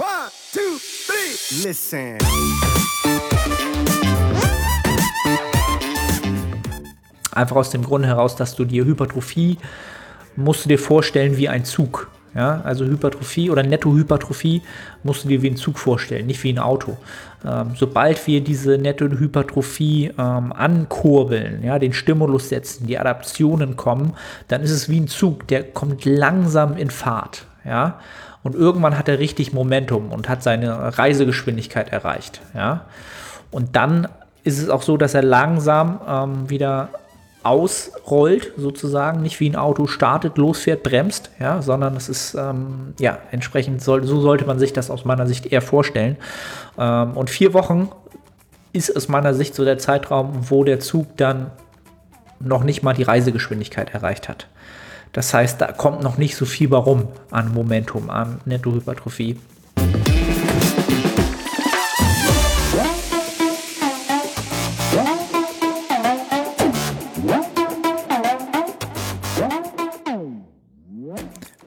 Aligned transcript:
One, 0.00 0.30
two, 0.54 0.78
three. 1.06 1.68
Listen. 1.68 2.16
Einfach 7.32 7.56
aus 7.56 7.68
dem 7.68 7.82
Grund 7.82 8.06
heraus, 8.06 8.34
dass 8.34 8.56
du 8.56 8.64
dir 8.64 8.86
Hypertrophie 8.86 9.58
musst 10.36 10.64
du 10.64 10.70
dir 10.70 10.78
vorstellen 10.78 11.36
wie 11.36 11.50
ein 11.50 11.66
Zug. 11.66 12.08
Ja, 12.34 12.62
also 12.62 12.86
Hypertrophie 12.86 13.50
oder 13.50 13.62
Nettohypertrophie 13.62 14.62
musst 15.02 15.24
du 15.24 15.28
dir 15.28 15.42
wie 15.42 15.50
ein 15.50 15.56
Zug 15.56 15.78
vorstellen, 15.78 16.26
nicht 16.26 16.42
wie 16.44 16.52
ein 16.54 16.60
Auto. 16.60 16.96
Ähm, 17.44 17.72
sobald 17.76 18.26
wir 18.26 18.40
diese 18.40 18.78
Nettohypertrophie 18.78 20.12
ähm, 20.16 20.54
ankurbeln, 20.54 21.62
ja, 21.62 21.78
den 21.78 21.92
Stimulus 21.92 22.48
setzen, 22.48 22.86
die 22.86 22.98
Adaptionen 22.98 23.76
kommen, 23.76 24.14
dann 24.48 24.62
ist 24.62 24.70
es 24.70 24.88
wie 24.88 25.00
ein 25.00 25.08
Zug, 25.08 25.46
der 25.48 25.62
kommt 25.62 26.06
langsam 26.06 26.78
in 26.78 26.88
Fahrt. 26.88 27.44
Ja, 27.66 28.00
und 28.42 28.54
irgendwann 28.54 28.96
hat 28.96 29.08
er 29.08 29.18
richtig 29.18 29.52
Momentum 29.52 30.12
und 30.12 30.28
hat 30.28 30.42
seine 30.42 30.98
Reisegeschwindigkeit 30.98 31.92
erreicht. 31.92 32.40
Ja, 32.54 32.86
und 33.50 33.76
dann 33.76 34.08
ist 34.44 34.58
es 34.58 34.68
auch 34.68 34.82
so, 34.82 34.96
dass 34.96 35.14
er 35.14 35.22
langsam 35.22 36.00
ähm, 36.08 36.50
wieder 36.50 36.88
ausrollt, 37.42 38.52
sozusagen, 38.56 39.22
nicht 39.22 39.40
wie 39.40 39.48
ein 39.48 39.56
Auto 39.56 39.86
startet, 39.86 40.36
losfährt, 40.36 40.82
bremst, 40.82 41.30
ja, 41.38 41.62
sondern 41.62 41.96
es 41.96 42.08
ist, 42.08 42.34
ähm, 42.34 42.94
ja, 42.98 43.18
entsprechend, 43.30 43.82
soll, 43.82 44.04
so 44.04 44.20
sollte 44.20 44.44
man 44.44 44.58
sich 44.58 44.72
das 44.72 44.90
aus 44.90 45.04
meiner 45.04 45.26
Sicht 45.26 45.46
eher 45.46 45.62
vorstellen. 45.62 46.16
Ähm, 46.78 47.12
und 47.12 47.30
vier 47.30 47.54
Wochen 47.54 47.90
ist 48.72 48.94
aus 48.94 49.08
meiner 49.08 49.32
Sicht 49.32 49.54
so 49.54 49.64
der 49.64 49.78
Zeitraum, 49.78 50.50
wo 50.50 50.64
der 50.64 50.80
Zug 50.80 51.16
dann 51.16 51.50
noch 52.40 52.62
nicht 52.62 52.82
mal 52.82 52.94
die 52.94 53.02
Reisegeschwindigkeit 53.02 53.92
erreicht 53.92 54.28
hat. 54.28 54.46
Das 55.12 55.34
heißt, 55.34 55.60
da 55.60 55.72
kommt 55.72 56.02
noch 56.02 56.18
nicht 56.18 56.36
so 56.36 56.44
viel 56.44 56.70
warum 56.70 57.08
an 57.30 57.52
Momentum, 57.52 58.10
an 58.10 58.40
Nettohypertrophie. 58.44 59.38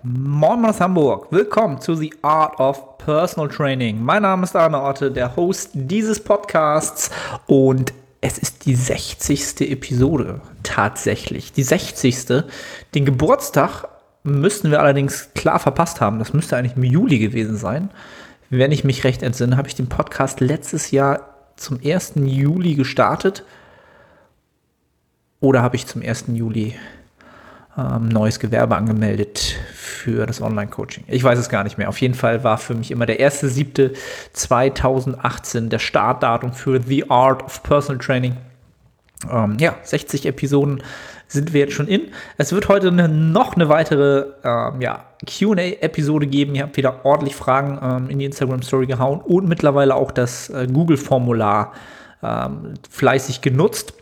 Moin 0.05 0.65
aus 0.65 0.79
Hamburg. 0.79 1.27
Willkommen 1.31 1.79
zu 1.81 1.95
The 1.95 2.13
Art 2.21 2.59
of 2.59 2.97
Personal 2.97 3.49
Training. 3.49 4.01
Mein 4.01 4.21
Name 4.21 4.43
ist 4.43 4.55
Arne 4.55 4.79
Orte, 4.79 5.11
der 5.11 5.35
Host 5.35 5.71
dieses 5.73 6.21
Podcasts 6.21 7.09
und 7.47 7.93
es 8.23 8.37
ist 8.37 8.65
die 8.65 8.75
60. 8.75 9.69
Episode. 9.69 10.39
Tatsächlich. 10.63 11.51
Die 11.51 11.61
60. 11.61 12.45
Den 12.95 13.03
Geburtstag 13.03 13.83
müssten 14.23 14.71
wir 14.71 14.79
allerdings 14.79 15.33
klar 15.35 15.59
verpasst 15.59 15.99
haben. 15.99 16.19
Das 16.19 16.31
müsste 16.31 16.55
eigentlich 16.55 16.77
im 16.77 16.85
Juli 16.85 17.19
gewesen 17.19 17.57
sein. 17.57 17.89
Wenn 18.49 18.71
ich 18.71 18.85
mich 18.85 19.03
recht 19.03 19.23
entsinne, 19.23 19.57
habe 19.57 19.67
ich 19.67 19.75
den 19.75 19.89
Podcast 19.89 20.39
letztes 20.39 20.91
Jahr 20.91 21.51
zum 21.57 21.81
1. 21.83 22.13
Juli 22.15 22.75
gestartet. 22.75 23.43
Oder 25.41 25.61
habe 25.61 25.75
ich 25.75 25.85
zum 25.85 26.01
1. 26.01 26.25
Juli 26.29 26.75
ähm, 27.77 28.07
neues 28.07 28.39
Gewerbe 28.39 28.75
angemeldet 28.75 29.55
für 29.73 30.25
das 30.25 30.41
Online-Coaching. 30.41 31.03
Ich 31.07 31.23
weiß 31.23 31.37
es 31.39 31.49
gar 31.49 31.63
nicht 31.63 31.77
mehr. 31.77 31.89
Auf 31.89 32.01
jeden 32.01 32.13
Fall 32.13 32.43
war 32.43 32.57
für 32.57 32.75
mich 32.75 32.91
immer 32.91 33.05
der 33.05 33.19
1.7.2018 33.19 35.69
der 35.69 35.79
Startdatum 35.79 36.53
für 36.53 36.81
The 36.81 37.09
Art 37.09 37.43
of 37.43 37.63
Personal 37.63 38.03
Training. 38.03 38.35
Ähm, 39.31 39.57
ja, 39.59 39.75
60 39.83 40.25
Episoden 40.25 40.83
sind 41.27 41.53
wir 41.53 41.61
jetzt 41.61 41.73
schon 41.73 41.87
in. 41.87 42.11
Es 42.37 42.51
wird 42.51 42.67
heute 42.69 42.89
eine, 42.89 43.09
noch 43.09 43.55
eine 43.55 43.69
weitere 43.69 44.25
ähm, 44.43 44.81
ja, 44.81 45.05
QA-Episode 45.25 46.27
geben. 46.27 46.53
Ihr 46.55 46.63
habt 46.63 46.77
wieder 46.77 47.05
ordentlich 47.05 47.35
Fragen 47.35 47.79
ähm, 47.81 48.09
in 48.09 48.19
die 48.19 48.25
Instagram-Story 48.25 48.85
gehauen 48.85 49.19
und 49.21 49.47
mittlerweile 49.47 49.95
auch 49.95 50.11
das 50.11 50.49
äh, 50.49 50.67
Google-Formular 50.71 51.73
ähm, 52.21 52.75
fleißig 52.89 53.41
genutzt. 53.41 53.93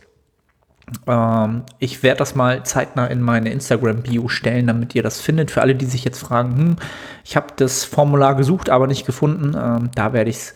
Ähm, 1.06 1.62
ich 1.78 2.02
werde 2.02 2.18
das 2.18 2.34
mal 2.34 2.64
zeitnah 2.64 3.06
in 3.06 3.20
meine 3.20 3.50
Instagram-Bio 3.50 4.28
stellen, 4.28 4.66
damit 4.66 4.94
ihr 4.94 5.02
das 5.02 5.20
findet. 5.20 5.50
Für 5.50 5.62
alle, 5.62 5.74
die 5.74 5.86
sich 5.86 6.04
jetzt 6.04 6.20
fragen, 6.20 6.56
hm, 6.56 6.76
ich 7.24 7.36
habe 7.36 7.48
das 7.56 7.84
Formular 7.84 8.34
gesucht, 8.34 8.70
aber 8.70 8.86
nicht 8.86 9.06
gefunden, 9.06 9.56
ähm, 9.56 9.90
da 9.94 10.12
werde 10.12 10.30
ich 10.30 10.36
es 10.36 10.54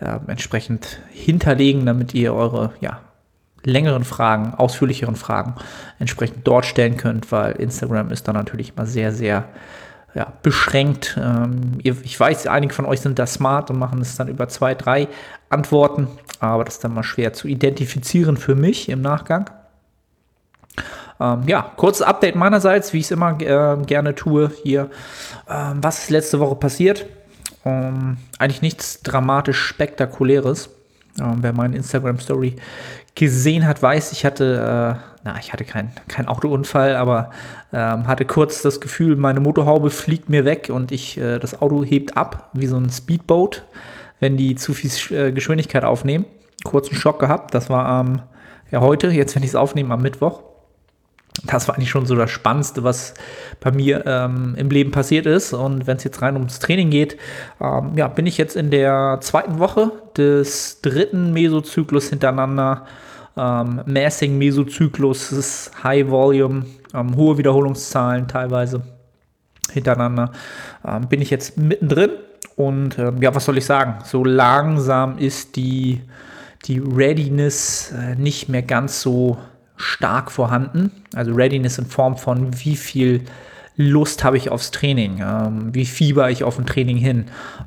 äh, 0.00 0.18
entsprechend 0.26 1.00
hinterlegen, 1.10 1.86
damit 1.86 2.14
ihr 2.14 2.34
eure 2.34 2.72
ja, 2.80 3.00
längeren 3.64 4.04
Fragen, 4.04 4.54
ausführlicheren 4.54 5.16
Fragen 5.16 5.54
entsprechend 5.98 6.46
dort 6.46 6.66
stellen 6.66 6.96
könnt, 6.96 7.30
weil 7.32 7.52
Instagram 7.52 8.10
ist 8.10 8.28
da 8.28 8.32
natürlich 8.32 8.76
mal 8.76 8.86
sehr, 8.86 9.12
sehr 9.12 9.48
ja, 10.14 10.32
beschränkt. 10.42 11.18
Ähm, 11.20 11.78
ich 11.82 12.18
weiß, 12.18 12.46
einige 12.46 12.72
von 12.72 12.86
euch 12.86 13.00
sind 13.00 13.18
da 13.18 13.26
smart 13.26 13.70
und 13.70 13.78
machen 13.78 14.00
es 14.00 14.16
dann 14.16 14.28
über 14.28 14.48
zwei, 14.48 14.74
drei 14.74 15.08
Antworten, 15.48 16.08
aber 16.40 16.64
das 16.64 16.74
ist 16.74 16.84
dann 16.84 16.94
mal 16.94 17.02
schwer 17.02 17.32
zu 17.32 17.48
identifizieren 17.48 18.36
für 18.36 18.54
mich 18.54 18.88
im 18.88 19.00
Nachgang. 19.00 19.50
Ähm, 21.20 21.42
ja, 21.46 21.62
kurzes 21.76 22.02
Update 22.02 22.34
meinerseits, 22.34 22.92
wie 22.92 22.98
ich 22.98 23.04
es 23.04 23.10
immer 23.10 23.40
äh, 23.40 23.76
gerne 23.84 24.14
tue 24.14 24.50
hier. 24.62 24.90
Ähm, 25.48 25.78
was 25.80 26.00
ist 26.00 26.10
letzte 26.10 26.40
Woche 26.40 26.56
passiert? 26.56 27.06
Ähm, 27.64 28.18
eigentlich 28.38 28.62
nichts 28.62 29.02
dramatisch 29.02 29.58
Spektakuläres. 29.58 30.70
Ähm, 31.20 31.38
wer 31.40 31.52
meine 31.52 31.76
Instagram-Story 31.76 32.56
gesehen 33.14 33.66
hat, 33.66 33.80
weiß, 33.80 34.10
ich 34.10 34.24
hatte, 34.24 34.98
äh, 34.98 35.18
na, 35.22 35.38
ich 35.38 35.52
hatte 35.52 35.64
keinen 35.64 35.92
kein 36.08 36.26
Autounfall, 36.26 36.96
aber 36.96 37.30
ähm, 37.72 38.08
hatte 38.08 38.24
kurz 38.24 38.62
das 38.62 38.80
Gefühl, 38.80 39.14
meine 39.14 39.38
Motorhaube 39.38 39.90
fliegt 39.90 40.28
mir 40.28 40.44
weg 40.44 40.68
und 40.72 40.90
ich, 40.90 41.16
äh, 41.18 41.38
das 41.38 41.62
Auto 41.62 41.84
hebt 41.84 42.16
ab, 42.16 42.50
wie 42.54 42.66
so 42.66 42.76
ein 42.76 42.90
Speedboat, 42.90 43.62
wenn 44.18 44.36
die 44.36 44.56
zu 44.56 44.74
viel 44.74 44.90
äh, 45.16 45.30
Geschwindigkeit 45.30 45.84
aufnehmen. 45.84 46.24
Kurzen 46.64 46.96
Schock 46.96 47.20
gehabt, 47.20 47.54
das 47.54 47.70
war 47.70 47.86
am, 47.86 48.22
ja 48.72 48.80
heute, 48.80 49.08
jetzt 49.08 49.36
wenn 49.36 49.44
ich 49.44 49.50
es 49.50 49.54
aufnehme, 49.54 49.94
am 49.94 50.02
Mittwoch 50.02 50.42
das 51.42 51.66
war 51.66 51.74
eigentlich 51.74 51.90
schon 51.90 52.06
so 52.06 52.14
das 52.14 52.30
Spannendste, 52.30 52.84
was 52.84 53.14
bei 53.60 53.72
mir 53.72 54.04
ähm, 54.06 54.54
im 54.56 54.70
Leben 54.70 54.92
passiert 54.92 55.26
ist. 55.26 55.52
Und 55.52 55.86
wenn 55.86 55.96
es 55.96 56.04
jetzt 56.04 56.22
rein 56.22 56.34
ums 56.34 56.60
Training 56.60 56.90
geht, 56.90 57.18
ähm, 57.60 57.92
ja, 57.96 58.08
bin 58.08 58.26
ich 58.26 58.38
jetzt 58.38 58.56
in 58.56 58.70
der 58.70 59.18
zweiten 59.20 59.58
Woche 59.58 59.90
des 60.16 60.80
dritten 60.80 61.32
Mesozyklus 61.32 62.08
hintereinander. 62.08 62.86
Ähm, 63.36 63.82
Massing 63.86 64.38
Mesozyklus 64.38 65.72
High 65.82 66.08
Volume, 66.08 66.66
ähm, 66.94 67.16
hohe 67.16 67.36
Wiederholungszahlen 67.36 68.28
teilweise 68.28 68.82
hintereinander. 69.72 70.30
Ähm, 70.86 71.08
bin 71.08 71.20
ich 71.20 71.30
jetzt 71.30 71.58
mittendrin 71.58 72.10
und 72.54 72.96
ähm, 72.98 73.20
ja, 73.20 73.34
was 73.34 73.44
soll 73.44 73.58
ich 73.58 73.66
sagen? 73.66 73.96
So 74.04 74.24
langsam 74.24 75.18
ist 75.18 75.56
die, 75.56 76.00
die 76.66 76.78
Readiness 76.78 77.92
äh, 77.92 78.14
nicht 78.14 78.48
mehr 78.48 78.62
ganz 78.62 79.00
so 79.00 79.36
stark 79.76 80.30
vorhanden. 80.30 80.90
Also 81.14 81.32
Readiness 81.32 81.78
in 81.78 81.86
Form 81.86 82.16
von 82.16 82.64
wie 82.64 82.76
viel 82.76 83.24
Lust 83.76 84.22
habe 84.22 84.36
ich 84.36 84.50
aufs 84.50 84.70
Training, 84.70 85.20
ähm, 85.20 85.74
wie 85.74 85.84
fieber 85.84 86.30
ich 86.30 86.44
auf 86.44 86.58
ein 86.58 86.66
Training 86.66 86.96
hin. 86.96 87.26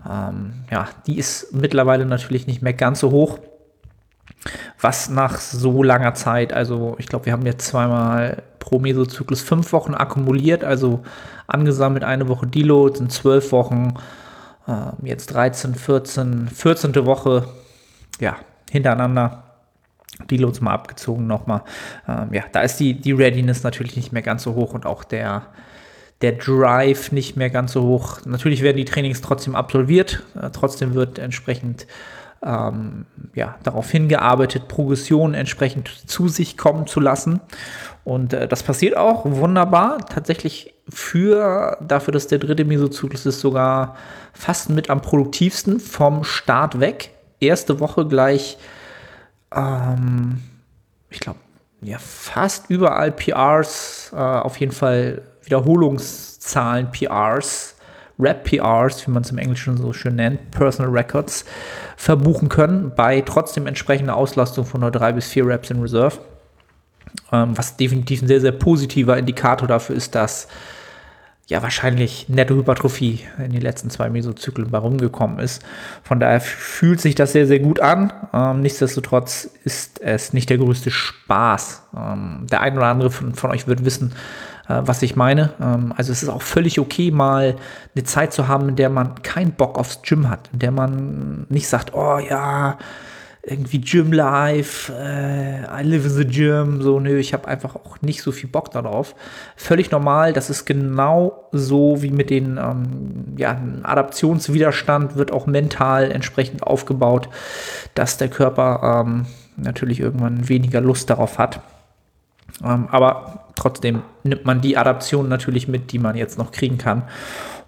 Ähm, 0.10 0.54
ja, 0.72 0.88
die 1.06 1.18
ist 1.18 1.54
mittlerweile 1.54 2.06
natürlich 2.06 2.48
nicht 2.48 2.62
mehr 2.62 2.74
ganz 2.74 3.02
so 3.02 3.12
hoch. 3.12 3.40
Was 4.80 5.10
nach 5.10 5.38
so 5.38 5.84
langer 5.84 6.14
Zeit, 6.14 6.54
also 6.54 6.96
ich 7.00 7.08
glaube, 7.08 7.26
wir 7.26 7.34
haben 7.34 7.46
jetzt 7.46 7.68
zweimal 7.68 8.44
pro 8.60 8.80
Mesozyklus 8.80 9.42
fünf 9.42 9.74
Wochen 9.74 9.94
akkumuliert, 9.94 10.64
also 10.64 11.04
angesammelt 11.48 12.04
eine 12.04 12.30
Woche 12.30 12.48
Deload, 12.48 12.98
sind 12.98 13.12
zwölf 13.12 13.52
Wochen, 13.52 13.96
äh, 14.68 15.08
jetzt 15.08 15.34
13, 15.34 15.76
14, 15.76 16.48
14. 16.48 17.06
Woche, 17.06 17.48
ja, 18.20 18.38
hintereinander 18.70 19.47
die 20.30 20.38
Loads 20.38 20.62
mal 20.62 20.74
abgezogen 20.74 21.28
nochmal. 21.28 21.62
Ähm, 22.08 22.34
ja, 22.34 22.44
da 22.52 22.62
ist 22.62 22.78
die, 22.78 22.94
die 22.94 23.12
Readiness 23.12 23.64
natürlich 23.64 23.96
nicht 23.96 24.12
mehr 24.12 24.22
ganz 24.22 24.44
so 24.44 24.56
hoch 24.56 24.74
und 24.74 24.86
auch 24.86 25.04
der, 25.04 25.48
der 26.22 26.34
Drive 26.34 27.12
nicht 27.12 27.38
mehr 27.38 27.50
ganz 27.50 27.74
so 27.74 27.84
hoch. 27.84 28.20
Natürlich 28.26 28.62
werden 28.62 28.78
die 28.78 28.86
Trainings 28.86 29.22
trotzdem 29.22 29.56
absolviert, 29.56 30.24
äh, 30.42 30.50
trotzdem 30.52 30.94
wird 30.94 31.20
entsprechend 31.20 31.88
ähm, 32.44 33.06
ja, 33.34 33.56
darauf 33.64 33.90
hingearbeitet, 33.90 34.68
Progression 34.68 35.34
entsprechend 35.34 35.90
zu 36.08 36.28
sich 36.28 36.58
kommen 36.58 36.88
zu 36.88 37.00
lassen. 37.00 37.42
Und 38.04 38.34
äh, 38.34 38.48
das 38.48 38.64
passiert 38.64 38.96
auch 38.96 39.26
wunderbar. 39.26 39.98
Tatsächlich 40.08 40.74
für, 40.90 41.78
dafür, 41.82 42.12
dass 42.14 42.28
der 42.28 42.40
dritte 42.40 42.66
Mesozyklus 42.66 43.26
ist, 43.26 43.40
sogar 43.40 43.96
fast 44.34 44.70
mit 44.70 44.90
am 44.90 45.02
produktivsten 45.02 45.80
vom 45.80 46.24
Start 46.24 46.80
weg. 46.80 47.12
Erste 47.40 47.80
Woche 47.80 48.08
gleich 48.08 48.58
ähm, 49.58 50.42
ich 51.10 51.20
glaube, 51.20 51.40
ja, 51.82 51.98
fast 52.00 52.70
überall 52.70 53.12
PRs, 53.12 54.12
äh, 54.14 54.18
auf 54.18 54.60
jeden 54.60 54.72
Fall 54.72 55.22
Wiederholungszahlen 55.44 56.92
PRs, 56.92 57.76
Rap-PRs, 58.20 59.08
wie 59.08 59.12
man 59.12 59.24
es 59.24 59.30
im 59.30 59.38
Englischen 59.38 59.78
so 59.78 59.94
schön 59.94 60.16
nennt, 60.16 60.52
Personal 60.52 60.92
Records, 60.92 61.46
verbuchen 61.96 62.50
können, 62.50 62.92
bei 62.96 63.22
trotzdem 63.22 63.68
entsprechender 63.68 64.16
Auslastung 64.16 64.66
von 64.66 64.82
nur 64.82 64.92
drei 64.92 65.12
bis 65.12 65.28
vier 65.28 65.48
Raps 65.48 65.70
in 65.70 65.82
Reserve. 65.82 66.18
Ähm, 67.32 67.58
was 67.58 67.78
definitiv 67.78 68.22
ein 68.22 68.28
sehr, 68.28 68.42
sehr 68.42 68.52
positiver 68.52 69.18
Indikator 69.18 69.68
dafür 69.68 69.96
ist, 69.96 70.16
dass 70.16 70.48
ja 71.48 71.64
wahrscheinlich 71.64 72.28
Nettohypertrophie 72.28 73.22
in 73.38 73.52
den 73.52 73.62
letzten 73.62 73.90
zwei 73.90 74.10
Mesozyklen 74.10 74.70
bei 74.70 74.78
rumgekommen 74.78 75.40
ist. 75.40 75.64
Von 76.04 76.20
daher 76.20 76.42
fühlt 76.42 77.00
sich 77.00 77.16
das 77.16 77.32
sehr, 77.32 77.48
sehr 77.48 77.60
gut 77.60 77.80
an. 77.80 78.12
Ähm, 78.34 78.62
nichtsdestotrotz 78.62 79.50
ist 79.64 80.02
es 80.02 80.34
nicht 80.34 80.50
der 80.50 80.58
größte 80.58 80.92
Spaß. 80.92 81.84
Ähm, 81.96 82.48
der 82.52 82.62
ein 82.62 82.78
oder 82.78 82.88
andere 82.88 83.12
von, 83.12 83.34
von 83.34 83.52
euch 83.52 83.66
wird 83.66 83.86
wissen, 83.86 84.12
äh, 84.68 84.82
was 84.82 85.02
ich 85.02 85.16
meine. 85.16 85.54
Ähm, 85.62 85.94
also 85.96 86.12
es 86.12 86.22
ist 86.22 86.30
auch 86.30 86.42
völlig 86.42 86.80
okay, 86.80 87.12
mal 87.12 87.56
eine 87.96 88.04
Zeit 88.04 88.34
zu 88.34 88.50
haben, 88.50 88.68
in 88.68 88.76
der 88.76 88.90
man 88.90 89.22
keinen 89.22 89.54
Bock 89.54 89.80
aufs 89.80 90.02
Gym 90.02 90.30
hat, 90.30 90.50
in 90.52 90.60
der 90.60 90.72
man 90.72 91.46
nicht 91.48 91.70
sagt, 91.70 91.94
oh 91.94 92.20
ja, 92.20 92.78
irgendwie 93.48 93.80
Gym 93.80 94.12
Life, 94.12 94.94
äh, 94.94 95.62
I 95.64 95.84
live 95.84 96.06
in 96.06 96.12
the 96.12 96.26
gym, 96.26 96.82
so, 96.82 97.00
nö, 97.00 97.18
ich 97.18 97.34
habe 97.34 97.48
einfach 97.48 97.76
auch 97.76 98.02
nicht 98.02 98.22
so 98.22 98.32
viel 98.32 98.50
Bock 98.50 98.72
darauf. 98.72 99.16
Völlig 99.56 99.90
normal, 99.92 100.34
das 100.34 100.50
ist 100.50 100.66
genau 100.66 101.48
so 101.52 102.02
wie 102.02 102.12
mit 102.12 102.30
den, 102.30 102.58
ähm, 102.58 103.36
ja, 103.38 103.60
Adaptionswiderstand 103.84 105.16
wird 105.16 105.32
auch 105.32 105.48
mental 105.48 106.12
entsprechend 106.12 106.64
aufgebaut, 106.64 107.30
dass 107.94 108.18
der 108.18 108.28
Körper 108.28 109.04
ähm, 109.06 109.26
natürlich 109.56 110.00
irgendwann 110.00 110.50
weniger 110.50 110.82
Lust 110.82 111.10
darauf 111.10 111.38
hat. 111.38 111.62
Ähm, 112.64 112.88
aber 112.92 113.46
trotzdem 113.56 114.02
nimmt 114.24 114.46
man 114.46 114.62
die 114.62 114.78
Adaption 114.78 115.30
natürlich 115.30 115.68
mit, 115.68 115.92
die 115.92 116.00
man 116.00 116.16
jetzt 116.16 116.38
noch 116.38 116.52
kriegen 116.52 116.78
kann. 116.78 117.04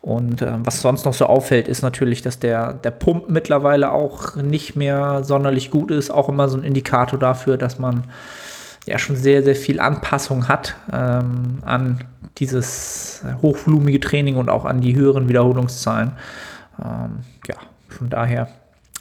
Und 0.02 0.42
äh, 0.42 0.54
was 0.64 0.82
sonst 0.82 1.06
noch 1.06 1.14
so 1.14 1.26
auffällt, 1.26 1.68
ist 1.68 1.82
natürlich, 1.82 2.22
dass 2.22 2.40
der, 2.40 2.74
der 2.74 2.92
Pump 2.92 3.30
mittlerweile 3.30 3.92
auch 3.92 4.36
nicht 4.36 4.76
mehr 4.76 5.24
sonderlich 5.24 5.72
gut 5.72 5.92
ist. 5.92 6.10
Auch 6.10 6.30
immer 6.30 6.48
so 6.48 6.58
ein 6.58 6.64
Indikator 6.64 7.20
dafür, 7.20 7.58
dass 7.58 7.80
man 7.80 8.06
ja 8.86 8.98
schon 8.98 9.16
sehr, 9.16 9.44
sehr 9.44 9.56
viel 9.56 9.80
Anpassung 9.80 10.48
hat 10.48 10.76
ähm, 10.92 11.60
an 11.66 12.04
dieses 12.38 13.24
hochvolumige 13.42 14.00
Training 14.00 14.38
und 14.38 14.50
auch 14.50 14.66
an 14.66 14.80
die 14.82 14.96
höheren 14.96 15.28
Wiederholungszahlen. 15.28 16.14
Ähm, 16.80 17.20
ja, 17.48 17.56
von 17.90 18.10
daher 18.10 18.48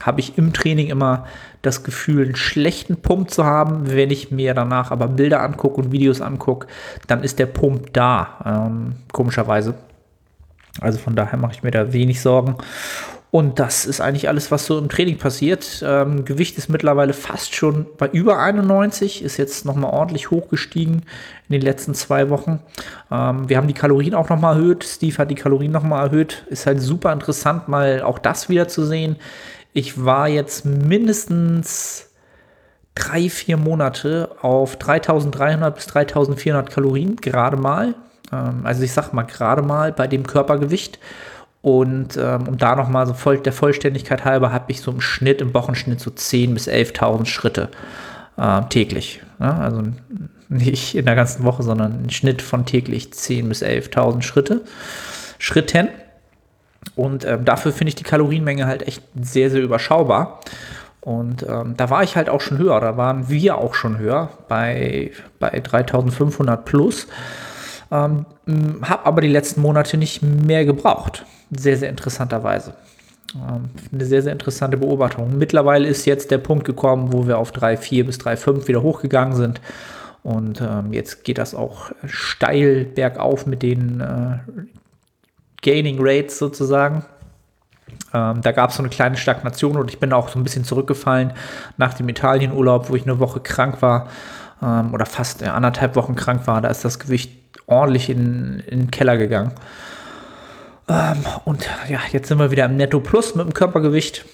habe 0.02 0.20
ich 0.20 0.38
im 0.38 0.52
Training 0.52 0.88
immer 0.88 1.26
das 1.62 1.82
Gefühl, 1.82 2.24
einen 2.24 2.36
schlechten 2.36 3.00
Pump 3.00 3.30
zu 3.30 3.44
haben. 3.44 3.90
Wenn 3.90 4.10
ich 4.10 4.30
mir 4.30 4.54
danach 4.54 4.90
aber 4.90 5.08
Bilder 5.08 5.42
angucke 5.42 5.80
und 5.80 5.92
Videos 5.92 6.20
angucke, 6.20 6.68
dann 7.06 7.22
ist 7.22 7.38
der 7.38 7.46
Pump 7.46 7.92
da, 7.92 8.66
ähm, 8.68 8.92
komischerweise. 9.12 9.74
Also 10.80 10.98
von 10.98 11.16
daher 11.16 11.38
mache 11.38 11.52
ich 11.52 11.62
mir 11.62 11.70
da 11.70 11.92
wenig 11.92 12.20
Sorgen. 12.20 12.56
Und 13.30 13.58
das 13.58 13.84
ist 13.84 14.00
eigentlich 14.00 14.28
alles, 14.28 14.50
was 14.50 14.64
so 14.64 14.78
im 14.78 14.88
Training 14.88 15.19
passiert. 15.19 15.84
Ähm, 15.86 16.25
Gewicht 16.25 16.56
ist 16.56 16.70
mittlerweile 16.70 17.12
fast 17.12 17.54
schon 17.54 17.86
bei 17.98 18.08
über 18.08 18.38
91, 18.38 19.22
ist 19.22 19.36
jetzt 19.36 19.66
nochmal 19.66 19.92
ordentlich 19.92 20.30
hochgestiegen 20.30 21.02
in 21.48 21.52
den 21.52 21.60
letzten 21.60 21.94
zwei 21.94 22.30
Wochen. 22.30 22.60
Ähm, 23.10 23.48
wir 23.48 23.58
haben 23.58 23.69
die 23.69 23.75
Kalorien 23.75 24.14
auch 24.14 24.30
nochmal 24.30 24.56
erhöht. 24.56 24.82
Steve 24.82 25.19
hat 25.19 25.30
die 25.30 25.34
Kalorien 25.34 25.72
nochmal 25.72 26.06
erhöht. 26.06 26.46
Ist 26.48 26.64
halt 26.64 26.80
super 26.80 27.12
interessant, 27.12 27.69
mal 27.69 28.00
auch 28.00 28.19
das 28.19 28.48
wieder 28.48 28.66
zu 28.66 28.86
sehen. 28.86 29.16
Ich 29.75 30.02
war 30.02 30.28
jetzt 30.28 30.64
mindestens 30.64 32.10
drei, 32.94 33.28
vier 33.28 33.58
Monate 33.58 34.30
auf 34.40 34.76
3300 34.76 35.75
bis 35.75 35.86
3400 35.86 36.70
Kalorien, 36.70 37.16
gerade 37.16 37.58
mal. 37.58 37.94
Ähm, 38.32 38.60
also 38.64 38.82
ich 38.82 38.92
sag 38.92 39.12
mal 39.12 39.22
gerade 39.22 39.62
mal 39.62 39.92
bei 39.92 40.06
dem 40.06 40.26
Körpergewicht. 40.26 40.98
Und 41.60 42.16
ähm, 42.16 42.48
um 42.48 42.56
da 42.56 42.76
nochmal 42.76 43.06
so 43.06 43.14
voll, 43.14 43.38
der 43.38 43.52
Vollständigkeit 43.52 44.25
halber 44.25 44.52
habe 44.52 44.70
ich 44.70 44.80
so 44.80 44.90
im 44.90 45.00
Schnitt, 45.00 45.40
im 45.40 45.54
Wochenschnitt 45.54 46.00
so 46.00 46.10
10.000 46.10 46.54
bis 46.54 46.69
11.000 46.69 47.26
Schritte 47.26 47.69
äh, 48.36 48.62
täglich. 48.69 49.20
Ne? 49.38 49.52
Also 49.52 49.82
nicht 50.48 50.94
in 50.94 51.04
der 51.04 51.14
ganzen 51.14 51.44
Woche, 51.44 51.62
sondern 51.62 52.04
ein 52.04 52.10
Schnitt 52.10 52.42
von 52.42 52.64
täglich 52.64 53.08
10.000 53.08 53.48
bis 53.48 53.62
11.000 53.62 54.22
Schritte. 54.22 54.62
Schritten. 55.38 55.88
Und 56.94 57.25
ähm, 57.25 57.44
dafür 57.44 57.72
finde 57.72 57.90
ich 57.90 57.96
die 57.96 58.04
Kalorienmenge 58.04 58.66
halt 58.66 58.86
echt 58.86 59.02
sehr, 59.20 59.50
sehr 59.50 59.62
überschaubar. 59.62 60.40
Und 61.00 61.44
ähm, 61.48 61.75
da 61.76 61.90
war 61.90 62.02
ich 62.02 62.16
halt 62.16 62.28
auch 62.28 62.40
schon 62.40 62.58
höher, 62.58 62.80
da 62.80 62.96
waren 62.96 63.28
wir 63.28 63.56
auch 63.56 63.75
schon 63.75 63.98
höher, 63.98 64.30
bei, 64.48 65.12
bei 65.38 65.60
3500 65.60 66.64
plus. 66.64 67.06
Ähm, 67.90 68.26
habe 68.82 69.06
aber 69.06 69.20
die 69.20 69.29
letzten 69.29 69.62
Monate 69.62 69.96
nicht 69.96 70.23
mehr 70.23 70.64
gebraucht. 70.64 71.25
Sehr, 71.50 71.76
sehr 71.76 71.88
interessanterweise. 71.88 72.75
Ähm, 73.35 73.70
eine 73.93 74.05
sehr, 74.05 74.23
sehr 74.23 74.32
interessante 74.32 74.76
Beobachtung. 74.76 75.37
Mittlerweile 75.38 75.88
ist 75.88 76.06
jetzt 76.06 76.31
der 76.31 76.38
Punkt 76.38 76.64
gekommen, 76.64 77.12
wo 77.12 77.26
wir 77.26 77.38
auf 77.38 77.52
3,4 77.52 78.05
bis 78.05 78.19
3,5 78.19 78.69
wieder 78.69 78.82
hochgegangen 78.82 79.35
sind. 79.35 79.61
Und 80.23 80.61
ähm, 80.61 80.93
jetzt 80.93 81.25
geht 81.25 81.38
das 81.38 81.55
auch 81.55 81.90
steil 82.05 82.85
bergauf 82.85 83.46
mit 83.46 83.62
den 83.62 84.00
äh, 84.00 84.38
Gaining 85.62 85.96
Rates 86.00 86.38
sozusagen. 86.38 87.05
Ähm, 88.12 88.40
da 88.43 88.52
gab 88.52 88.70
es 88.70 88.76
so 88.76 88.82
eine 88.82 88.90
kleine 88.90 89.17
Stagnation 89.17 89.76
und 89.76 89.90
ich 89.90 89.99
bin 89.99 90.12
auch 90.12 90.29
so 90.29 90.38
ein 90.38 90.43
bisschen 90.43 90.64
zurückgefallen 90.64 91.32
nach 91.76 91.94
dem 91.94 92.08
Italienurlaub, 92.08 92.90
wo 92.90 92.96
ich 92.96 93.05
eine 93.05 93.19
Woche 93.19 93.40
krank 93.40 93.81
war 93.81 94.08
ähm, 94.62 94.93
oder 94.94 95.06
fast 95.06 95.43
anderthalb 95.43 95.96
Wochen 95.96 96.14
krank 96.14 96.46
war. 96.46 96.61
Da 96.61 96.69
ist 96.69 96.85
das 96.85 96.99
Gewicht 96.99 97.47
ordentlich 97.66 98.08
in, 98.10 98.62
in 98.66 98.81
den 98.81 98.90
Keller 98.90 99.16
gegangen. 99.16 99.52
Ähm, 100.88 101.19
und 101.44 101.69
ja, 101.88 102.00
jetzt 102.12 102.28
sind 102.28 102.38
wir 102.38 102.50
wieder 102.50 102.64
im 102.64 102.76
Netto 102.76 103.00
Plus 103.00 103.34
mit 103.34 103.46
dem 103.46 103.55
Körpergewicht. 103.55 104.25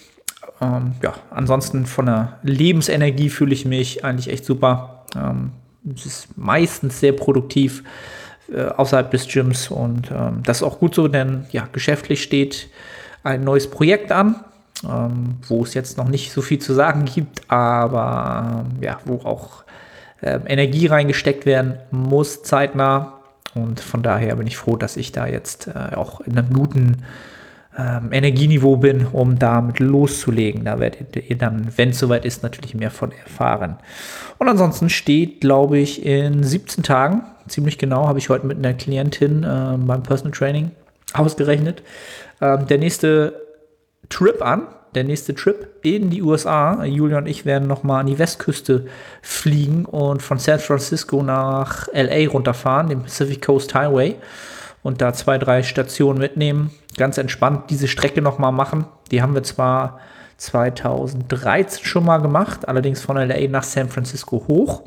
Ähm, 0.60 0.92
ja, 1.02 1.14
ansonsten 1.30 1.86
von 1.86 2.06
der 2.06 2.38
Lebensenergie 2.42 3.28
fühle 3.28 3.54
ich 3.54 3.64
mich 3.64 4.04
eigentlich 4.04 4.30
echt 4.30 4.44
super. 4.44 5.04
Ähm, 5.16 5.52
es 5.94 6.06
ist 6.06 6.38
meistens 6.38 7.00
sehr 7.00 7.12
produktiv 7.12 7.82
äh, 8.52 8.64
außerhalb 8.64 9.10
des 9.10 9.26
Gyms 9.28 9.68
und 9.68 10.10
ähm, 10.10 10.42
das 10.44 10.58
ist 10.58 10.62
auch 10.62 10.78
gut 10.78 10.94
so, 10.94 11.08
denn 11.08 11.46
ja, 11.50 11.68
geschäftlich 11.72 12.22
steht 12.22 12.68
ein 13.22 13.42
neues 13.42 13.68
Projekt 13.68 14.12
an, 14.12 14.36
ähm, 14.84 15.36
wo 15.48 15.62
es 15.64 15.74
jetzt 15.74 15.98
noch 15.98 16.08
nicht 16.08 16.32
so 16.32 16.42
viel 16.42 16.58
zu 16.58 16.72
sagen 16.72 17.04
gibt, 17.04 17.50
aber 17.50 18.64
ähm, 18.66 18.82
ja, 18.82 18.98
wo 19.04 19.16
auch 19.26 19.64
äh, 20.24 20.40
Energie 20.46 20.86
reingesteckt 20.86 21.46
werden 21.46 21.74
muss, 21.90 22.42
zeitnah. 22.42 23.20
Und 23.54 23.80
von 23.80 24.02
daher 24.02 24.36
bin 24.36 24.46
ich 24.46 24.56
froh, 24.56 24.76
dass 24.76 24.96
ich 24.96 25.12
da 25.12 25.26
jetzt 25.26 25.68
äh, 25.68 25.94
auch 25.94 26.20
in 26.22 26.36
einem 26.38 26.52
guten 26.52 27.04
ähm, 27.76 28.12
Energieniveau 28.12 28.76
bin, 28.76 29.06
um 29.06 29.38
damit 29.38 29.80
loszulegen. 29.80 30.64
Da 30.64 30.80
werdet 30.80 31.16
ihr 31.16 31.36
dann, 31.36 31.68
wenn 31.76 31.90
es 31.90 31.98
soweit 31.98 32.24
ist, 32.24 32.42
natürlich 32.42 32.74
mehr 32.74 32.90
von 32.90 33.12
erfahren. 33.12 33.76
Und 34.38 34.48
ansonsten 34.48 34.88
steht, 34.88 35.40
glaube 35.40 35.78
ich, 35.78 36.04
in 36.04 36.42
17 36.42 36.82
Tagen, 36.82 37.22
ziemlich 37.46 37.78
genau, 37.78 38.08
habe 38.08 38.18
ich 38.18 38.28
heute 38.28 38.46
mit 38.46 38.58
einer 38.58 38.74
Klientin 38.74 39.42
äh, 39.42 39.76
beim 39.76 40.02
Personal 40.02 40.32
Training 40.32 40.70
ausgerechnet, 41.12 41.82
äh, 42.40 42.58
der 42.64 42.78
nächste 42.78 43.40
Trip 44.08 44.40
an 44.42 44.68
der 44.94 45.04
nächste 45.04 45.34
Trip 45.34 45.68
in 45.82 46.10
die 46.10 46.22
USA. 46.22 46.84
Julia 46.84 47.18
und 47.18 47.26
ich 47.26 47.44
werden 47.44 47.68
nochmal 47.68 48.00
an 48.00 48.06
die 48.06 48.18
Westküste 48.18 48.86
fliegen 49.22 49.84
und 49.84 50.22
von 50.22 50.38
San 50.38 50.58
Francisco 50.58 51.22
nach 51.22 51.88
LA 51.92 52.28
runterfahren, 52.30 52.88
den 52.88 53.02
Pacific 53.02 53.44
Coast 53.44 53.74
Highway. 53.74 54.16
Und 54.82 55.00
da 55.00 55.12
zwei, 55.14 55.38
drei 55.38 55.62
Stationen 55.62 56.18
mitnehmen. 56.18 56.70
Ganz 56.96 57.16
entspannt 57.16 57.70
diese 57.70 57.88
Strecke 57.88 58.20
nochmal 58.20 58.52
machen. 58.52 58.84
Die 59.10 59.22
haben 59.22 59.34
wir 59.34 59.42
zwar 59.42 59.98
2013 60.36 61.84
schon 61.84 62.04
mal 62.04 62.18
gemacht, 62.18 62.68
allerdings 62.68 63.00
von 63.00 63.16
LA 63.16 63.48
nach 63.48 63.62
San 63.62 63.88
Francisco 63.88 64.44
hoch. 64.46 64.82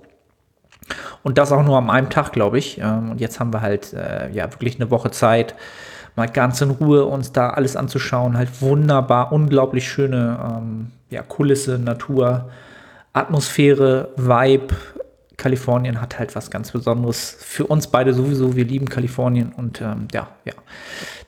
Und 1.23 1.37
das 1.37 1.51
auch 1.51 1.63
nur 1.63 1.77
am 1.77 1.89
einem 1.89 2.09
Tag, 2.09 2.31
glaube 2.31 2.57
ich. 2.57 2.77
Ähm, 2.79 3.11
und 3.11 3.21
jetzt 3.21 3.39
haben 3.39 3.51
wir 3.51 3.61
halt 3.61 3.93
äh, 3.93 4.29
ja 4.31 4.51
wirklich 4.51 4.75
eine 4.75 4.91
Woche 4.91 5.11
Zeit, 5.11 5.55
mal 6.17 6.27
ganz 6.27 6.59
in 6.61 6.71
Ruhe 6.71 7.05
uns 7.05 7.31
da 7.31 7.51
alles 7.51 7.75
anzuschauen. 7.75 8.37
Halt 8.37 8.61
wunderbar, 8.61 9.31
unglaublich 9.31 9.87
schöne 9.87 10.37
ähm, 10.43 10.91
ja, 11.09 11.21
Kulisse, 11.21 11.77
Natur, 11.77 12.49
Atmosphäre, 13.13 14.09
Vibe. 14.17 14.75
Kalifornien 15.37 16.01
hat 16.01 16.17
halt 16.17 16.35
was 16.35 16.49
ganz 16.49 16.71
Besonderes. 16.71 17.37
Für 17.39 17.67
uns 17.67 17.85
beide 17.87 18.15
sowieso, 18.15 18.55
wir 18.55 18.65
lieben 18.65 18.89
Kalifornien 18.89 19.53
und 19.55 19.79
ähm, 19.81 20.07
ja, 20.11 20.29
ja. 20.43 20.53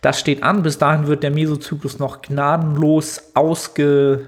Das 0.01 0.19
steht 0.19 0.41
an. 0.41 0.63
Bis 0.63 0.79
dahin 0.79 1.05
wird 1.05 1.21
der 1.21 1.29
Mesozyklus 1.29 1.99
noch 1.99 2.23
gnadenlos 2.23 3.21
ausge, 3.35 4.27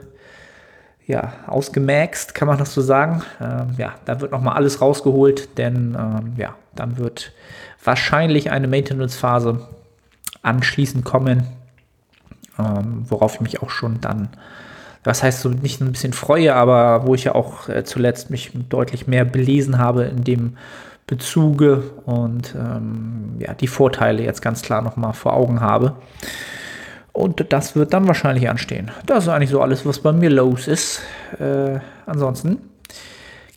ja, 1.07 1.33
ausgemaxt, 1.47 2.35
kann 2.35 2.47
man 2.47 2.59
das 2.59 2.75
so 2.75 2.81
sagen. 2.81 3.23
Ähm, 3.41 3.73
ja, 3.79 3.95
da 4.05 4.21
wird 4.21 4.31
nochmal 4.31 4.55
alles 4.55 4.79
rausgeholt, 4.79 5.57
denn 5.57 5.97
ähm, 5.99 6.33
ja, 6.37 6.53
dann 6.75 6.99
wird 6.99 7.33
wahrscheinlich 7.83 8.51
eine 8.51 8.67
Maintenance-Phase 8.67 9.67
anschließend 10.41 11.05
kommen, 11.05 11.43
ähm, 12.59 13.05
worauf 13.07 13.35
ich 13.35 13.41
mich 13.41 13.61
auch 13.61 13.69
schon 13.69 14.01
dann, 14.01 14.29
was 15.03 15.23
heißt 15.23 15.41
so 15.41 15.49
nicht 15.49 15.81
ein 15.81 15.91
bisschen 15.91 16.13
freue, 16.13 16.55
aber 16.55 17.07
wo 17.07 17.15
ich 17.15 17.25
ja 17.25 17.35
auch 17.35 17.69
äh, 17.69 17.83
zuletzt 17.83 18.29
mich 18.29 18.51
deutlich 18.69 19.07
mehr 19.07 19.25
belesen 19.25 19.77
habe 19.77 20.03
in 20.03 20.23
dem 20.23 20.57
Bezuge 21.07 21.83
und 22.05 22.55
ähm, 22.55 23.35
ja, 23.39 23.53
die 23.53 23.67
Vorteile 23.67 24.23
jetzt 24.23 24.41
ganz 24.41 24.61
klar 24.61 24.81
nochmal 24.81 25.13
vor 25.13 25.33
Augen 25.33 25.59
habe. 25.59 25.95
Und 27.13 27.51
das 27.51 27.75
wird 27.75 27.93
dann 27.93 28.07
wahrscheinlich 28.07 28.49
anstehen. 28.49 28.91
Das 29.05 29.25
ist 29.25 29.29
eigentlich 29.29 29.49
so 29.49 29.61
alles, 29.61 29.85
was 29.85 29.99
bei 29.99 30.13
mir 30.13 30.29
los 30.29 30.67
ist. 30.67 31.01
Äh, 31.39 31.79
ansonsten 32.05 32.59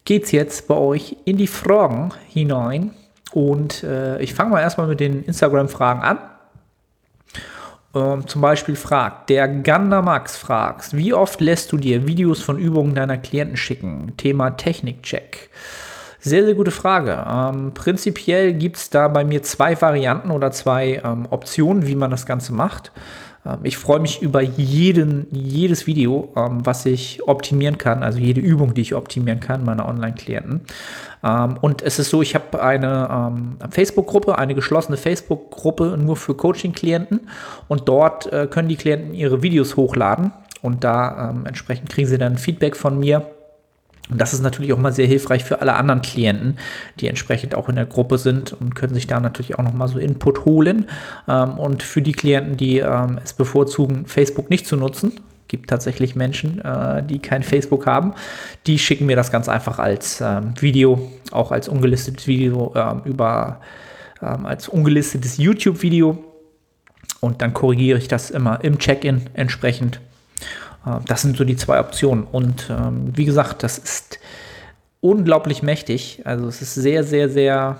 geht 0.04 0.24
es 0.24 0.32
jetzt 0.32 0.66
bei 0.66 0.74
euch 0.74 1.16
in 1.24 1.36
die 1.36 1.46
Fragen 1.46 2.10
hinein. 2.28 2.90
Und 3.32 3.84
äh, 3.84 4.20
ich 4.20 4.34
fange 4.34 4.50
mal 4.50 4.60
erstmal 4.60 4.86
mit 4.86 5.00
den 5.00 5.22
Instagram-Fragen 5.22 6.02
an. 6.02 6.18
Ähm, 7.94 8.26
zum 8.26 8.40
Beispiel 8.40 8.76
fragt, 8.76 9.30
der 9.30 9.48
Gander 9.48 10.02
Max 10.02 10.36
fragt, 10.36 10.96
wie 10.96 11.14
oft 11.14 11.40
lässt 11.40 11.72
du 11.72 11.76
dir 11.76 12.06
Videos 12.06 12.42
von 12.42 12.58
Übungen 12.58 12.94
deiner 12.94 13.18
Klienten 13.18 13.56
schicken? 13.56 14.14
Thema 14.16 14.50
Technikcheck. 14.50 15.50
Sehr, 16.20 16.44
sehr 16.44 16.54
gute 16.54 16.70
Frage. 16.70 17.22
Ähm, 17.28 17.72
prinzipiell 17.74 18.54
gibt 18.54 18.76
es 18.76 18.90
da 18.90 19.08
bei 19.08 19.24
mir 19.24 19.42
zwei 19.42 19.80
Varianten 19.80 20.30
oder 20.30 20.50
zwei 20.52 21.02
ähm, 21.04 21.26
Optionen, 21.28 21.86
wie 21.86 21.96
man 21.96 22.10
das 22.10 22.24
Ganze 22.24 22.54
macht. 22.54 22.92
Ähm, 23.46 23.60
ich 23.62 23.76
freue 23.76 24.00
mich 24.00 24.22
über 24.22 24.40
jeden, 24.40 25.26
jedes 25.30 25.86
Video, 25.86 26.32
ähm, 26.36 26.64
was 26.64 26.86
ich 26.86 27.26
optimieren 27.26 27.78
kann, 27.78 28.02
also 28.02 28.18
jede 28.18 28.40
Übung, 28.40 28.74
die 28.74 28.80
ich 28.80 28.94
optimieren 28.94 29.40
kann, 29.40 29.64
meiner 29.64 29.86
Online-Klienten. 29.86 30.62
Ähm, 31.22 31.56
und 31.60 31.82
es 31.82 31.98
ist 31.98 32.10
so, 32.10 32.22
ich 32.22 32.34
habe 32.34 32.62
eine 32.62 33.58
Facebook-Gruppe, 33.70 34.38
eine 34.38 34.54
geschlossene 34.54 34.96
Facebook-Gruppe 34.96 35.96
nur 35.98 36.16
für 36.16 36.34
Coaching-Klienten. 36.34 37.28
Und 37.68 37.88
dort 37.88 38.32
äh, 38.32 38.46
können 38.46 38.68
die 38.68 38.76
Klienten 38.76 39.14
ihre 39.14 39.42
Videos 39.42 39.76
hochladen. 39.76 40.32
Und 40.62 40.82
da 40.82 41.34
entsprechend 41.44 41.90
kriegen 41.90 42.08
sie 42.08 42.16
dann 42.16 42.38
Feedback 42.38 42.74
von 42.74 42.98
mir 42.98 43.26
und 44.10 44.20
das 44.20 44.34
ist 44.34 44.42
natürlich 44.42 44.72
auch 44.72 44.78
mal 44.78 44.92
sehr 44.92 45.06
hilfreich 45.06 45.44
für 45.44 45.62
alle 45.62 45.74
anderen 45.74 46.02
Klienten, 46.02 46.58
die 47.00 47.08
entsprechend 47.08 47.54
auch 47.54 47.70
in 47.70 47.76
der 47.76 47.86
Gruppe 47.86 48.18
sind 48.18 48.52
und 48.52 48.74
können 48.74 48.92
sich 48.92 49.06
da 49.06 49.18
natürlich 49.18 49.58
auch 49.58 49.62
noch 49.62 49.72
mal 49.72 49.88
so 49.88 49.98
Input 49.98 50.44
holen. 50.44 50.86
Ähm, 51.26 51.58
und 51.58 51.82
für 51.82 52.02
die 52.02 52.12
Klienten, 52.12 52.56
die 52.56 52.78
ähm, 52.78 53.18
es 53.24 53.32
bevorzugen, 53.32 54.06
Facebook 54.06 54.50
nicht 54.50 54.66
zu 54.66 54.76
nutzen, 54.76 55.12
gibt 55.48 55.70
tatsächlich 55.70 56.16
Menschen, 56.16 56.60
äh, 56.60 57.02
die 57.02 57.18
kein 57.18 57.42
Facebook 57.42 57.86
haben, 57.86 58.12
die 58.66 58.78
schicken 58.78 59.06
mir 59.06 59.16
das 59.16 59.32
ganz 59.32 59.48
einfach 59.48 59.78
als 59.78 60.20
ähm, 60.20 60.52
Video, 60.60 61.10
auch 61.30 61.50
als 61.50 61.68
ungelistetes 61.68 62.26
Video 62.26 62.74
über 63.04 63.60
als 64.20 64.68
ungelistetes 64.68 65.36
YouTube-Video. 65.36 66.24
Und 67.20 67.42
dann 67.42 67.52
korrigiere 67.52 67.98
ich 67.98 68.08
das 68.08 68.30
immer 68.30 68.64
im 68.64 68.78
Check-in 68.78 69.28
entsprechend 69.34 70.00
das 71.06 71.22
sind 71.22 71.36
so 71.36 71.44
die 71.44 71.56
zwei 71.56 71.80
Optionen. 71.80 72.24
Und 72.24 72.70
ähm, 72.70 73.16
wie 73.16 73.24
gesagt, 73.24 73.62
das 73.62 73.78
ist 73.78 74.18
unglaublich 75.00 75.62
mächtig. 75.62 76.22
Also 76.24 76.46
es 76.46 76.62
ist 76.62 76.74
sehr, 76.74 77.04
sehr, 77.04 77.28
sehr, 77.28 77.78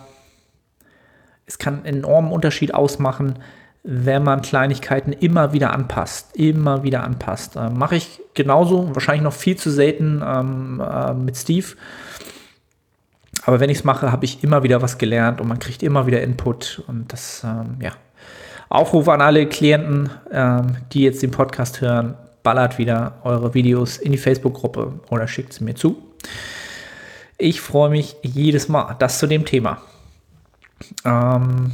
es 1.46 1.58
kann 1.58 1.84
einen 1.84 1.99
enormen 1.99 2.32
Unterschied 2.32 2.75
ausmachen, 2.75 3.38
wenn 3.82 4.23
man 4.23 4.40
Kleinigkeiten 4.40 5.12
immer 5.12 5.52
wieder 5.52 5.73
anpasst. 5.73 6.34
Immer 6.37 6.82
wieder 6.82 7.04
anpasst. 7.04 7.56
Äh, 7.56 7.68
Mache 7.70 7.96
ich 7.96 8.20
genauso, 8.32 8.94
wahrscheinlich 8.94 9.23
noch 9.23 9.34
viel 9.34 9.56
zu 9.56 9.70
selten 9.70 10.23
ähm, 10.25 10.80
äh, 10.80 11.12
mit 11.12 11.37
Steve. 11.37 11.66
Aber 13.46 13.61
wenn 13.61 13.68
ich 13.68 13.78
es 13.78 13.84
mache, 13.84 14.11
habe 14.11 14.25
ich 14.25 14.42
immer 14.42 14.62
wieder 14.62 14.80
was 14.80 14.96
gelernt 14.96 15.42
und 15.42 15.49
man 15.49 15.58
kriegt 15.58 15.82
immer 15.82 16.06
wieder 16.06 16.23
Input. 16.23 16.82
Und 16.87 17.12
das, 17.12 17.44
ähm, 17.44 17.76
ja. 17.80 17.92
Aufruf 18.70 19.08
an 19.08 19.20
alle 19.20 19.46
Klienten, 19.46 20.11
ähm, 20.32 20.78
die 20.92 21.02
jetzt 21.02 21.23
den 21.23 21.30
Podcast 21.30 21.82
hören 21.82 22.14
ballert 22.44 22.78
wieder 22.78 23.14
eure 23.24 23.54
Videos 23.54 23.96
in 23.96 24.12
die 24.12 24.18
Facebook-Gruppe 24.18 25.00
oder 25.10 25.26
schickt 25.26 25.52
sie 25.52 25.64
mir 25.64 25.74
zu. 25.74 26.00
Ich 27.36 27.60
freue 27.60 27.90
mich 27.90 28.14
jedes 28.22 28.68
Mal. 28.68 28.94
Das 29.00 29.18
zu 29.18 29.26
dem 29.26 29.44
Thema. 29.44 29.78
Ähm, 31.04 31.72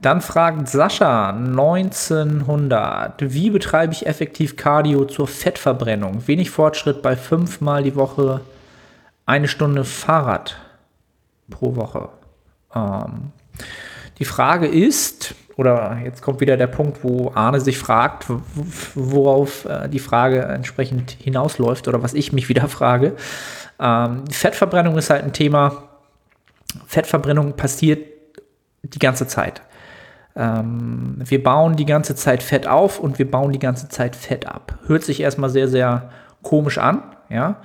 dann 0.00 0.20
fragt 0.20 0.68
Sascha 0.68 1.30
1900, 1.30 3.32
wie 3.32 3.50
betreibe 3.50 3.92
ich 3.92 4.06
effektiv 4.06 4.56
Cardio 4.56 5.04
zur 5.04 5.28
Fettverbrennung? 5.28 6.26
Wenig 6.26 6.50
Fortschritt 6.50 7.02
bei 7.02 7.14
fünfmal 7.16 7.84
die 7.84 7.94
Woche 7.94 8.40
eine 9.26 9.46
Stunde 9.46 9.84
Fahrrad 9.84 10.56
pro 11.48 11.76
Woche. 11.76 12.08
Ähm, 12.74 13.30
die 14.18 14.24
Frage 14.24 14.66
ist, 14.66 15.36
oder 15.56 15.98
jetzt 16.04 16.22
kommt 16.22 16.40
wieder 16.40 16.56
der 16.56 16.66
Punkt, 16.66 17.04
wo 17.04 17.32
Arne 17.34 17.60
sich 17.60 17.78
fragt, 17.78 18.26
worauf 18.94 19.64
äh, 19.64 19.88
die 19.88 19.98
Frage 19.98 20.42
entsprechend 20.42 21.10
hinausläuft 21.10 21.88
oder 21.88 22.02
was 22.02 22.14
ich 22.14 22.32
mich 22.32 22.48
wieder 22.48 22.68
frage. 22.68 23.16
Ähm, 23.78 24.24
Fettverbrennung 24.30 24.96
ist 24.96 25.10
halt 25.10 25.24
ein 25.24 25.32
Thema. 25.32 25.84
Fettverbrennung 26.86 27.54
passiert 27.54 28.06
die 28.82 28.98
ganze 28.98 29.26
Zeit. 29.26 29.62
Ähm, 30.34 31.16
wir 31.18 31.42
bauen 31.42 31.76
die 31.76 31.84
ganze 31.84 32.14
Zeit 32.14 32.42
Fett 32.42 32.66
auf 32.66 32.98
und 32.98 33.18
wir 33.18 33.30
bauen 33.30 33.52
die 33.52 33.58
ganze 33.58 33.88
Zeit 33.88 34.16
Fett 34.16 34.46
ab. 34.46 34.78
Hört 34.86 35.02
sich 35.02 35.20
erstmal 35.20 35.50
sehr, 35.50 35.68
sehr 35.68 36.10
komisch 36.42 36.78
an, 36.78 37.02
ja. 37.28 37.56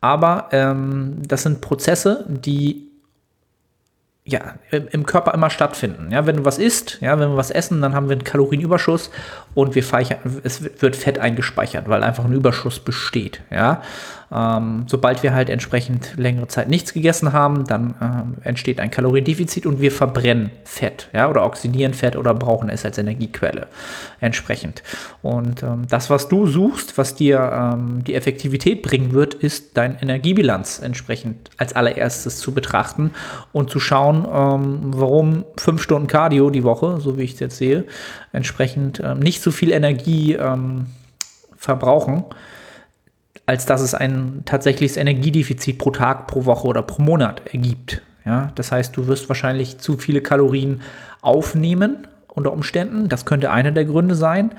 Aber 0.00 0.48
ähm, 0.52 1.22
das 1.26 1.42
sind 1.42 1.60
Prozesse, 1.60 2.24
die 2.28 2.85
ja, 4.28 4.54
im 4.70 5.06
Körper 5.06 5.32
immer 5.34 5.50
stattfinden. 5.50 6.10
Ja, 6.10 6.26
wenn 6.26 6.38
du 6.38 6.44
was 6.44 6.58
isst, 6.58 6.98
ja, 7.00 7.18
wenn 7.18 7.30
wir 7.30 7.36
was 7.36 7.52
essen, 7.52 7.80
dann 7.80 7.94
haben 7.94 8.08
wir 8.08 8.14
einen 8.16 8.24
Kalorienüberschuss 8.24 9.10
und 9.54 9.76
wir 9.76 9.84
speichern, 9.84 10.18
es 10.42 10.62
wird 10.82 10.96
Fett 10.96 11.20
eingespeichert, 11.20 11.88
weil 11.88 12.02
einfach 12.02 12.24
ein 12.24 12.32
Überschuss 12.32 12.80
besteht. 12.80 13.40
Ja, 13.52 13.82
ähm, 14.32 14.84
sobald 14.88 15.22
wir 15.22 15.34
halt 15.34 15.50
entsprechend 15.50 16.16
längere 16.16 16.48
Zeit 16.48 16.68
nichts 16.68 16.92
gegessen 16.92 17.32
haben, 17.32 17.64
dann 17.64 17.94
ähm, 18.00 18.34
entsteht 18.42 18.80
ein 18.80 18.90
Kaloriendefizit 18.90 19.66
und 19.66 19.80
wir 19.80 19.92
verbrennen 19.92 20.50
Fett, 20.64 21.08
ja, 21.12 21.28
oder 21.28 21.44
oxidieren 21.44 21.94
Fett 21.94 22.16
oder 22.16 22.34
brauchen 22.34 22.68
es 22.68 22.84
als 22.84 22.98
Energiequelle 22.98 23.68
entsprechend. 24.20 24.82
Und 25.22 25.62
ähm, 25.62 25.86
das, 25.88 26.10
was 26.10 26.28
du 26.28 26.46
suchst, 26.46 26.98
was 26.98 27.14
dir 27.14 27.38
ähm, 27.38 28.02
die 28.02 28.14
Effektivität 28.14 28.82
bringen 28.82 29.12
wird, 29.12 29.34
ist 29.34 29.76
dein 29.76 29.96
Energiebilanz 30.00 30.80
entsprechend 30.82 31.50
als 31.56 31.74
allererstes 31.74 32.38
zu 32.38 32.52
betrachten 32.52 33.12
und 33.52 33.70
zu 33.70 33.78
schauen, 33.78 34.26
ähm, 34.32 34.78
warum 34.96 35.44
fünf 35.56 35.82
Stunden 35.82 36.08
Cardio 36.08 36.50
die 36.50 36.64
Woche, 36.64 37.00
so 37.00 37.16
wie 37.16 37.22
ich 37.22 37.34
es 37.34 37.40
jetzt 37.40 37.58
sehe, 37.58 37.84
entsprechend 38.32 39.00
ähm, 39.04 39.20
nicht 39.20 39.40
so 39.40 39.50
viel 39.50 39.70
Energie 39.70 40.36
verbrauchen 41.56 42.24
als 43.46 43.64
dass 43.64 43.80
es 43.80 43.94
ein 43.94 44.42
tatsächliches 44.44 44.96
Energiedefizit 44.96 45.78
pro 45.78 45.90
Tag, 45.90 46.26
pro 46.26 46.44
Woche 46.44 46.66
oder 46.66 46.82
pro 46.82 47.02
Monat 47.02 47.42
ergibt. 47.52 48.02
Ja, 48.24 48.50
das 48.56 48.72
heißt, 48.72 48.96
du 48.96 49.06
wirst 49.06 49.28
wahrscheinlich 49.28 49.78
zu 49.78 49.96
viele 49.96 50.20
Kalorien 50.20 50.82
aufnehmen 51.22 52.08
unter 52.26 52.52
Umständen. 52.52 53.08
Das 53.08 53.24
könnte 53.24 53.50
einer 53.50 53.70
der 53.70 53.84
Gründe 53.84 54.16
sein. 54.16 54.50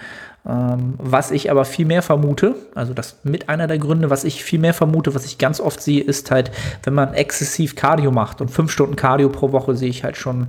Ähm, 0.48 0.94
was 0.98 1.32
ich 1.32 1.52
aber 1.52 1.66
viel 1.66 1.86
mehr 1.86 2.02
vermute, 2.02 2.56
also 2.74 2.94
das 2.94 3.20
mit 3.24 3.50
einer 3.50 3.68
der 3.68 3.78
Gründe, 3.78 4.10
was 4.10 4.24
ich 4.24 4.44
viel 4.44 4.60
mehr 4.60 4.74
vermute, 4.74 5.14
was 5.14 5.26
ich 5.26 5.38
ganz 5.38 5.60
oft 5.60 5.82
sehe, 5.82 6.02
ist 6.02 6.32
halt, 6.32 6.52
wenn 6.84 6.94
man 6.94 7.14
exzessiv 7.14 7.76
Cardio 7.76 8.12
macht 8.12 8.40
und 8.40 8.50
fünf 8.50 8.72
Stunden 8.72 8.96
Cardio 8.96 9.28
pro 9.28 9.52
Woche 9.52 9.76
sehe 9.76 9.90
ich 9.90 10.06
halt 10.06 10.16
schon, 10.16 10.48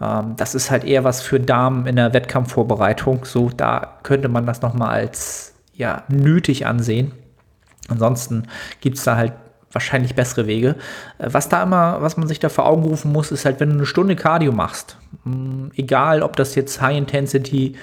ähm, 0.00 0.34
das 0.36 0.56
ist 0.56 0.72
halt 0.72 0.82
eher 0.82 1.04
was 1.04 1.22
für 1.22 1.38
Damen 1.38 1.86
in 1.86 1.94
der 1.94 2.12
Wettkampfvorbereitung. 2.12 3.24
So, 3.24 3.50
da 3.56 3.98
könnte 4.02 4.28
man 4.28 4.46
das 4.46 4.62
nochmal 4.62 4.88
als 4.88 5.54
ja, 5.72 6.02
nötig 6.08 6.66
ansehen. 6.66 7.12
Ansonsten 7.88 8.44
gibt 8.80 8.98
es 8.98 9.04
da 9.04 9.16
halt 9.16 9.32
wahrscheinlich 9.72 10.14
bessere 10.14 10.46
Wege. 10.46 10.76
Äh, 11.18 11.28
was 11.32 11.48
da 11.48 11.62
immer, 11.62 12.00
was 12.00 12.16
man 12.16 12.28
sich 12.28 12.38
da 12.38 12.48
vor 12.48 12.66
Augen 12.66 12.84
rufen 12.84 13.12
muss, 13.12 13.30
ist 13.30 13.44
halt, 13.44 13.60
wenn 13.60 13.70
du 13.70 13.76
eine 13.76 13.86
Stunde 13.86 14.16
Cardio 14.16 14.52
machst, 14.52 14.96
mm, 15.24 15.68
egal 15.76 16.22
ob 16.22 16.36
das 16.36 16.54
jetzt 16.54 16.80
High 16.80 16.96
Intensity, 16.96 17.76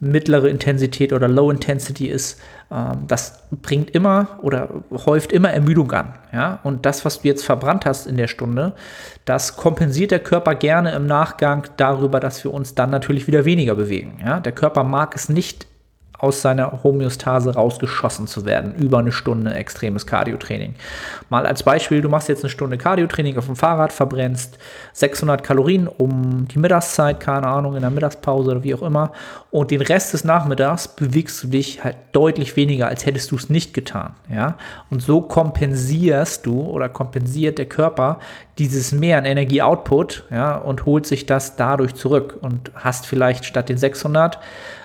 mittlere 0.00 0.48
Intensität 0.48 1.12
oder 1.12 1.28
Low 1.28 1.50
Intensity 1.50 2.08
ist, 2.08 2.40
ähm, 2.72 3.04
das 3.06 3.44
bringt 3.52 3.90
immer 3.90 4.38
oder 4.42 4.68
häuft 5.06 5.32
immer 5.32 5.50
Ermüdung 5.50 5.92
an. 5.92 6.14
Ja? 6.32 6.58
Und 6.64 6.86
das, 6.86 7.04
was 7.04 7.20
du 7.20 7.28
jetzt 7.28 7.44
verbrannt 7.44 7.86
hast 7.86 8.06
in 8.08 8.16
der 8.16 8.26
Stunde, 8.26 8.72
das 9.24 9.56
kompensiert 9.56 10.10
der 10.10 10.18
Körper 10.18 10.56
gerne 10.56 10.92
im 10.92 11.06
Nachgang 11.06 11.68
darüber, 11.76 12.18
dass 12.18 12.42
wir 12.42 12.52
uns 12.52 12.74
dann 12.74 12.90
natürlich 12.90 13.28
wieder 13.28 13.44
weniger 13.44 13.76
bewegen. 13.76 14.18
Ja? 14.24 14.40
Der 14.40 14.52
Körper 14.52 14.82
mag 14.82 15.14
es 15.14 15.28
nicht 15.28 15.68
aus 16.22 16.40
seiner 16.40 16.84
Homöostase 16.84 17.52
rausgeschossen 17.54 18.28
zu 18.28 18.46
werden 18.46 18.74
über 18.76 18.98
eine 18.98 19.10
Stunde 19.10 19.52
extremes 19.52 20.06
Cardiotraining. 20.06 20.76
Mal 21.28 21.46
als 21.46 21.64
Beispiel, 21.64 22.00
du 22.00 22.08
machst 22.08 22.28
jetzt 22.28 22.44
eine 22.44 22.50
Stunde 22.50 22.78
Cardiotraining 22.78 23.36
auf 23.36 23.46
dem 23.46 23.56
Fahrrad, 23.56 23.92
verbrennst 23.92 24.56
600 24.92 25.42
Kalorien 25.42 25.88
um 25.88 26.46
die 26.46 26.60
Mittagszeit, 26.60 27.18
keine 27.18 27.48
Ahnung, 27.48 27.74
in 27.74 27.80
der 27.80 27.90
Mittagspause 27.90 28.52
oder 28.52 28.62
wie 28.62 28.72
auch 28.72 28.82
immer 28.82 29.10
und 29.50 29.70
den 29.70 29.82
Rest 29.82 30.14
des 30.14 30.24
Nachmittags 30.24 30.88
bewegst 30.88 31.42
du 31.42 31.48
dich 31.48 31.82
halt 31.82 31.96
deutlich 32.12 32.56
weniger, 32.56 32.86
als 32.86 33.04
hättest 33.04 33.32
du 33.32 33.36
es 33.36 33.50
nicht 33.50 33.74
getan, 33.74 34.14
ja? 34.32 34.56
Und 34.90 35.02
so 35.02 35.20
kompensierst 35.20 36.46
du 36.46 36.62
oder 36.62 36.88
kompensiert 36.88 37.58
der 37.58 37.66
Körper 37.66 38.18
dieses 38.58 38.92
Mehr 38.92 39.18
an 39.18 39.24
Energie-Output, 39.24 40.24
ja, 40.30 40.56
und 40.56 40.86
holt 40.86 41.06
sich 41.06 41.26
das 41.26 41.56
dadurch 41.56 41.94
zurück 41.96 42.38
und 42.40 42.70
hast 42.74 43.06
vielleicht 43.06 43.44
statt 43.44 43.68
den 43.68 43.76
600 43.76 44.38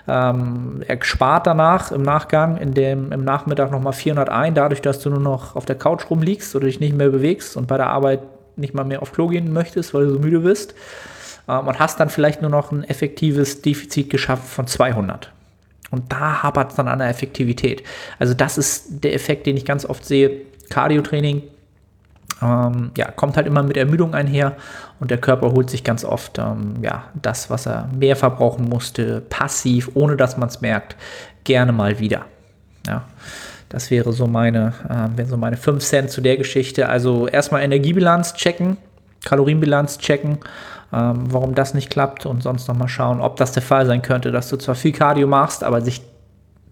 ähm, 0.08 0.82
er 0.88 1.04
spart 1.04 1.48
danach 1.48 1.92
im 1.92 2.02
Nachgang, 2.02 2.58
in 2.58 2.74
dem, 2.74 3.12
im 3.12 3.24
Nachmittag 3.24 3.72
nochmal 3.72 3.94
400 3.94 4.30
ein, 4.30 4.56
dadurch, 4.56 4.82
dass 4.82 5.00
du 5.00 5.10
nur 5.10 5.20
noch 5.20 5.56
auf 5.56 5.66
der 5.66 5.78
Couch 5.78 6.10
rumliegst 6.10 6.56
oder 6.56 6.66
dich 6.66 6.80
nicht 6.80 6.96
mehr 6.96 7.10
bewegst 7.10 7.58
und 7.58 7.68
bei 7.68 7.78
der 7.78 7.88
Arbeit 7.88 8.22
nicht 8.56 8.74
mal 8.74 8.86
mehr 8.86 9.02
auf 9.02 9.12
Klo 9.12 9.28
gehen 9.28 9.52
möchtest, 9.52 9.94
weil 9.94 10.06
du 10.06 10.14
so 10.14 10.20
müde 10.20 10.40
bist. 10.40 10.74
Ähm, 11.48 11.68
und 11.68 11.80
hast 11.80 12.00
dann 12.00 12.10
vielleicht 12.10 12.42
nur 12.42 12.52
noch 12.52 12.72
ein 12.72 12.84
effektives 12.84 13.62
Defizit 13.62 14.10
geschafft 14.10 14.48
von 14.48 14.68
200. 14.68 15.32
Und 15.92 16.12
da 16.12 16.44
hapert 16.44 16.72
es 16.72 16.76
dann 16.76 16.88
an 16.88 17.00
der 17.00 17.10
Effektivität. 17.10 17.84
Also 18.20 18.34
das 18.34 18.58
ist 18.58 19.04
der 19.04 19.14
Effekt, 19.14 19.46
den 19.46 19.56
ich 19.56 19.66
ganz 19.66 19.86
oft 19.86 20.06
sehe. 20.06 20.42
Cardio-Training 20.70 21.44
ähm, 22.42 22.92
ja, 22.98 23.12
kommt 23.12 23.38
halt 23.38 23.48
immer 23.48 23.64
mit 23.64 23.78
Ermüdung 23.78 24.14
einher 24.14 24.56
und 25.00 25.12
der 25.12 25.18
Körper 25.18 25.52
holt 25.52 25.70
sich 25.70 25.84
ganz 25.84 26.04
oft 26.06 26.38
ähm, 26.38 26.76
ja, 26.82 27.06
das, 27.22 27.50
was 27.50 27.66
er 27.66 27.90
mehr 27.96 28.16
verbrauchen 28.16 28.68
musste, 28.70 29.22
passiv, 29.22 29.90
ohne 29.94 30.18
dass 30.18 30.38
man 30.38 30.50
es 30.50 30.62
merkt, 30.62 30.96
gerne 31.44 31.72
mal 31.72 32.00
wieder. 32.00 32.26
Ja, 32.86 33.04
das 33.70 33.92
wäre 33.92 34.14
so 34.14 34.28
meine, 34.28 34.74
äh, 34.88 35.18
wäre 35.18 35.28
so 35.28 35.38
meine 35.38 35.58
5 35.58 35.84
Cent 35.84 36.10
zu 36.10 36.22
der 36.22 36.38
Geschichte. 36.38 36.90
Also 36.90 37.28
erstmal 37.28 37.64
Energiebilanz 37.64 38.34
checken, 38.34 38.78
Kalorienbilanz 39.26 39.98
checken, 39.98 40.40
ähm, 40.94 41.26
warum 41.30 41.56
das 41.56 41.74
nicht 41.74 41.90
klappt 41.90 42.26
und 42.26 42.44
sonst 42.44 42.68
nochmal 42.68 42.88
schauen, 42.88 43.20
ob 43.20 43.36
das 43.38 43.52
der 43.52 43.64
Fall 43.64 43.86
sein 43.86 44.02
könnte, 44.02 44.32
dass 44.32 44.50
du 44.50 44.58
zwar 44.58 44.76
viel 44.76 44.94
Cardio 44.94 45.28
machst, 45.28 45.64
aber 45.64 45.82
sich 45.82 46.02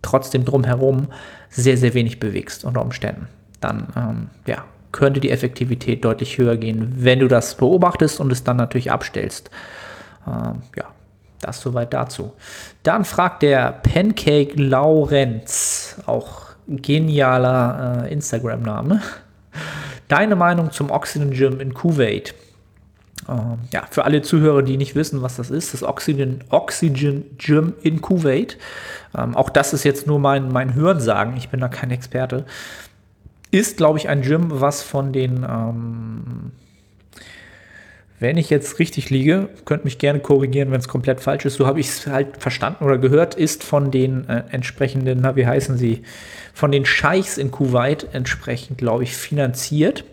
trotzdem 0.01 0.45
drumherum 0.45 1.07
sehr, 1.49 1.77
sehr 1.77 1.93
wenig 1.93 2.19
bewegst 2.19 2.63
unter 2.63 2.81
Umständen. 2.81 3.27
Dann, 3.59 3.87
ähm, 3.97 4.29
ja, 4.45 4.63
könnte 4.95 5.19
die 5.19 5.29
Effektivität 5.29 6.05
deutlich 6.05 6.37
höher 6.37 6.55
gehen, 6.55 6.93
wenn 6.95 7.19
du 7.19 7.27
das 7.27 7.55
beobachtest 7.55 8.21
und 8.21 8.31
es 8.31 8.45
dann 8.45 8.55
natürlich 8.55 8.91
abstellst. 8.91 9.49
Ähm, 10.25 10.61
ja, 10.75 10.85
das 11.41 11.59
soweit 11.59 11.93
dazu. 11.93 12.31
Dann 12.83 13.03
fragt 13.03 13.43
der 13.43 13.73
Pancake 13.73 14.53
Laurenz, 14.55 16.01
auch 16.05 16.43
genialer 16.67 18.05
äh, 18.05 18.13
Instagram-Name, 18.13 19.01
deine 20.07 20.37
Meinung 20.37 20.71
zum 20.71 20.89
Oxygen 20.89 21.31
Gym 21.31 21.59
in 21.59 21.73
Kuwait. 21.73 22.33
Ähm, 23.27 23.59
ja, 23.73 23.83
für 23.91 24.05
alle 24.05 24.21
Zuhörer, 24.21 24.63
die 24.63 24.77
nicht 24.77 24.95
wissen, 24.95 25.21
was 25.21 25.35
das 25.35 25.49
ist, 25.49 25.73
das 25.73 25.83
Oxygen, 25.83 26.39
Oxygen 26.51 27.37
Gym 27.37 27.73
in 27.81 28.01
Kuwait. 28.01 28.57
Ähm, 29.17 29.35
auch 29.35 29.49
das 29.49 29.73
ist 29.73 29.83
jetzt 29.83 30.07
nur 30.07 30.19
mein, 30.19 30.53
mein 30.53 30.73
Hörensagen, 30.73 31.35
ich 31.35 31.49
bin 31.49 31.59
da 31.59 31.67
kein 31.67 31.91
Experte 31.91 32.45
ist, 33.55 33.77
glaube 33.77 33.97
ich, 33.97 34.09
ein 34.09 34.21
Gym, 34.21 34.47
was 34.49 34.83
von 34.83 35.13
den, 35.13 35.45
ähm, 35.49 36.51
wenn 38.19 38.37
ich 38.37 38.49
jetzt 38.49 38.79
richtig 38.79 39.09
liege, 39.09 39.49
könnt 39.63 39.85
mich 39.85 39.97
gerne 39.97 40.19
korrigieren, 40.19 40.71
wenn 40.71 40.79
es 40.79 40.89
komplett 40.89 41.21
falsch 41.21 41.45
ist, 41.45 41.55
so 41.55 41.65
habe 41.65 41.79
ich 41.79 41.87
es 41.87 42.07
halt 42.07 42.37
verstanden 42.37 42.83
oder 42.83 42.97
gehört, 42.97 43.35
ist 43.35 43.63
von 43.63 43.91
den 43.91 44.27
äh, 44.27 44.43
entsprechenden, 44.51 45.19
na, 45.21 45.37
wie 45.37 45.47
heißen 45.47 45.77
sie, 45.77 46.03
von 46.53 46.71
den 46.71 46.85
Scheichs 46.85 47.37
in 47.37 47.51
Kuwait 47.51 48.07
entsprechend, 48.11 48.77
glaube 48.77 49.03
ich, 49.03 49.15
finanziert, 49.15 50.03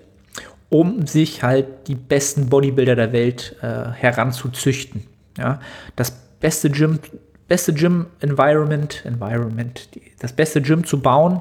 um 0.68 1.06
sich 1.06 1.42
halt 1.42 1.88
die 1.88 1.96
besten 1.96 2.48
Bodybuilder 2.48 2.94
der 2.94 3.12
Welt 3.12 3.56
äh, 3.60 3.90
heranzuzüchten. 3.90 5.02
Ja, 5.36 5.60
das 5.96 6.12
beste 6.40 6.70
Gym 6.70 7.00
beste 7.48 7.72
Gym 7.72 8.06
Environment, 8.20 9.02
Environment, 9.04 9.88
das 10.20 10.32
beste 10.32 10.62
Gym 10.62 10.84
zu 10.84 11.00
bauen 11.00 11.40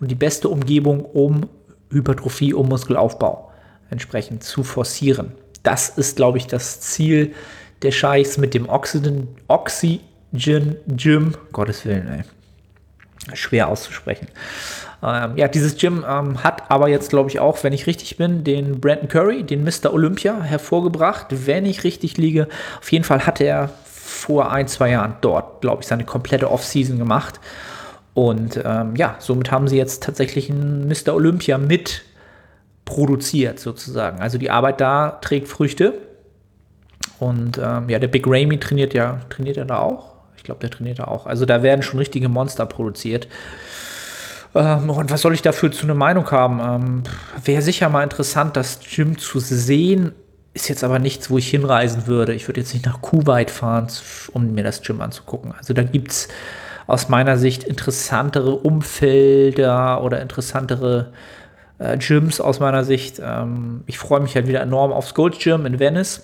und 0.00 0.10
die 0.10 0.14
beste 0.14 0.48
Umgebung, 0.48 1.04
um 1.04 1.48
Hypertrophie, 1.90 2.54
um 2.54 2.68
Muskelaufbau 2.68 3.50
entsprechend 3.90 4.42
zu 4.42 4.64
forcieren. 4.64 5.32
Das 5.62 5.90
ist, 5.90 6.16
glaube 6.16 6.38
ich, 6.38 6.46
das 6.46 6.80
Ziel 6.80 7.34
der 7.82 7.92
Scheichs 7.92 8.38
mit 8.38 8.54
dem 8.54 8.68
Oxygen, 8.68 9.28
Oxygen 9.48 10.76
Gym. 10.88 11.34
Gottes 11.52 11.84
Willen, 11.84 12.08
ey. 12.08 12.24
Schwer 13.34 13.68
auszusprechen. 13.68 14.28
Ähm, 15.02 15.36
ja, 15.36 15.48
dieses 15.48 15.76
Gym 15.76 16.04
ähm, 16.08 16.42
hat 16.42 16.70
aber 16.70 16.88
jetzt, 16.88 17.10
glaube 17.10 17.30
ich, 17.30 17.40
auch, 17.40 17.62
wenn 17.62 17.72
ich 17.72 17.86
richtig 17.86 18.16
bin, 18.16 18.44
den 18.44 18.80
Brandon 18.80 19.08
Curry, 19.08 19.42
den 19.42 19.64
Mr. 19.64 19.92
Olympia, 19.92 20.40
hervorgebracht. 20.42 21.26
Wenn 21.30 21.66
ich 21.66 21.84
richtig 21.84 22.16
liege, 22.16 22.48
auf 22.80 22.90
jeden 22.90 23.04
Fall 23.04 23.26
hat 23.26 23.40
er 23.40 23.70
vor 24.14 24.50
ein, 24.50 24.68
zwei 24.68 24.90
Jahren 24.90 25.16
dort, 25.20 25.60
glaube 25.60 25.82
ich, 25.82 25.88
seine 25.88 26.04
komplette 26.04 26.50
Off-Season 26.50 26.98
gemacht. 26.98 27.40
Und 28.14 28.60
ähm, 28.64 28.94
ja, 28.96 29.16
somit 29.18 29.50
haben 29.50 29.68
sie 29.68 29.76
jetzt 29.76 30.02
tatsächlich 30.02 30.48
einen 30.50 30.88
Mr. 30.88 31.14
Olympia 31.14 31.58
mit 31.58 32.02
produziert, 32.84 33.58
sozusagen. 33.58 34.20
Also 34.20 34.38
die 34.38 34.50
Arbeit 34.50 34.80
da 34.80 35.18
trägt 35.20 35.48
Früchte. 35.48 35.94
Und 37.18 37.58
ähm, 37.58 37.88
ja, 37.88 37.98
der 37.98 38.08
Big 38.08 38.26
Ramy 38.26 38.58
trainiert 38.58 38.94
ja, 38.94 39.20
trainiert 39.30 39.56
er 39.56 39.64
da 39.64 39.78
auch? 39.78 40.14
Ich 40.36 40.44
glaube, 40.44 40.60
der 40.60 40.70
trainiert 40.70 40.98
da 40.98 41.04
auch. 41.04 41.26
Also 41.26 41.44
da 41.44 41.62
werden 41.62 41.82
schon 41.82 41.98
richtige 41.98 42.28
Monster 42.28 42.66
produziert. 42.66 43.28
Ähm, 44.54 44.90
und 44.90 45.10
was 45.10 45.22
soll 45.22 45.34
ich 45.34 45.42
dafür 45.42 45.72
zu 45.72 45.84
einer 45.84 45.94
Meinung 45.94 46.30
haben? 46.30 46.60
Ähm, 46.60 47.02
Wäre 47.44 47.62
sicher 47.62 47.88
mal 47.88 48.02
interessant, 48.04 48.56
das 48.56 48.78
Gym 48.80 49.18
zu 49.18 49.40
sehen 49.40 50.12
ist 50.54 50.68
jetzt 50.68 50.84
aber 50.84 51.00
nichts, 51.00 51.30
wo 51.30 51.38
ich 51.38 51.50
hinreisen 51.50 52.06
würde. 52.06 52.32
Ich 52.32 52.48
würde 52.48 52.60
jetzt 52.60 52.72
nicht 52.72 52.86
nach 52.86 53.02
Kuwait 53.02 53.50
fahren, 53.50 53.88
um 54.32 54.54
mir 54.54 54.62
das 54.62 54.82
Gym 54.82 55.00
anzugucken. 55.00 55.52
Also 55.52 55.74
da 55.74 55.82
gibt 55.82 56.12
es 56.12 56.28
aus 56.86 57.08
meiner 57.08 57.36
Sicht 57.36 57.64
interessantere 57.64 58.54
Umfelder 58.54 60.02
oder 60.02 60.22
interessantere 60.22 61.12
äh, 61.78 61.98
Gyms 61.98 62.40
aus 62.40 62.60
meiner 62.60 62.84
Sicht. 62.84 63.20
Ähm, 63.22 63.82
ich 63.86 63.98
freue 63.98 64.20
mich 64.20 64.36
halt 64.36 64.46
wieder 64.46 64.60
enorm 64.60 64.92
aufs 64.92 65.14
Gold 65.14 65.40
Gym 65.40 65.66
in 65.66 65.80
Venice. 65.80 66.22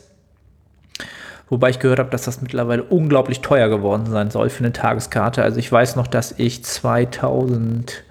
Wobei 1.48 1.70
ich 1.70 1.80
gehört 1.80 1.98
habe, 1.98 2.10
dass 2.10 2.22
das 2.22 2.40
mittlerweile 2.40 2.84
unglaublich 2.84 3.40
teuer 3.40 3.68
geworden 3.68 4.06
sein 4.06 4.30
soll 4.30 4.50
für 4.50 4.62
eine 4.62 4.72
Tageskarte. 4.72 5.42
Also 5.42 5.58
ich 5.58 5.70
weiß 5.70 5.96
noch, 5.96 6.06
dass 6.06 6.32
ich 6.38 6.64
2000 6.64 8.04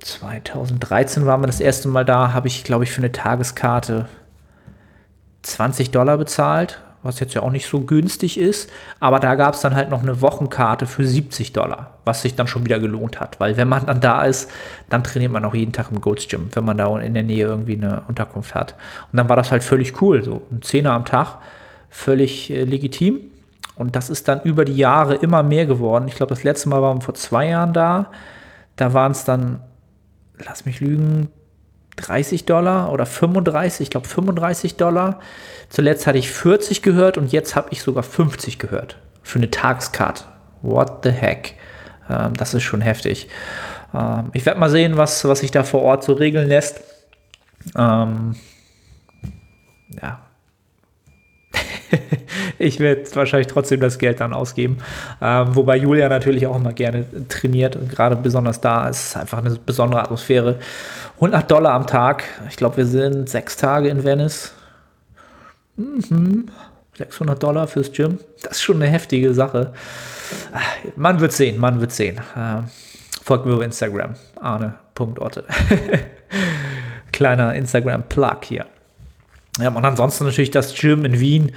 2013 0.00 1.26
waren 1.26 1.42
wir 1.42 1.46
das 1.46 1.60
erste 1.60 1.86
Mal 1.86 2.06
da, 2.06 2.32
habe 2.32 2.48
ich, 2.48 2.64
glaube 2.64 2.84
ich, 2.84 2.90
für 2.90 3.02
eine 3.02 3.12
Tageskarte 3.12 4.08
20 5.42 5.90
Dollar 5.90 6.18
bezahlt, 6.18 6.80
was 7.02 7.18
jetzt 7.20 7.34
ja 7.34 7.42
auch 7.42 7.50
nicht 7.50 7.66
so 7.66 7.80
günstig 7.80 8.38
ist. 8.38 8.70
Aber 8.98 9.20
da 9.20 9.34
gab 9.34 9.54
es 9.54 9.60
dann 9.60 9.74
halt 9.74 9.90
noch 9.90 10.02
eine 10.02 10.20
Wochenkarte 10.20 10.86
für 10.86 11.04
70 11.04 11.52
Dollar, 11.52 11.94
was 12.04 12.22
sich 12.22 12.34
dann 12.34 12.46
schon 12.46 12.64
wieder 12.64 12.78
gelohnt 12.78 13.20
hat. 13.20 13.40
Weil 13.40 13.56
wenn 13.56 13.68
man 13.68 13.86
dann 13.86 14.00
da 14.00 14.24
ist, 14.24 14.50
dann 14.88 15.02
trainiert 15.02 15.32
man 15.32 15.44
auch 15.44 15.54
jeden 15.54 15.72
Tag 15.72 15.86
im 15.90 16.00
Goats 16.00 16.28
Gym, 16.28 16.48
wenn 16.52 16.64
man 16.64 16.76
da 16.76 16.98
in 16.98 17.14
der 17.14 17.22
Nähe 17.22 17.46
irgendwie 17.46 17.76
eine 17.76 18.02
Unterkunft 18.06 18.54
hat. 18.54 18.74
Und 19.12 19.16
dann 19.16 19.28
war 19.28 19.36
das 19.36 19.50
halt 19.50 19.64
völlig 19.64 20.00
cool, 20.02 20.22
so 20.22 20.42
ein 20.50 20.62
Zehner 20.62 20.92
am 20.92 21.04
Tag, 21.04 21.38
völlig 21.88 22.50
äh, 22.50 22.64
legitim. 22.64 23.20
Und 23.76 23.96
das 23.96 24.10
ist 24.10 24.28
dann 24.28 24.42
über 24.42 24.66
die 24.66 24.76
Jahre 24.76 25.14
immer 25.14 25.42
mehr 25.42 25.64
geworden. 25.64 26.06
Ich 26.06 26.16
glaube, 26.16 26.34
das 26.34 26.44
letzte 26.44 26.68
Mal 26.68 26.82
waren 26.82 26.98
wir 26.98 27.02
vor 27.02 27.14
zwei 27.14 27.48
Jahren 27.48 27.72
da. 27.72 28.10
Da 28.76 28.92
waren 28.92 29.12
es 29.12 29.24
dann, 29.24 29.60
lass 30.44 30.66
mich 30.66 30.80
lügen, 30.80 31.30
30 32.06 32.46
Dollar 32.46 32.92
oder 32.92 33.06
35, 33.06 33.84
ich 33.84 33.90
glaube 33.90 34.08
35 34.08 34.76
Dollar. 34.76 35.20
Zuletzt 35.68 36.06
hatte 36.06 36.18
ich 36.18 36.30
40 36.30 36.82
gehört 36.82 37.18
und 37.18 37.32
jetzt 37.32 37.56
habe 37.56 37.68
ich 37.70 37.82
sogar 37.82 38.02
50 38.02 38.58
gehört 38.58 38.98
für 39.22 39.38
eine 39.38 39.50
Tageskarte. 39.50 40.24
What 40.62 41.04
the 41.04 41.10
heck? 41.10 41.54
Ähm, 42.08 42.34
das 42.34 42.54
ist 42.54 42.62
schon 42.62 42.80
heftig. 42.80 43.28
Ähm, 43.94 44.30
ich 44.32 44.44
werde 44.46 44.60
mal 44.60 44.70
sehen, 44.70 44.96
was, 44.96 45.24
was 45.24 45.40
sich 45.40 45.50
da 45.50 45.62
vor 45.62 45.82
Ort 45.82 46.04
so 46.04 46.12
regeln 46.12 46.48
lässt. 46.48 46.82
Ähm, 47.76 48.36
ja, 50.00 50.20
ich 52.58 52.80
werde 52.80 53.04
wahrscheinlich 53.14 53.48
trotzdem 53.48 53.80
das 53.80 53.98
Geld 53.98 54.20
dann 54.20 54.32
ausgeben. 54.32 54.78
Ähm, 55.20 55.54
wobei 55.54 55.76
Julia 55.76 56.08
natürlich 56.08 56.46
auch 56.46 56.56
immer 56.56 56.72
gerne 56.72 57.04
trainiert 57.28 57.76
und 57.76 57.90
gerade 57.90 58.16
besonders 58.16 58.60
da 58.60 58.88
ist 58.88 59.08
es 59.08 59.16
einfach 59.16 59.38
eine 59.38 59.50
besondere 59.54 60.02
Atmosphäre. 60.02 60.58
100 61.16 61.50
Dollar 61.50 61.74
am 61.74 61.86
Tag. 61.86 62.24
Ich 62.48 62.56
glaube, 62.56 62.78
wir 62.78 62.86
sind 62.86 63.28
sechs 63.28 63.56
Tage 63.56 63.88
in 63.88 64.04
Venice. 64.04 64.52
Mhm. 65.76 66.46
600 66.96 67.42
Dollar 67.42 67.66
fürs 67.66 67.92
Gym. 67.92 68.18
Das 68.42 68.52
ist 68.52 68.62
schon 68.62 68.76
eine 68.76 68.86
heftige 68.86 69.32
Sache. 69.32 69.72
Man 70.96 71.20
wird 71.20 71.32
sehen, 71.32 71.58
man 71.58 71.80
wird 71.80 71.92
sehen. 71.92 72.20
Ähm, 72.36 72.64
folgt 73.22 73.46
mir 73.46 73.54
auf 73.54 73.62
Instagram. 73.62 74.14
Arne.orte. 74.40 75.44
Kleiner 77.12 77.54
Instagram-Plug 77.54 78.44
hier. 78.44 78.66
Ja, 79.58 79.68
und 79.68 79.84
ansonsten 79.84 80.24
natürlich 80.24 80.50
das 80.50 80.74
Gym 80.74 81.04
in 81.04 81.18
Wien. 81.20 81.52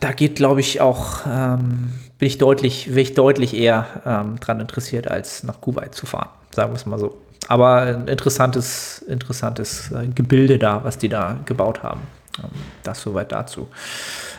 Da 0.00 0.12
geht, 0.12 0.36
glaube 0.36 0.60
ich, 0.60 0.80
auch, 0.80 1.26
ähm, 1.26 1.92
bin 2.18 2.26
ich 2.26 2.38
deutlich, 2.38 2.86
bin 2.86 2.98
ich 2.98 3.14
deutlich 3.14 3.54
eher 3.54 3.86
ähm, 4.04 4.38
dran 4.38 4.60
interessiert, 4.60 5.08
als 5.08 5.42
nach 5.42 5.60
Kuwait 5.60 5.94
zu 5.94 6.06
fahren. 6.06 6.28
Sagen 6.50 6.72
wir 6.72 6.76
es 6.76 6.86
mal 6.86 6.98
so. 6.98 7.16
Aber 7.48 7.80
ein 7.82 8.08
interessantes, 8.08 8.98
interessantes 9.08 9.90
äh, 9.92 10.06
Gebilde 10.08 10.58
da, 10.58 10.84
was 10.84 10.98
die 10.98 11.08
da 11.08 11.38
gebaut 11.46 11.82
haben. 11.82 12.02
Ähm, 12.38 12.50
das 12.82 13.00
soweit 13.00 13.32
dazu. 13.32 13.68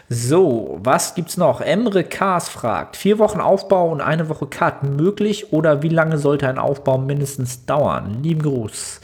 So, 0.07 0.79
was 0.83 1.15
gibt's 1.15 1.37
noch? 1.37 1.61
Emre 1.61 2.03
Kars 2.03 2.47
fragt: 2.47 2.95
Vier 2.95 3.17
Wochen 3.17 3.39
Aufbau 3.39 3.89
und 3.89 4.01
eine 4.01 4.29
Woche 4.29 4.45
Cut 4.45 4.83
möglich 4.83 5.51
oder 5.51 5.81
wie 5.81 5.89
lange 5.89 6.17
sollte 6.17 6.47
ein 6.47 6.59
Aufbau 6.59 6.97
mindestens 6.97 7.65
dauern? 7.65 8.21
Lieben 8.21 8.43
Gruß. 8.43 9.01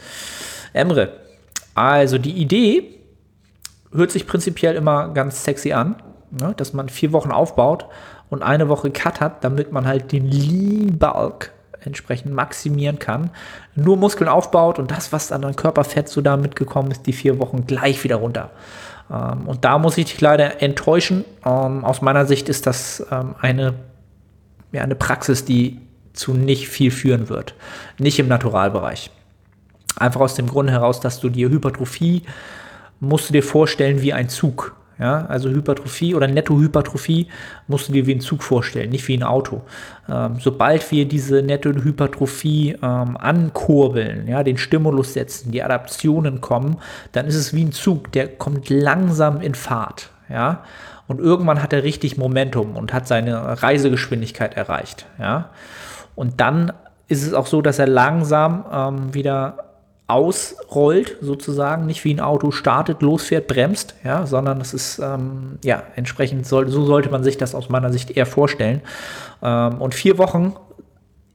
Emre, 0.72 1.12
also 1.78 2.18
die 2.18 2.32
Idee 2.32 2.98
hört 3.92 4.10
sich 4.10 4.26
prinzipiell 4.26 4.74
immer 4.76 5.08
ganz 5.08 5.44
sexy 5.44 5.72
an, 5.72 5.96
ne? 6.30 6.54
dass 6.56 6.72
man 6.72 6.88
vier 6.88 7.12
Wochen 7.12 7.30
aufbaut 7.30 7.86
und 8.30 8.42
eine 8.42 8.68
Woche 8.68 8.90
Cut 8.90 9.20
hat, 9.20 9.44
damit 9.44 9.72
man 9.72 9.86
halt 9.86 10.12
den 10.12 10.30
Lean 10.30 10.98
Bulk 10.98 11.52
entsprechend 11.80 12.34
maximieren 12.34 12.98
kann, 12.98 13.30
nur 13.74 13.96
Muskeln 13.96 14.28
aufbaut 14.28 14.78
und 14.78 14.90
das, 14.90 15.12
was 15.12 15.32
an 15.32 15.56
Körperfett 15.56 16.08
so 16.08 16.20
da 16.20 16.36
mitgekommen 16.36 16.90
ist, 16.90 17.06
die 17.06 17.12
vier 17.12 17.38
Wochen 17.38 17.66
gleich 17.66 18.02
wieder 18.04 18.16
runter. 18.16 18.50
Ähm, 19.10 19.46
und 19.46 19.64
da 19.64 19.78
muss 19.78 19.96
ich 19.96 20.06
dich 20.06 20.20
leider 20.20 20.60
enttäuschen. 20.62 21.24
Ähm, 21.44 21.84
aus 21.84 22.02
meiner 22.02 22.26
Sicht 22.26 22.48
ist 22.48 22.66
das 22.66 23.06
ähm, 23.10 23.34
eine, 23.40 23.74
ja, 24.72 24.82
eine 24.82 24.96
Praxis, 24.96 25.44
die 25.44 25.80
zu 26.12 26.34
nicht 26.34 26.68
viel 26.68 26.90
führen 26.90 27.28
wird. 27.28 27.54
Nicht 27.98 28.18
im 28.18 28.28
Naturalbereich. 28.28 29.10
Einfach 29.98 30.20
aus 30.20 30.34
dem 30.34 30.46
Grund 30.46 30.70
heraus, 30.70 31.00
dass 31.00 31.20
du 31.20 31.28
dir 31.28 31.50
Hypertrophie 31.50 32.22
musst 33.00 33.28
du 33.28 33.32
dir 33.32 33.42
vorstellen 33.42 34.02
wie 34.02 34.12
ein 34.12 34.28
Zug. 34.28 34.74
Ja, 34.98 35.26
also 35.26 35.48
Hypertrophie 35.48 36.16
oder 36.16 36.26
Nettohypertrophie 36.26 37.28
musst 37.68 37.88
du 37.88 37.92
dir 37.92 38.06
wie 38.06 38.16
ein 38.16 38.20
Zug 38.20 38.42
vorstellen, 38.42 38.90
nicht 38.90 39.06
wie 39.06 39.16
ein 39.16 39.22
Auto. 39.22 39.62
Ähm, 40.08 40.38
sobald 40.40 40.90
wir 40.90 41.06
diese 41.06 41.40
Nettohypertrophie 41.40 42.76
ähm, 42.82 43.16
ankurbeln, 43.16 44.26
ja, 44.26 44.42
den 44.42 44.58
Stimulus 44.58 45.12
setzen, 45.12 45.52
die 45.52 45.62
Adaptionen 45.62 46.40
kommen, 46.40 46.78
dann 47.12 47.26
ist 47.26 47.36
es 47.36 47.54
wie 47.54 47.64
ein 47.64 47.70
Zug, 47.70 48.10
der 48.10 48.26
kommt 48.26 48.70
langsam 48.70 49.40
in 49.40 49.54
Fahrt. 49.54 50.10
Ja, 50.28 50.64
und 51.06 51.20
irgendwann 51.20 51.62
hat 51.62 51.72
er 51.72 51.84
richtig 51.84 52.18
Momentum 52.18 52.76
und 52.76 52.92
hat 52.92 53.06
seine 53.06 53.62
Reisegeschwindigkeit 53.62 54.56
erreicht. 54.56 55.06
Ja, 55.20 55.50
und 56.16 56.40
dann 56.40 56.72
ist 57.06 57.24
es 57.24 57.34
auch 57.34 57.46
so, 57.46 57.62
dass 57.62 57.78
er 57.78 57.86
langsam 57.86 58.64
ähm, 58.72 59.14
wieder 59.14 59.67
ausrollt, 60.08 61.18
sozusagen, 61.20 61.84
nicht 61.84 62.02
wie 62.04 62.14
ein 62.14 62.20
Auto 62.20 62.50
startet, 62.50 63.02
losfährt, 63.02 63.46
bremst, 63.46 63.94
ja, 64.04 64.26
sondern 64.26 64.60
es 64.60 64.72
ist, 64.72 64.98
ähm, 64.98 65.58
ja, 65.62 65.82
entsprechend 65.96 66.46
soll, 66.46 66.68
so 66.68 66.84
sollte 66.84 67.10
man 67.10 67.22
sich 67.22 67.36
das 67.36 67.54
aus 67.54 67.68
meiner 67.68 67.92
Sicht 67.92 68.10
eher 68.10 68.24
vorstellen. 68.24 68.80
Ähm, 69.42 69.80
und 69.80 69.94
vier 69.94 70.16
Wochen 70.16 70.56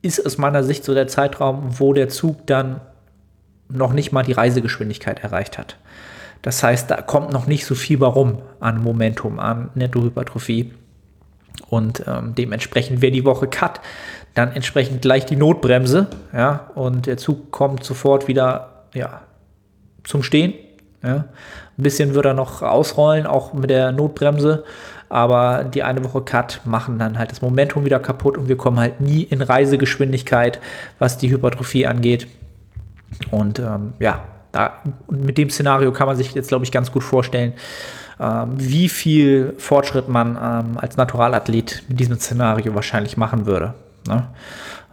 ist 0.02 0.26
aus 0.26 0.40
meiner 0.40 0.64
Sicht 0.64 0.84
so 0.84 0.96
der 0.96 1.08
Zeitraum, 1.08 1.80
wo 1.80 1.94
der 1.94 2.10
Zug 2.10 2.48
dann 2.48 2.82
noch 3.70 3.94
nicht 3.94 4.12
mal 4.12 4.24
die 4.24 4.34
Reisegeschwindigkeit 4.34 5.24
erreicht 5.24 5.58
hat. 5.60 5.78
Das 6.42 6.62
heißt, 6.64 6.90
da 6.90 7.02
kommt 7.02 7.32
noch 7.32 7.46
nicht 7.46 7.66
so 7.66 7.76
viel 7.76 8.00
warum 8.00 8.40
an 8.60 8.82
Momentum, 8.82 9.40
an 9.40 9.70
Nettohypertrophie. 9.76 10.74
Und 11.70 12.04
ähm, 12.08 12.34
dementsprechend 12.36 13.02
wäre 13.02 13.12
die 13.12 13.26
Woche 13.26 13.48
Cut 13.48 13.80
dann 14.34 14.52
entsprechend 14.54 15.02
gleich 15.02 15.26
die 15.26 15.36
Notbremse, 15.36 16.08
ja, 16.34 16.72
und 16.76 17.06
der 17.06 17.18
Zug 17.18 17.52
kommt 17.52 17.84
sofort 17.84 18.28
wieder, 18.28 18.86
ja, 18.94 19.22
zum 20.04 20.24
Stehen. 20.24 20.54
Ja. 21.04 21.26
Ein 21.78 21.84
bisschen 21.84 22.16
wird 22.16 22.26
er 22.26 22.34
noch 22.34 22.62
ausrollen, 22.62 23.28
auch 23.28 23.54
mit 23.54 23.70
der 23.70 23.92
Notbremse, 23.92 24.64
aber 25.10 25.64
die 25.64 25.84
eine 25.84 26.04
Woche 26.04 26.22
Cut 26.22 26.62
machen 26.66 26.98
dann 26.98 27.20
halt 27.20 27.32
das 27.32 27.42
Momentum 27.42 27.86
wieder 27.86 28.00
kaputt 28.00 28.38
und 28.38 28.48
wir 28.48 28.58
kommen 28.58 28.80
halt 28.80 29.02
nie 29.02 29.24
in 29.24 29.42
Reisegeschwindigkeit, 29.42 30.60
was 31.00 31.18
die 31.18 31.30
Hypertrophie 31.30 31.86
angeht. 31.86 32.28
Und 33.30 33.60
ähm, 33.60 33.94
ja, 34.00 34.24
da, 34.52 34.82
mit 35.10 35.38
dem 35.38 35.50
Szenario 35.50 35.92
kann 35.92 36.08
man 36.08 36.16
sich 36.16 36.34
jetzt, 36.34 36.48
glaube 36.48 36.64
ich, 36.64 36.72
ganz 36.72 36.92
gut 36.92 37.04
vorstellen, 37.04 37.54
wie 38.18 38.90
viel 38.90 39.56
Fortschritt 39.58 40.08
man 40.08 40.38
ähm, 40.38 40.78
als 40.78 40.98
Naturalathlet 40.98 41.84
mit 41.88 42.00
diesem 42.00 42.16
Szenario 42.18 42.76
wahrscheinlich 42.76 43.18
machen 43.18 43.46
würde. 43.46 43.74
Ne? 44.08 44.28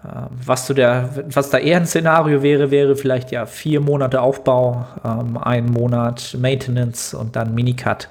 Äh, 0.04 0.08
was, 0.44 0.66
zu 0.66 0.74
der, 0.74 1.10
was 1.32 1.50
da 1.50 1.58
eher 1.58 1.76
ein 1.76 1.86
Szenario 1.86 2.42
wäre, 2.42 2.70
wäre 2.70 2.96
vielleicht 2.96 3.30
ja 3.30 3.46
vier 3.46 3.80
Monate 3.80 4.20
Aufbau, 4.20 4.86
ähm, 5.04 5.36
ein 5.36 5.66
Monat 5.66 6.36
Maintenance 6.38 7.14
und 7.14 7.36
dann 7.36 7.54
Minicut. 7.54 8.08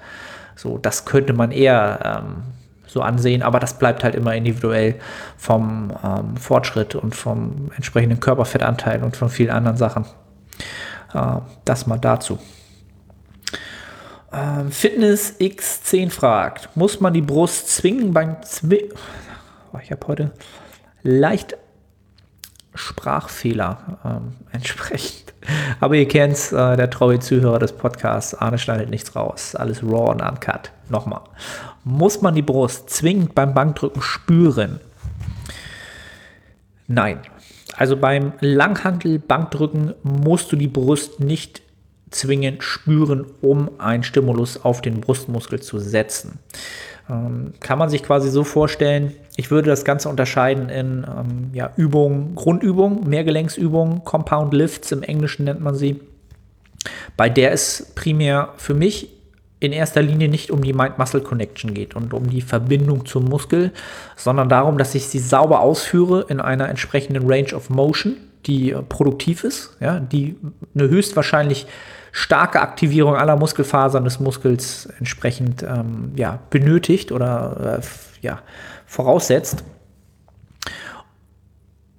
So, 0.56 0.78
das 0.78 1.06
könnte 1.06 1.34
man 1.34 1.52
eher 1.52 2.22
ähm, 2.24 2.44
so 2.86 3.02
ansehen, 3.02 3.44
aber 3.44 3.60
das 3.60 3.78
bleibt 3.78 4.04
halt 4.04 4.16
immer 4.16 4.36
individuell 4.36 4.96
vom 5.38 5.92
ähm, 6.04 6.38
Fortschritt 6.38 6.96
und 6.96 7.16
vom 7.16 7.72
entsprechenden 7.76 8.20
Körperfettanteil 8.20 9.04
und 9.04 9.16
von 9.16 9.30
vielen 9.30 9.52
anderen 9.52 9.78
Sachen. 9.78 10.06
Äh, 11.14 11.38
das 11.66 11.88
mal 11.88 12.00
dazu. 12.00 12.40
Ähm, 14.32 14.72
Fitness 14.72 15.40
X10 15.40 16.12
fragt, 16.12 16.76
muss 16.76 17.00
man 17.00 17.14
die 17.14 17.22
Brust 17.22 17.70
zwingen 17.70 18.14
beim 18.14 18.42
Zwi 18.44 18.90
oh, 19.74 19.80
Ich 19.82 19.92
habe 19.92 20.06
heute 20.08 20.32
leicht 21.02 21.58
Sprachfehler 22.76 24.00
ähm, 24.06 24.36
entsprechend. 24.52 25.34
Aber 25.80 25.96
ihr 25.96 26.08
kennt 26.08 26.34
es, 26.34 26.52
äh, 26.52 26.78
der 26.78 26.90
treue 26.90 27.20
Zuhörer 27.20 27.60
des 27.60 27.72
Podcasts, 27.72 28.36
Arne 28.36 28.60
schneidet 28.60 28.90
nichts 28.90 29.16
raus. 29.16 29.56
Alles 29.56 29.82
raw 29.82 30.12
und 30.12 30.22
uncut. 30.22 30.72
Nochmal. 30.90 31.22
Muss 31.84 32.22
man 32.22 32.36
die 32.36 32.42
Brust 32.42 32.90
zwingend 32.90 33.34
beim 33.34 33.54
Bankdrücken 33.54 34.02
spüren? 34.02 34.80
Nein. 36.88 37.20
Also 37.76 37.98
beim 37.98 38.34
Langhantel-Bankdrücken 38.42 39.96
musst 40.04 40.52
du 40.52 40.56
die 40.56 40.68
Brust 40.68 41.20
nicht 41.20 41.62
zwingend 42.12 42.64
spüren, 42.64 43.26
um 43.42 43.70
einen 43.80 44.04
Stimulus 44.04 44.64
auf 44.64 44.82
den 44.82 45.02
Brustmuskel 45.02 45.62
zu 45.62 45.80
setzen. 45.80 46.40
Ähm, 47.10 47.54
kann 47.60 47.80
man 47.80 47.90
sich 47.90 48.04
quasi 48.04 48.30
so 48.30 48.44
vorstellen, 48.44 49.14
ich 49.36 49.52
würde 49.52 49.70
das 49.70 49.86
Ganze 49.86 50.10
unterscheiden 50.10 50.70
in 50.70 51.06
ähm, 51.06 51.50
ja, 51.54 51.72
Übungen, 51.76 52.36
Grundübungen, 52.36 53.08
Mehrgelenksübungen, 53.08 54.04
Compound 54.04 54.54
Lifts 54.54 54.92
im 54.92 55.02
Englischen 55.02 55.46
nennt 55.46 55.62
man 55.62 55.76
sie, 55.76 56.02
bei 57.18 57.30
der 57.30 57.52
es 57.52 57.92
primär 57.96 58.50
für 58.58 58.74
mich 58.74 59.10
in 59.60 59.74
erster 59.74 60.02
Linie 60.02 60.30
nicht 60.30 60.52
um 60.52 60.64
die 60.64 60.74
Mind-Muscle-Connection 60.74 61.74
geht 61.74 61.96
und 61.96 62.14
um 62.14 62.30
die 62.30 62.42
Verbindung 62.42 63.06
zum 63.06 63.26
Muskel, 63.26 63.72
sondern 64.16 64.48
darum, 64.48 64.78
dass 64.78 64.96
ich 64.96 65.08
sie 65.08 65.20
sauber 65.20 65.60
ausführe 65.60 66.26
in 66.30 66.40
einer 66.40 66.70
entsprechenden 66.70 67.30
Range 67.30 67.54
of 67.54 67.70
Motion, 67.70 68.16
die 68.46 68.72
äh, 68.72 68.82
produktiv 68.82 69.44
ist, 69.44 69.76
ja, 69.80 70.00
die 70.00 70.38
eine 70.76 70.88
höchstwahrscheinlich 70.90 71.68
starke 72.20 72.60
Aktivierung 72.60 73.16
aller 73.16 73.38
Muskelfasern 73.38 74.04
des 74.04 74.20
Muskels 74.20 74.88
entsprechend 75.00 75.64
ähm, 75.64 76.12
ja, 76.18 76.40
benötigt 76.50 77.14
oder 77.14 77.80
äh, 77.80 78.26
ja, 78.26 78.40
voraussetzt. 78.86 79.64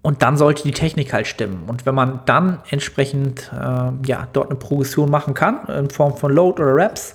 Und 0.02 0.22
dann 0.22 0.36
sollte 0.36 0.62
die 0.62 0.72
Technik 0.72 1.14
halt 1.14 1.26
stimmen. 1.26 1.64
Und 1.66 1.86
wenn 1.86 1.94
man 1.94 2.20
dann 2.26 2.58
entsprechend 2.68 3.50
äh, 3.52 3.92
ja, 4.06 4.28
dort 4.34 4.50
eine 4.50 4.58
Progression 4.58 5.10
machen 5.10 5.32
kann, 5.32 5.66
in 5.68 5.88
Form 5.88 6.14
von 6.16 6.30
Load 6.30 6.62
oder 6.62 6.76
Reps, 6.76 7.14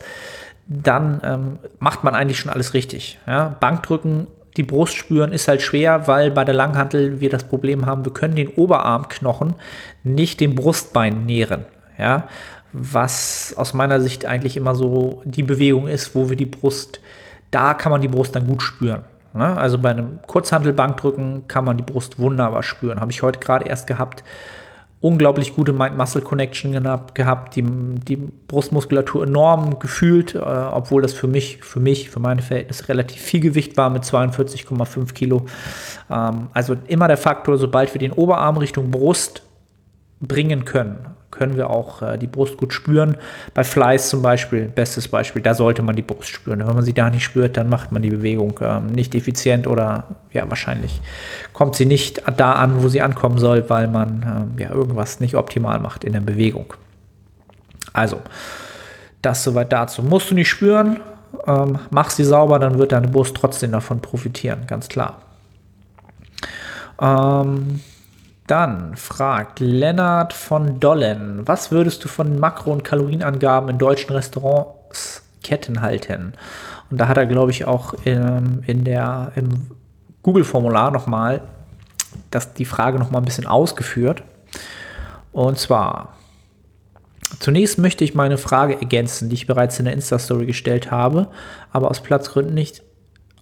dann 0.65 1.21
ähm, 1.23 1.59
macht 1.77 2.03
man 2.03 2.15
eigentlich 2.15 2.39
schon 2.39 2.51
alles 2.51 2.73
richtig. 2.73 3.19
Ja? 3.27 3.55
Bankdrücken, 3.59 4.25
die 4.57 4.63
Brust 4.63 4.95
spüren, 4.95 5.31
ist 5.31 5.47
halt 5.47 5.61
schwer, 5.61 6.07
weil 6.07 6.31
bei 6.31 6.43
der 6.43 6.55
Langhantel 6.55 7.19
wir 7.19 7.29
das 7.29 7.43
Problem 7.43 7.85
haben, 7.85 8.03
wir 8.03 8.13
können 8.13 8.35
den 8.35 8.47
Oberarmknochen 8.49 9.53
nicht 10.03 10.39
dem 10.39 10.55
Brustbein 10.55 11.25
nähren. 11.25 11.65
Ja? 11.99 12.27
Was 12.77 13.53
aus 13.57 13.73
meiner 13.73 14.01
Sicht 14.01 14.25
eigentlich 14.25 14.57
immer 14.57 14.75
so 14.75 15.21
die 15.23 15.43
Bewegung 15.43 15.87
ist, 15.87 16.13
wo 16.13 16.29
wir 16.29 16.35
die 16.35 16.45
Brust, 16.45 16.99
da 17.51 17.73
kann 17.73 17.91
man 17.91 18.01
die 18.01 18.07
Brust 18.07 18.35
dann 18.35 18.47
gut 18.47 18.61
spüren. 18.61 19.03
Ne? 19.33 19.57
Also 19.57 19.77
bei 19.77 19.91
einem 19.91 20.19
Kurzhantelbankdrücken 20.27 21.47
kann 21.47 21.65
man 21.65 21.77
die 21.77 21.83
Brust 21.83 22.19
wunderbar 22.19 22.63
spüren. 22.63 22.99
Habe 22.99 23.11
ich 23.11 23.21
heute 23.21 23.39
gerade 23.39 23.65
erst 23.65 23.87
gehabt. 23.87 24.23
Unglaublich 25.01 25.55
gute 25.55 25.71
Mind-Muscle-Connection 25.71 26.71
gehabt, 27.13 27.55
die, 27.55 27.61
die 27.61 28.15
Brustmuskulatur 28.15 29.25
enorm 29.25 29.77
gefühlt, 29.77 30.33
äh, 30.33 30.39
obwohl 30.39 31.01
das 31.01 31.13
für 31.13 31.27
mich, 31.27 31.59
für 31.61 31.79
mich, 31.79 32.09
für 32.09 32.19
meine 32.19 32.41
Verhältnisse 32.41 32.89
relativ 32.89 33.21
viel 33.21 33.39
Gewicht 33.39 33.77
war 33.77 33.89
mit 33.89 34.03
42,5 34.03 35.13
Kilo. 35.13 35.45
Ähm, 36.09 36.47
also 36.53 36.75
immer 36.87 37.07
der 37.07 37.17
Faktor, 37.17 37.57
sobald 37.57 37.93
wir 37.93 37.99
den 37.99 38.13
Oberarm 38.13 38.57
Richtung 38.57 38.89
Brust 38.89 39.43
bringen 40.21 40.65
können, 40.65 41.14
können 41.37 41.57
wir 41.57 41.69
auch 41.69 42.01
äh, 42.01 42.17
die 42.17 42.27
Brust 42.27 42.57
gut 42.57 42.73
spüren. 42.73 43.17
Bei 43.53 43.63
Flies 43.63 44.09
zum 44.09 44.21
Beispiel, 44.21 44.67
bestes 44.67 45.07
Beispiel, 45.07 45.41
da 45.41 45.53
sollte 45.53 45.81
man 45.81 45.95
die 45.95 46.01
Brust 46.01 46.29
spüren. 46.29 46.59
Wenn 46.59 46.75
man 46.75 46.83
sie 46.83 46.93
da 46.93 47.09
nicht 47.09 47.23
spürt, 47.23 47.57
dann 47.57 47.69
macht 47.69 47.91
man 47.91 48.01
die 48.01 48.09
Bewegung 48.09 48.59
ähm, 48.61 48.87
nicht 48.87 49.13
effizient 49.15 49.67
oder 49.67 50.05
ja, 50.31 50.49
wahrscheinlich 50.49 51.01
kommt 51.53 51.75
sie 51.75 51.85
nicht 51.85 52.21
da 52.37 52.53
an, 52.53 52.83
wo 52.83 52.87
sie 52.87 53.01
ankommen 53.01 53.37
soll, 53.37 53.69
weil 53.69 53.87
man 53.87 54.51
ähm, 54.55 54.59
ja 54.59 54.71
irgendwas 54.71 55.19
nicht 55.19 55.35
optimal 55.35 55.79
macht 55.79 56.03
in 56.03 56.13
der 56.13 56.21
Bewegung. 56.21 56.73
Also, 57.93 58.19
das 59.21 59.43
soweit 59.43 59.71
dazu. 59.71 60.03
Musst 60.03 60.31
du 60.31 60.35
nicht 60.35 60.49
spüren, 60.49 60.99
ähm, 61.47 61.79
mach 61.89 62.09
sie 62.09 62.23
sauber, 62.23 62.59
dann 62.59 62.77
wird 62.77 62.91
deine 62.91 63.07
Brust 63.07 63.35
trotzdem 63.35 63.71
davon 63.71 64.01
profitieren, 64.01 64.67
ganz 64.67 64.87
klar. 64.87 65.21
Ähm, 67.01 67.81
dann 68.47 68.95
fragt 68.95 69.59
Lennart 69.59 70.33
von 70.33 70.79
Dollen, 70.79 71.47
was 71.47 71.71
würdest 71.71 72.03
du 72.03 72.07
von 72.07 72.39
Makro- 72.39 72.71
und 72.71 72.83
Kalorienangaben 72.83 73.69
in 73.69 73.77
deutschen 73.77 74.13
Restaurants 74.13 75.23
Ketten 75.43 75.81
halten? 75.81 76.33
Und 76.91 76.99
da 76.99 77.07
hat 77.07 77.17
er, 77.17 77.25
glaube 77.25 77.51
ich, 77.51 77.65
auch 77.65 77.93
in, 78.05 78.63
in 78.67 78.83
der, 78.83 79.31
im 79.35 79.71
Google-Formular 80.21 80.91
nochmal 80.91 81.41
die 82.57 82.65
Frage 82.65 82.99
nochmal 82.99 83.21
ein 83.21 83.25
bisschen 83.25 83.47
ausgeführt. 83.47 84.23
Und 85.31 85.57
zwar, 85.57 86.13
zunächst 87.39 87.77
möchte 87.77 88.03
ich 88.03 88.15
meine 88.15 88.37
Frage 88.37 88.79
ergänzen, 88.79 89.29
die 89.29 89.35
ich 89.35 89.47
bereits 89.47 89.79
in 89.79 89.85
der 89.85 89.93
Insta-Story 89.93 90.45
gestellt 90.45 90.91
habe, 90.91 91.27
aber 91.71 91.89
aus 91.89 92.01
Platzgründen 92.01 92.53
nicht 92.53 92.83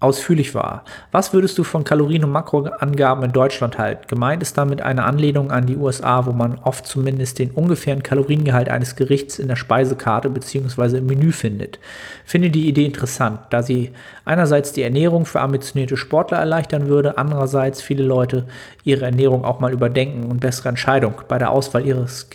ausführlich 0.04 0.54
war. 0.54 0.84
Was 1.12 1.34
würdest 1.34 1.58
du 1.58 1.63
von 1.63 1.84
Kalorien- 1.84 2.24
und 2.26 2.32
Makroangaben 2.32 3.24
in 3.24 3.32
Deutschland 3.32 3.78
halten? 3.78 4.04
Gemeint 4.08 4.42
ist 4.42 4.58
damit 4.58 4.82
eine 4.82 5.06
Anlehnung 5.06 5.52
an 5.52 5.66
die 5.66 5.78
USA, 5.78 6.26
wo 6.26 6.32
man 6.32 6.60
oft 6.60 6.86
zumindest 6.86 7.39
den 7.39 7.52
ungefähren 7.52 8.04
Kaloriengehalt 8.04 8.70
eines 8.70 8.96
Gerichts 8.96 9.39
in 9.39 9.48
der 9.48 9.56
Speisekarte 9.56 10.30
bzw. 10.30 10.98
im 10.98 11.06
Menü 11.06 11.32
findet. 11.32 11.80
Finde 12.26 12.50
die 12.50 12.68
Idee 12.68 12.86
interessant, 12.86 13.39
da 13.50 13.63
sie 13.63 13.92
einerseits 14.26 14.74
die 14.74 14.84
Ernährung 14.84 15.26
für 15.26 15.42
ambitionierte 15.42 15.98
Sportler 15.98 16.38
erleichtern 16.38 16.88
würde, 16.88 17.18
andererseits 17.18 17.82
viele 17.82 18.04
Leute 18.04 18.46
ihre 18.84 19.06
Ernährung 19.06 19.46
auch 19.46 19.60
mal 19.60 19.72
überdenken 19.72 20.30
und 20.30 20.42
bessere 20.42 20.70
Entscheidungen 20.70 21.16
bei 21.28 21.38
der 21.38 21.52
Auswahl 21.52 21.86
ihres 21.86 22.28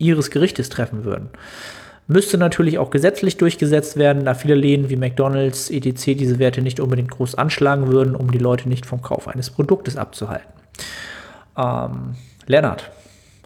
ihres 0.00 0.30
Gerichtes 0.30 0.70
treffen 0.70 1.04
würden. 1.04 1.28
Müsste 2.10 2.38
natürlich 2.38 2.78
auch 2.80 2.90
gesetzlich 2.90 3.36
durchgesetzt 3.36 3.96
werden, 3.96 4.24
da 4.24 4.34
viele 4.34 4.56
Läden 4.56 4.90
wie 4.90 4.96
McDonald's, 4.96 5.70
etc. 5.70 6.16
diese 6.16 6.40
Werte 6.40 6.60
nicht 6.60 6.80
unbedingt 6.80 7.12
groß 7.12 7.36
anschlagen 7.36 7.86
würden, 7.86 8.16
um 8.16 8.32
die 8.32 8.38
Leute 8.38 8.68
nicht 8.68 8.84
vom 8.84 9.00
Kauf 9.00 9.28
eines 9.28 9.48
Produktes 9.48 9.96
abzuhalten. 9.96 10.48
Ähm, 11.56 12.16
Lennart, 12.48 12.90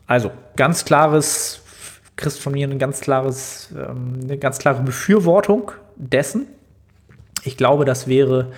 also 0.07 0.31
ganz 0.57 0.87
klares, 0.87 1.61
kriegst 2.16 2.40
von 2.40 2.55
mir 2.55 2.66
ein 2.66 2.79
ganz 2.79 3.03
klares, 3.03 3.68
ähm, 3.77 4.20
eine 4.22 4.38
ganz 4.38 4.59
klare 4.59 4.83
Befürwortung 4.83 5.72
dessen. 5.96 6.46
Ich 7.42 7.59
glaube, 7.59 7.85
das 7.85 8.09
wäre 8.09 8.53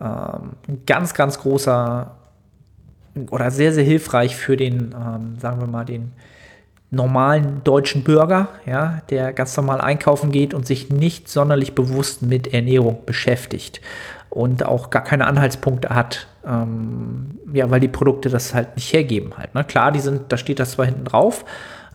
ähm, 0.00 0.52
ein 0.66 0.82
ganz, 0.86 1.12
ganz 1.12 1.38
großer 1.38 2.16
oder 3.30 3.50
sehr, 3.50 3.74
sehr 3.74 3.84
hilfreich 3.84 4.34
für 4.34 4.56
den, 4.56 4.94
ähm, 4.94 5.38
sagen 5.38 5.60
wir 5.60 5.66
mal, 5.66 5.84
den 5.84 6.12
normalen 6.96 7.62
deutschen 7.62 8.02
Bürger, 8.02 8.48
ja, 8.66 9.02
der 9.10 9.32
ganz 9.32 9.56
normal 9.56 9.80
einkaufen 9.80 10.32
geht 10.32 10.54
und 10.54 10.66
sich 10.66 10.90
nicht 10.90 11.28
sonderlich 11.28 11.74
bewusst 11.74 12.22
mit 12.22 12.52
Ernährung 12.52 12.98
beschäftigt 13.06 13.80
und 14.30 14.66
auch 14.66 14.90
gar 14.90 15.04
keine 15.04 15.26
Anhaltspunkte 15.26 15.90
hat, 15.90 16.26
ähm, 16.46 17.38
ja, 17.52 17.70
weil 17.70 17.80
die 17.80 17.88
Produkte 17.88 18.28
das 18.28 18.54
halt 18.54 18.74
nicht 18.76 18.92
hergeben 18.92 19.32
halt. 19.38 19.54
Ne? 19.54 19.64
Klar, 19.64 19.92
die 19.92 20.00
sind, 20.00 20.32
da 20.32 20.36
steht 20.36 20.58
das 20.58 20.72
zwar 20.72 20.86
hinten 20.86 21.04
drauf, 21.04 21.44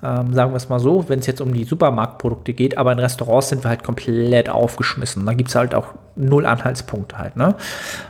ähm, 0.04 0.34
sagen 0.34 0.52
wir 0.52 0.58
es 0.58 0.70
mal 0.70 0.80
so, 0.80 1.08
wenn 1.10 1.20
es 1.20 1.28
jetzt 1.28 1.42
um 1.42 1.54
die 1.54 1.64
Supermarktprodukte 1.64 2.54
geht, 2.54 2.78
aber 2.78 2.92
in 2.92 3.00
Restaurants 3.00 3.50
sind 3.50 3.64
wir 3.64 3.70
halt 3.70 3.84
komplett 3.84 4.50
aufgeschmissen. 4.50 5.26
Da 5.26 5.34
gibt 5.34 5.50
es 5.50 5.56
halt 5.56 5.76
auch 5.76 5.94
null 6.16 6.46
Anhaltspunkte 6.46 7.18
halt. 7.18 7.36
Ne? 7.36 7.56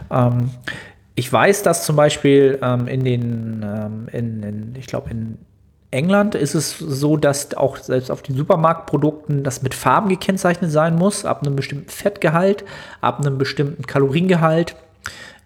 Ähm, 0.10 0.51
ich 1.15 1.32
weiß, 1.32 1.63
dass 1.63 1.86
zum 1.86 1.95
Beispiel 1.95 2.58
ähm, 2.62 2.88
in 2.88 3.04
den, 3.04 3.65
ähm, 3.65 4.08
in, 4.12 4.43
in, 4.43 4.75
ich 4.77 4.88
glaube, 4.88 5.10
in 5.10 5.38
England 5.91 6.36
ist 6.36 6.56
es 6.56 6.77
so, 6.80 7.17
dass 7.17 7.54
auch 7.54 7.77
selbst 7.77 8.10
auf 8.10 8.21
den 8.21 8.36
Supermarktprodukten 8.36 9.43
das 9.43 9.62
mit 9.62 9.73
Farben 9.73 10.08
gekennzeichnet 10.08 10.71
sein 10.71 10.95
muss, 10.95 11.25
ab 11.25 11.41
einem 11.41 11.58
bestimmten 11.58 11.89
Fettgehalt, 11.89 12.63
ab 13.01 13.19
einem 13.19 13.38
bestimmten 13.38 13.86
Kaloriengehalt 13.86 14.75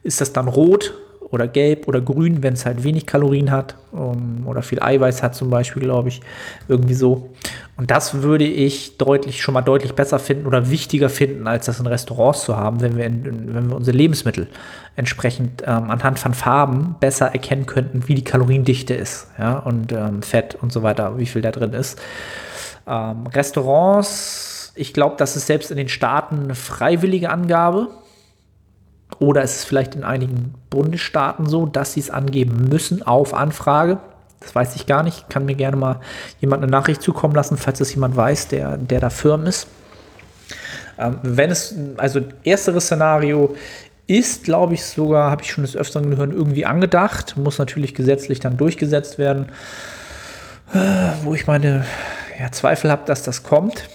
ist 0.04 0.22
das 0.22 0.34
dann 0.34 0.48
rot 0.48 0.94
oder 1.36 1.48
gelb 1.48 1.88
oder 1.88 2.02
grün, 2.02 2.42
wenn 2.42 2.54
es 2.54 2.66
halt 2.66 2.84
wenig 2.84 3.06
Kalorien 3.06 3.52
hat 3.52 3.76
um, 3.92 4.48
oder 4.48 4.62
viel 4.62 4.82
Eiweiß 4.82 5.22
hat 5.22 5.36
zum 5.36 5.50
Beispiel, 5.50 5.84
glaube 5.84 6.10
ich, 6.10 6.22
irgendwie 6.68 6.94
so. 6.94 7.30
Und 7.78 7.92
das 7.92 8.24
würde 8.24 8.46
ich 8.46 8.98
deutlich 8.98 9.42
schon 9.42 9.54
mal 9.54 9.62
deutlich 9.62 9.94
besser 9.94 10.18
finden 10.18 10.48
oder 10.48 10.72
wichtiger 10.72 11.10
finden, 11.10 11.46
als 11.46 11.66
das 11.66 11.80
in 11.80 11.88
Restaurants 11.88 12.44
zu 12.46 12.56
haben, 12.56 12.82
wenn 12.82 12.98
wir, 12.98 13.06
in, 13.06 13.54
wenn 13.54 13.70
wir 13.70 13.76
unsere 13.76 13.96
Lebensmittel 13.96 14.48
entsprechend 14.96 15.62
ähm, 15.64 15.92
anhand 15.92 16.20
von 16.20 16.34
Farben 16.34 16.96
besser 17.00 17.28
erkennen 17.28 17.66
könnten, 17.66 18.08
wie 18.08 18.16
die 18.16 18.24
Kaloriendichte 18.24 18.94
ist, 18.94 19.28
ja, 19.38 19.60
und 19.60 19.92
ähm, 19.92 20.22
Fett 20.22 20.56
und 20.56 20.72
so 20.72 20.84
weiter, 20.84 21.18
wie 21.18 21.26
viel 21.26 21.42
da 21.42 21.52
drin 21.52 21.74
ist. 21.74 22.02
Ähm, 22.88 23.28
Restaurants, 23.28 24.72
ich 24.76 24.94
glaube, 24.94 25.16
das 25.18 25.36
ist 25.36 25.48
selbst 25.48 25.70
in 25.70 25.78
den 25.78 25.90
Staaten 25.90 26.44
eine 26.46 26.56
freiwillige 26.56 27.30
Angabe 27.30 27.90
oder 29.20 29.44
ist 29.44 29.56
es 29.56 29.64
vielleicht 29.64 29.96
in 29.96 30.04
einigen 30.04 30.54
Bundesstaaten 30.70 31.46
so, 31.46 31.66
dass 31.66 31.94
sie 31.94 32.00
es 32.00 32.10
angeben 32.10 32.68
müssen 32.70 33.04
auf 33.04 33.34
Anfrage? 33.34 34.00
Das 34.40 34.54
weiß 34.54 34.76
ich 34.76 34.86
gar 34.86 35.04
nicht. 35.04 35.30
Kann 35.30 35.46
mir 35.46 35.56
gerne 35.56 35.78
mal 35.78 36.00
jemand 36.40 36.64
eine 36.64 36.72
Nachricht 36.72 37.02
zukommen 37.02 37.34
lassen, 37.34 37.58
falls 37.58 37.80
es 37.80 37.94
jemand 37.94 38.16
weiß, 38.16 38.50
der, 38.50 38.78
der 38.78 39.00
da 39.00 39.10
firm 39.10 39.46
ist. 39.46 39.68
Ähm, 40.98 41.18
wenn 41.24 41.50
es, 41.50 41.76
also 41.98 42.22
ersteres 42.44 42.86
Szenario 42.86 43.56
ist, 44.08 44.44
glaube 44.44 44.76
ich, 44.76 44.84
sogar, 44.84 45.32
habe 45.32 45.42
ich 45.42 45.52
schon 45.52 45.64
des 45.64 45.76
Öfteren 45.76 46.12
gehört, 46.12 46.32
irgendwie 46.32 46.66
angedacht, 46.66 47.38
muss 47.38 47.58
natürlich 47.58 47.96
gesetzlich 47.96 48.40
dann 48.40 48.58
durchgesetzt 48.58 49.18
werden, 49.18 49.48
äh, 50.74 50.78
wo 51.24 51.34
ich 51.34 51.48
meine 51.48 51.86
ja, 52.40 52.52
Zweifel 52.52 52.92
habe, 52.92 53.04
dass 53.06 53.24
das 53.24 53.44
kommt 53.44 53.90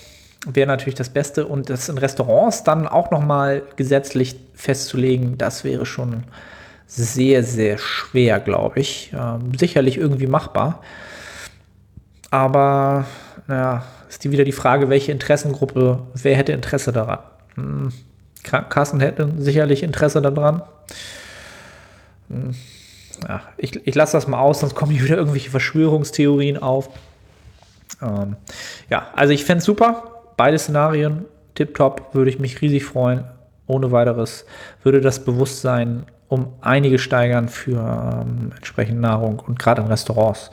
wäre 0.46 0.66
natürlich 0.66 0.94
das 0.94 1.10
Beste. 1.10 1.46
Und 1.46 1.70
das 1.70 1.88
in 1.88 1.98
Restaurants 1.98 2.64
dann 2.64 2.88
auch 2.88 3.10
nochmal 3.10 3.62
gesetzlich 3.76 4.36
festzulegen, 4.54 5.38
das 5.38 5.64
wäre 5.64 5.86
schon 5.86 6.24
sehr, 6.86 7.44
sehr 7.44 7.78
schwer, 7.78 8.40
glaube 8.40 8.80
ich. 8.80 9.12
Ähm, 9.14 9.52
sicherlich 9.56 9.96
irgendwie 9.96 10.26
machbar. 10.26 10.82
Aber, 12.30 13.06
naja, 13.46 13.84
ist 14.08 14.24
die 14.24 14.30
wieder 14.30 14.44
die 14.44 14.52
Frage, 14.52 14.88
welche 14.88 15.12
Interessengruppe, 15.12 16.00
wer 16.14 16.36
hätte 16.36 16.52
Interesse 16.52 16.92
daran? 16.92 17.20
Hm, 17.54 17.92
Krankenkassen 18.42 19.00
hätten 19.00 19.40
sicherlich 19.40 19.82
Interesse 19.82 20.22
daran. 20.22 20.62
Hm, 22.28 22.54
ja, 23.28 23.42
ich, 23.56 23.86
ich 23.86 23.94
lasse 23.94 24.16
das 24.16 24.26
mal 24.26 24.40
aus, 24.40 24.60
sonst 24.60 24.74
kommen 24.74 24.92
hier 24.92 25.04
wieder 25.04 25.16
irgendwelche 25.16 25.50
Verschwörungstheorien 25.50 26.58
auf. 26.58 26.88
Ähm, 28.02 28.36
ja, 28.88 29.08
also 29.14 29.32
ich 29.32 29.44
fände 29.44 29.58
es 29.58 29.64
super, 29.64 30.19
beide 30.40 30.58
Szenarien 30.58 31.26
tipptopp, 31.54 32.14
würde 32.14 32.30
ich 32.30 32.38
mich 32.38 32.62
riesig 32.62 32.86
freuen. 32.86 33.24
Ohne 33.66 33.92
weiteres 33.92 34.46
würde 34.82 35.02
das 35.02 35.22
Bewusstsein 35.22 36.06
um 36.28 36.54
einige 36.62 36.98
steigern 36.98 37.50
für 37.50 38.22
ähm, 38.22 38.52
entsprechende 38.56 39.02
Nahrung 39.02 39.38
und 39.38 39.58
gerade 39.58 39.82
in 39.82 39.88
Restaurants. 39.88 40.50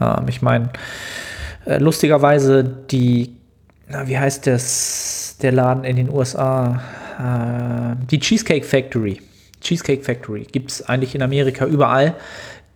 Ähm, 0.00 0.24
ich 0.26 0.42
meine, 0.42 0.70
äh, 1.64 1.78
lustigerweise 1.78 2.64
die, 2.64 3.36
na, 3.86 4.08
wie 4.08 4.18
heißt 4.18 4.48
das, 4.48 5.36
der 5.40 5.52
Laden 5.52 5.84
in 5.84 5.94
den 5.94 6.10
USA, 6.10 6.82
äh, 7.20 8.04
die 8.10 8.18
Cheesecake 8.18 8.66
Factory. 8.66 9.22
Cheesecake 9.60 10.02
Factory 10.02 10.42
gibt 10.42 10.72
es 10.72 10.88
eigentlich 10.88 11.14
in 11.14 11.22
Amerika 11.22 11.66
überall. 11.66 12.16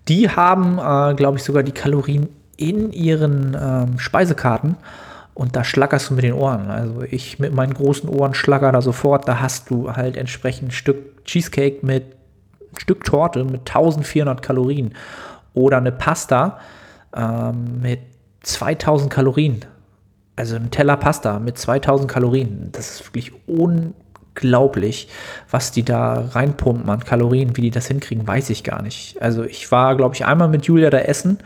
Die 0.06 0.30
haben, 0.30 0.78
äh, 0.78 1.16
glaube 1.16 1.38
ich, 1.38 1.42
sogar 1.42 1.64
die 1.64 1.72
Kalorien 1.72 2.28
in 2.56 2.92
ihren 2.92 3.56
ähm, 3.60 3.98
Speisekarten 3.98 4.76
und 5.34 5.56
da 5.56 5.64
schlackerst 5.64 6.10
du 6.10 6.14
mit 6.14 6.24
den 6.24 6.32
Ohren. 6.32 6.70
Also 6.70 7.02
ich 7.02 7.40
mit 7.40 7.52
meinen 7.52 7.74
großen 7.74 8.08
Ohren 8.08 8.34
schlacker 8.34 8.70
da 8.70 8.80
sofort. 8.80 9.26
Da 9.28 9.40
hast 9.40 9.68
du 9.68 9.92
halt 9.92 10.16
entsprechend 10.16 10.68
ein 10.68 10.70
Stück 10.70 11.24
Cheesecake 11.24 11.84
mit 11.84 12.04
ein 12.72 12.80
Stück 12.80 13.04
Torte 13.04 13.44
mit 13.44 13.60
1400 13.62 14.42
Kalorien 14.42 14.94
oder 15.52 15.78
eine 15.78 15.92
Pasta 15.92 16.58
ähm, 17.16 17.80
mit 17.82 18.00
2000 18.42 19.10
Kalorien. 19.10 19.64
Also 20.36 20.56
ein 20.56 20.70
Teller 20.70 20.96
Pasta 20.96 21.40
mit 21.40 21.58
2000 21.58 22.08
Kalorien. 22.08 22.68
Das 22.70 22.90
ist 22.90 23.06
wirklich 23.08 23.32
unglaublich, 23.46 25.08
was 25.50 25.72
die 25.72 25.84
da 25.84 26.28
reinpumpen 26.30 26.88
an 26.88 27.00
Kalorien. 27.00 27.56
Wie 27.56 27.62
die 27.62 27.70
das 27.70 27.88
hinkriegen, 27.88 28.26
weiß 28.26 28.50
ich 28.50 28.62
gar 28.62 28.82
nicht. 28.82 29.20
Also 29.20 29.42
ich 29.42 29.70
war, 29.72 29.96
glaube 29.96 30.14
ich, 30.14 30.24
einmal 30.24 30.48
mit 30.48 30.66
Julia 30.66 30.90
da 30.90 30.98
essen 30.98 31.38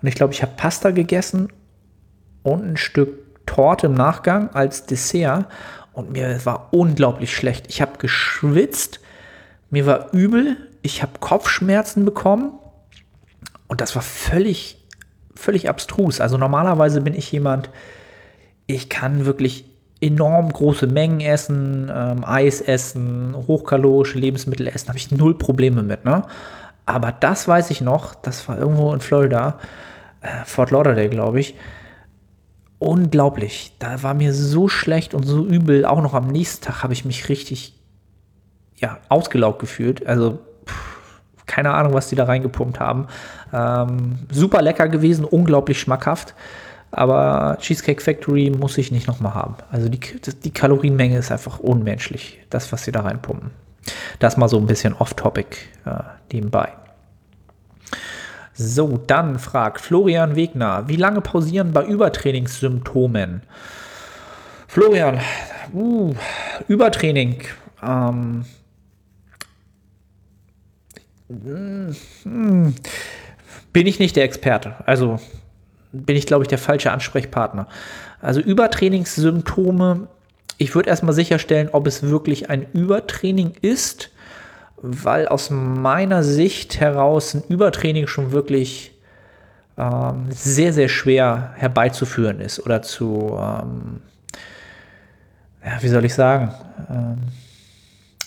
und 0.00 0.08
ich 0.08 0.14
glaube, 0.14 0.32
ich 0.32 0.42
habe 0.42 0.52
Pasta 0.56 0.92
gegessen 0.92 1.48
und 2.52 2.64
ein 2.64 2.76
Stück 2.76 3.28
Torte 3.48 3.86
im 3.86 3.94
Nachgang 3.94 4.50
als 4.50 4.86
Dessert. 4.86 5.46
Und 5.92 6.12
mir 6.12 6.44
war 6.44 6.68
unglaublich 6.70 7.34
schlecht. 7.34 7.66
Ich 7.68 7.82
habe 7.82 7.98
geschwitzt, 7.98 9.00
mir 9.70 9.84
war 9.86 10.12
übel, 10.12 10.56
ich 10.82 11.02
habe 11.02 11.12
Kopfschmerzen 11.18 12.04
bekommen. 12.04 12.52
Und 13.66 13.80
das 13.80 13.96
war 13.96 14.02
völlig, 14.02 14.86
völlig 15.34 15.68
abstrus. 15.68 16.20
Also 16.20 16.38
normalerweise 16.38 17.00
bin 17.00 17.14
ich 17.14 17.32
jemand, 17.32 17.70
ich 18.66 18.88
kann 18.88 19.26
wirklich 19.26 19.64
enorm 20.00 20.52
große 20.52 20.86
Mengen 20.86 21.20
essen, 21.20 21.90
ähm, 21.92 22.24
Eis 22.24 22.60
essen, 22.60 23.34
hochkalorische 23.34 24.18
Lebensmittel 24.18 24.68
essen, 24.68 24.88
habe 24.88 24.98
ich 24.98 25.10
null 25.10 25.36
Probleme 25.36 25.82
mit. 25.82 26.04
Ne? 26.04 26.22
Aber 26.86 27.10
das 27.10 27.48
weiß 27.48 27.70
ich 27.70 27.80
noch, 27.80 28.14
das 28.14 28.48
war 28.48 28.56
irgendwo 28.56 28.94
in 28.94 29.00
Florida, 29.00 29.58
äh, 30.20 30.44
Fort 30.44 30.70
Lauderdale, 30.70 31.08
glaube 31.08 31.40
ich 31.40 31.56
unglaublich. 32.78 33.72
Da 33.78 34.02
war 34.02 34.14
mir 34.14 34.32
so 34.32 34.68
schlecht 34.68 35.14
und 35.14 35.24
so 35.24 35.44
übel. 35.44 35.84
Auch 35.84 36.00
noch 36.02 36.14
am 36.14 36.28
nächsten 36.28 36.64
Tag 36.64 36.82
habe 36.82 36.92
ich 36.92 37.04
mich 37.04 37.28
richtig 37.28 37.74
ja, 38.76 38.98
ausgelaugt 39.08 39.58
gefühlt. 39.58 40.06
Also 40.06 40.38
pff, 40.66 41.20
keine 41.46 41.72
Ahnung, 41.74 41.94
was 41.94 42.08
die 42.08 42.16
da 42.16 42.24
reingepumpt 42.24 42.78
haben. 42.78 43.08
Ähm, 43.52 44.18
super 44.30 44.62
lecker 44.62 44.88
gewesen, 44.88 45.24
unglaublich 45.24 45.80
schmackhaft. 45.80 46.34
Aber 46.90 47.58
Cheesecake 47.60 48.00
Factory 48.00 48.50
muss 48.50 48.78
ich 48.78 48.90
nicht 48.90 49.08
nochmal 49.08 49.34
haben. 49.34 49.56
Also 49.70 49.88
die, 49.88 50.00
die 50.44 50.50
Kalorienmenge 50.50 51.18
ist 51.18 51.30
einfach 51.30 51.58
unmenschlich, 51.58 52.38
das, 52.48 52.72
was 52.72 52.84
sie 52.84 52.92
da 52.92 53.00
reinpumpen. 53.00 53.50
Das 54.18 54.36
mal 54.36 54.48
so 54.48 54.58
ein 54.58 54.66
bisschen 54.66 54.94
off-topic 54.94 55.56
äh, 55.84 56.02
nebenbei. 56.32 56.72
So, 58.60 58.98
dann 59.06 59.38
fragt 59.38 59.80
Florian 59.80 60.34
Wegner, 60.34 60.88
wie 60.88 60.96
lange 60.96 61.20
pausieren 61.20 61.72
bei 61.72 61.84
Übertrainingssymptomen? 61.84 63.42
Florian, 64.66 65.20
uh, 65.72 66.12
Übertraining. 66.66 67.44
Ähm, 67.80 68.44
hm, 71.28 72.74
bin 73.72 73.86
ich 73.86 74.00
nicht 74.00 74.16
der 74.16 74.24
Experte. 74.24 74.74
Also 74.86 75.20
bin 75.92 76.16
ich, 76.16 76.26
glaube 76.26 76.42
ich, 76.42 76.48
der 76.48 76.58
falsche 76.58 76.90
Ansprechpartner. 76.90 77.68
Also 78.20 78.40
Übertrainingssymptome, 78.40 80.08
ich 80.56 80.74
würde 80.74 80.90
erstmal 80.90 81.14
sicherstellen, 81.14 81.68
ob 81.70 81.86
es 81.86 82.02
wirklich 82.02 82.50
ein 82.50 82.66
Übertraining 82.72 83.52
ist 83.62 84.10
weil 84.82 85.28
aus 85.28 85.50
meiner 85.50 86.22
Sicht 86.22 86.80
heraus 86.80 87.34
ein 87.34 87.42
Übertraining 87.48 88.06
schon 88.06 88.32
wirklich 88.32 88.92
ähm, 89.76 90.26
sehr, 90.30 90.72
sehr 90.72 90.88
schwer 90.88 91.52
herbeizuführen 91.56 92.40
ist 92.40 92.64
oder 92.64 92.82
zu, 92.82 93.38
ähm, 93.40 94.00
ja, 95.64 95.80
wie 95.80 95.88
soll 95.88 96.04
ich 96.04 96.14
sagen, 96.14 96.52
ähm, 96.90 97.18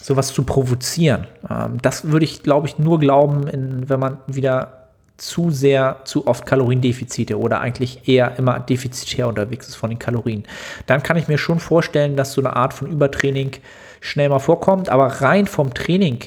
sowas 0.01 0.33
zu 0.33 0.43
provozieren. 0.43 1.27
Ähm, 1.49 1.77
das 1.81 2.05
würde 2.05 2.25
ich, 2.25 2.43
glaube 2.43 2.67
ich, 2.67 2.79
nur 2.79 2.99
glauben, 2.99 3.47
in, 3.47 3.89
wenn 3.89 3.99
man 3.99 4.17
wieder 4.27 4.87
zu 5.17 5.51
sehr, 5.51 5.97
zu 6.03 6.25
oft 6.25 6.45
Kaloriendefizite 6.45 7.37
oder 7.37 7.61
eigentlich 7.61 8.07
eher 8.07 8.37
immer 8.39 8.59
defizitär 8.59 9.27
unterwegs 9.27 9.67
ist 9.67 9.75
von 9.75 9.91
den 9.91 9.99
Kalorien. 9.99 10.45
Dann 10.87 11.03
kann 11.03 11.17
ich 11.17 11.27
mir 11.27 11.37
schon 11.37 11.59
vorstellen, 11.59 12.15
dass 12.15 12.33
so 12.33 12.41
eine 12.41 12.55
Art 12.55 12.73
von 12.73 12.89
Übertraining 12.89 13.51
schnell 13.99 14.29
mal 14.29 14.39
vorkommt, 14.39 14.89
aber 14.89 15.05
rein 15.07 15.45
vom 15.45 15.73
Training 15.73 16.19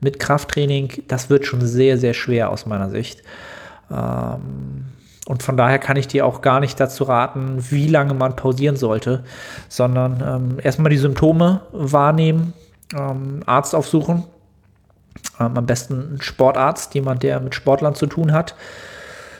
mit 0.00 0.18
Krafttraining, 0.18 1.04
das 1.08 1.30
wird 1.30 1.46
schon 1.46 1.60
sehr, 1.60 1.96
sehr 1.96 2.14
schwer 2.14 2.50
aus 2.50 2.66
meiner 2.66 2.90
Sicht. 2.90 3.22
Ähm, 3.90 4.86
und 5.26 5.42
von 5.42 5.56
daher 5.56 5.78
kann 5.78 5.96
ich 5.96 6.08
dir 6.08 6.26
auch 6.26 6.42
gar 6.42 6.58
nicht 6.58 6.80
dazu 6.80 7.04
raten, 7.04 7.58
wie 7.70 7.86
lange 7.86 8.14
man 8.14 8.34
pausieren 8.34 8.76
sollte, 8.76 9.22
sondern 9.68 10.22
ähm, 10.26 10.58
erstmal 10.60 10.90
die 10.90 10.98
Symptome 10.98 11.60
wahrnehmen, 11.70 12.52
ähm, 12.92 13.42
Arzt 13.46 13.74
aufsuchen, 13.74 14.24
ähm, 15.38 15.56
am 15.56 15.66
besten 15.66 15.94
einen 15.94 16.22
Sportarzt, 16.22 16.94
jemand, 16.94 17.22
der 17.22 17.38
mit 17.38 17.54
Sportlern 17.54 17.94
zu 17.94 18.06
tun 18.06 18.32
hat, 18.32 18.56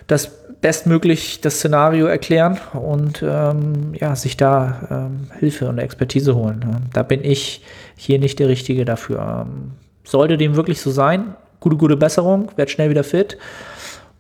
das 0.07 0.31
bestmöglich 0.61 1.41
das 1.41 1.57
Szenario 1.57 2.07
erklären 2.07 2.61
und 2.73 3.21
ähm, 3.27 3.95
ja, 3.95 4.15
sich 4.15 4.37
da 4.37 5.09
ähm, 5.09 5.31
Hilfe 5.41 5.69
und 5.69 5.79
Expertise 5.79 6.37
holen. 6.37 6.89
Da 6.93 7.03
bin 7.03 7.25
ich 7.25 7.65
hier 7.97 8.19
nicht 8.19 8.39
der 8.39 8.49
Richtige 8.49 8.85
dafür. 8.85 9.47
Ähm, 9.47 9.73
sollte 10.05 10.37
dem 10.37 10.57
wirklich 10.57 10.81
so 10.81 10.91
sein, 10.91 11.37
gute, 11.61 11.77
gute 11.77 11.97
Besserung, 11.97 12.51
werd 12.57 12.71
schnell 12.71 12.91
wieder 12.91 13.05
fit 13.05 13.39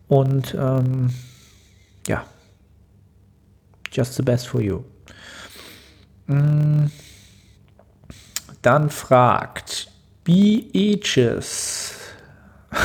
und 0.08 0.54
ähm, 0.54 1.10
ja, 2.06 2.24
just 3.90 4.14
the 4.14 4.22
best 4.22 4.46
for 4.46 4.60
you. 4.60 4.82
Mm. 6.26 6.86
Dann 8.62 8.90
fragt 8.90 9.88
Beaches. 10.22 11.94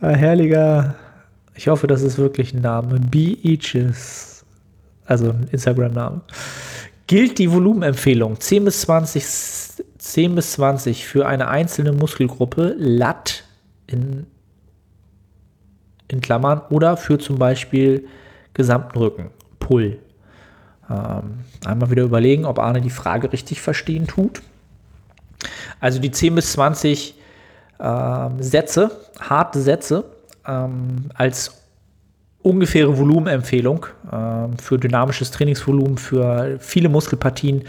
Herrlicher, 0.00 0.94
ich 1.54 1.68
hoffe, 1.68 1.86
das 1.86 2.02
ist 2.02 2.16
wirklich 2.18 2.54
ein 2.54 2.62
Name. 2.62 2.98
Beaches. 3.00 4.44
Also 5.04 5.30
ein 5.30 5.46
Instagram-Name. 5.52 6.22
Gilt 7.06 7.38
die 7.38 7.52
Volumenempfehlung 7.52 8.40
10 8.40 8.64
bis 8.64 8.80
20, 8.82 9.24
10 9.98 10.34
bis 10.34 10.52
20 10.52 11.06
für 11.06 11.26
eine 11.26 11.48
einzelne 11.48 11.92
Muskelgruppe, 11.92 12.74
Lat 12.78 13.44
in, 13.86 14.26
in 16.08 16.20
Klammern, 16.22 16.62
oder 16.70 16.96
für 16.96 17.18
zum 17.18 17.38
Beispiel 17.38 18.08
gesamten 18.54 18.96
Rücken, 18.98 19.30
Pull. 19.58 19.98
Ähm, 20.88 21.40
einmal 21.64 21.90
wieder 21.90 22.04
überlegen, 22.04 22.46
ob 22.46 22.58
Arne 22.58 22.80
die 22.80 22.90
Frage 22.90 23.32
richtig 23.32 23.60
verstehen 23.60 24.06
tut. 24.06 24.40
Also 25.80 25.98
die 25.98 26.10
10 26.10 26.34
bis 26.34 26.52
20 26.52 27.14
äh, 27.78 28.28
Sätze, 28.38 28.90
harte 29.20 29.60
Sätze, 29.60 30.04
ähm, 30.46 31.10
als 31.14 31.63
ungefähre 32.44 32.96
Volumenempfehlung 32.96 33.86
äh, 34.12 34.62
für 34.62 34.78
dynamisches 34.78 35.30
Trainingsvolumen 35.32 35.98
für 35.98 36.58
viele 36.60 36.88
Muskelpartien 36.88 37.64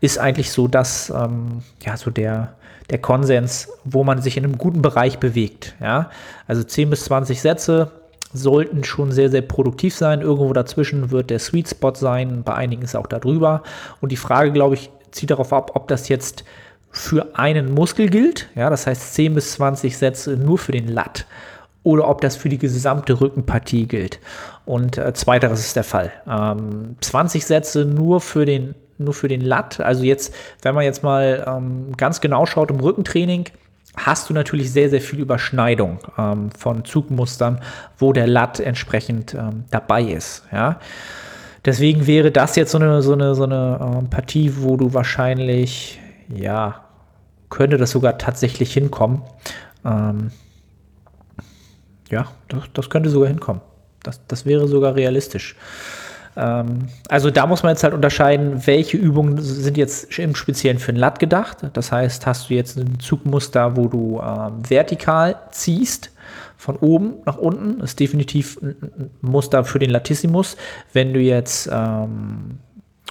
ist 0.00 0.18
eigentlich 0.18 0.52
so, 0.52 0.68
dass 0.68 1.10
ähm, 1.10 1.62
ja 1.84 1.96
so 1.96 2.10
der 2.10 2.54
der 2.90 2.98
Konsens, 2.98 3.68
wo 3.84 4.04
man 4.04 4.20
sich 4.20 4.36
in 4.36 4.44
einem 4.44 4.58
guten 4.58 4.82
Bereich 4.82 5.18
bewegt. 5.18 5.76
Ja? 5.80 6.10
Also 6.46 6.64
10 6.64 6.90
bis 6.90 7.04
20 7.04 7.40
Sätze 7.40 7.92
sollten 8.32 8.84
schon 8.84 9.12
sehr, 9.12 9.30
sehr 9.30 9.42
produktiv 9.42 9.94
sein. 9.94 10.20
Irgendwo 10.20 10.52
dazwischen 10.52 11.10
wird 11.10 11.30
der 11.30 11.38
Sweet 11.38 11.68
Spot 11.68 11.94
sein. 11.94 12.42
Bei 12.44 12.54
einigen 12.54 12.82
ist 12.82 12.96
auch 12.96 13.06
darüber. 13.06 13.62
Und 14.00 14.12
die 14.12 14.16
Frage, 14.16 14.52
glaube 14.52 14.74
ich, 14.74 14.90
zieht 15.12 15.30
darauf 15.30 15.52
ab, 15.52 15.72
ob 15.74 15.88
das 15.88 16.08
jetzt 16.08 16.44
für 16.92 17.38
einen 17.38 17.72
Muskel 17.72 18.08
gilt, 18.08 18.48
ja, 18.56 18.68
das 18.68 18.86
heißt 18.86 19.14
10 19.14 19.34
bis 19.34 19.52
20 19.52 19.96
Sätze 19.96 20.36
nur 20.36 20.58
für 20.58 20.72
den 20.72 20.88
Lat, 20.88 21.24
oder 21.82 22.08
ob 22.08 22.20
das 22.20 22.36
für 22.36 22.48
die 22.48 22.58
gesamte 22.58 23.20
Rückenpartie 23.20 23.86
gilt. 23.86 24.20
Und 24.66 24.98
äh, 24.98 25.12
zweiteres 25.14 25.60
ist 25.60 25.76
der 25.76 25.84
Fall. 25.84 26.12
Ähm, 26.28 26.96
20 27.00 27.44
Sätze 27.44 27.84
nur 27.84 28.20
für 28.20 28.44
den 28.44 28.74
nur 28.98 29.14
für 29.14 29.28
den 29.28 29.40
Lat. 29.40 29.80
Also 29.80 30.04
jetzt, 30.04 30.34
wenn 30.62 30.74
man 30.74 30.84
jetzt 30.84 31.02
mal 31.02 31.44
ähm, 31.46 31.96
ganz 31.96 32.20
genau 32.20 32.44
schaut 32.44 32.70
im 32.70 32.80
Rückentraining, 32.80 33.46
hast 33.96 34.28
du 34.30 34.34
natürlich 34.34 34.72
sehr, 34.72 34.90
sehr 34.90 35.00
viel 35.00 35.18
Überschneidung 35.20 35.98
ähm, 36.18 36.50
von 36.56 36.84
Zugmustern, 36.84 37.60
wo 37.98 38.12
der 38.12 38.26
Lat 38.26 38.60
entsprechend 38.60 39.34
ähm, 39.34 39.64
dabei 39.70 40.02
ist. 40.02 40.44
Ja. 40.52 40.78
Deswegen 41.64 42.06
wäre 42.06 42.30
das 42.30 42.56
jetzt 42.56 42.72
so 42.72 42.78
eine, 42.78 43.02
so 43.02 43.14
eine, 43.14 43.34
so 43.34 43.44
eine 43.44 44.02
äh, 44.02 44.08
Partie, 44.08 44.52
wo 44.58 44.76
du 44.76 44.94
wahrscheinlich 44.94 45.98
ja, 46.28 46.84
könnte 47.48 47.76
das 47.76 47.90
sogar 47.90 48.18
tatsächlich 48.18 48.72
hinkommen. 48.72 49.22
Ja, 52.10 52.26
das, 52.48 52.64
das, 52.72 52.90
könnte 52.90 53.08
sogar 53.08 53.28
hinkommen. 53.28 53.62
Das, 54.02 54.20
das 54.26 54.46
wäre 54.46 54.66
sogar 54.68 54.94
realistisch. 54.94 55.56
Ähm, 56.36 56.88
also 57.08 57.30
da 57.30 57.46
muss 57.46 57.62
man 57.62 57.72
jetzt 57.72 57.84
halt 57.84 57.94
unterscheiden, 57.94 58.66
welche 58.66 58.96
Übungen 58.96 59.38
sind 59.40 59.76
jetzt 59.76 60.18
im 60.18 60.34
Speziellen 60.34 60.78
für 60.78 60.92
ein 60.92 60.96
Lat 60.96 61.18
gedacht. 61.18 61.58
Das 61.72 61.92
heißt, 61.92 62.26
hast 62.26 62.50
du 62.50 62.54
jetzt 62.54 62.76
ein 62.78 62.98
Zugmuster, 63.00 63.76
wo 63.76 63.88
du 63.88 64.20
ähm, 64.20 64.68
vertikal 64.68 65.36
ziehst, 65.50 66.10
von 66.56 66.76
oben 66.76 67.14
nach 67.24 67.38
unten, 67.38 67.80
ist 67.80 67.98
definitiv 67.98 68.60
ein 68.60 69.10
Muster 69.22 69.64
für 69.64 69.78
den 69.78 69.88
Latissimus. 69.88 70.58
Wenn 70.92 71.14
du 71.14 71.18
jetzt 71.18 71.70
ähm, 71.72 72.58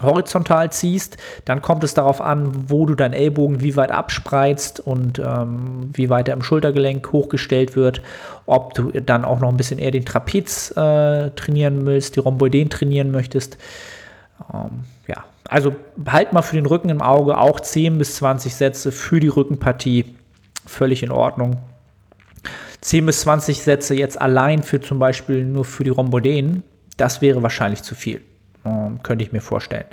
horizontal 0.01 0.71
ziehst, 0.71 1.17
dann 1.45 1.61
kommt 1.61 1.83
es 1.83 1.95
darauf 1.95 2.21
an, 2.21 2.69
wo 2.69 2.85
du 2.85 2.95
deinen 2.95 3.13
Ellbogen 3.13 3.61
wie 3.61 3.75
weit 3.75 3.91
abspreizt 3.91 4.79
und 4.79 5.19
ähm, 5.19 5.89
wie 5.93 6.09
weit 6.09 6.27
er 6.27 6.35
im 6.35 6.43
Schultergelenk 6.43 7.11
hochgestellt 7.11 7.75
wird, 7.75 8.01
ob 8.49 8.73
du 8.73 8.91
dann 8.91 9.25
auch 9.25 9.39
noch 9.39 9.49
ein 9.49 9.57
bisschen 9.57 9.79
eher 9.79 9.91
den 9.91 10.05
Trapez 10.05 10.71
äh, 10.71 11.29
trainieren 11.31 11.85
willst, 11.85 12.15
die 12.15 12.19
Rhomboideen 12.19 12.69
trainieren 12.69 13.11
möchtest. 13.11 13.57
Ähm, 14.53 14.85
ja, 15.07 15.23
also 15.47 15.75
halt 16.07 16.33
mal 16.33 16.41
für 16.41 16.55
den 16.55 16.65
Rücken 16.65 16.89
im 16.89 17.01
Auge 17.01 17.37
auch 17.37 17.59
10 17.59 17.97
bis 17.97 18.15
20 18.15 18.55
Sätze 18.55 18.91
für 18.91 19.19
die 19.19 19.27
Rückenpartie, 19.27 20.15
völlig 20.65 21.03
in 21.03 21.11
Ordnung. 21.11 21.57
10 22.81 23.05
bis 23.05 23.21
20 23.21 23.61
Sätze 23.61 23.93
jetzt 23.95 24.19
allein 24.19 24.63
für 24.63 24.81
zum 24.81 24.99
Beispiel 24.99 25.45
nur 25.45 25.65
für 25.65 25.83
die 25.83 25.89
Rhomboideen, 25.89 26.63
das 26.97 27.21
wäre 27.21 27.43
wahrscheinlich 27.43 27.83
zu 27.83 27.93
viel. 27.93 28.21
Ähm, 28.65 29.01
könnte 29.03 29.23
ich 29.23 29.31
mir 29.31 29.41
vorstellen. 29.41 29.85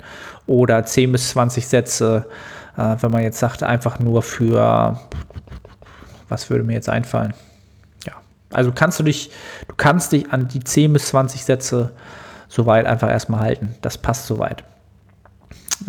Oder 0.47 0.83
10 0.83 1.11
bis 1.11 1.29
20 1.29 1.67
Sätze, 1.67 2.25
äh, 2.75 2.95
wenn 2.99 3.11
man 3.11 3.21
jetzt 3.21 3.39
sagt, 3.39 3.61
einfach 3.61 3.99
nur 3.99 4.23
für, 4.23 4.99
was 6.27 6.49
würde 6.49 6.63
mir 6.63 6.73
jetzt 6.73 6.89
einfallen? 6.89 7.33
Also 8.51 8.71
kannst 8.73 8.99
du 8.99 9.03
dich, 9.03 9.31
du 9.67 9.75
kannst 9.75 10.11
dich 10.11 10.31
an 10.31 10.47
die 10.47 10.61
10 10.61 10.93
bis 10.93 11.07
20 11.07 11.43
Sätze 11.43 11.91
soweit 12.47 12.85
einfach 12.85 13.09
erstmal 13.09 13.41
halten. 13.41 13.75
Das 13.81 13.97
passt 13.97 14.27
soweit. 14.27 14.63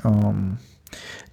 Ähm, 0.05 0.59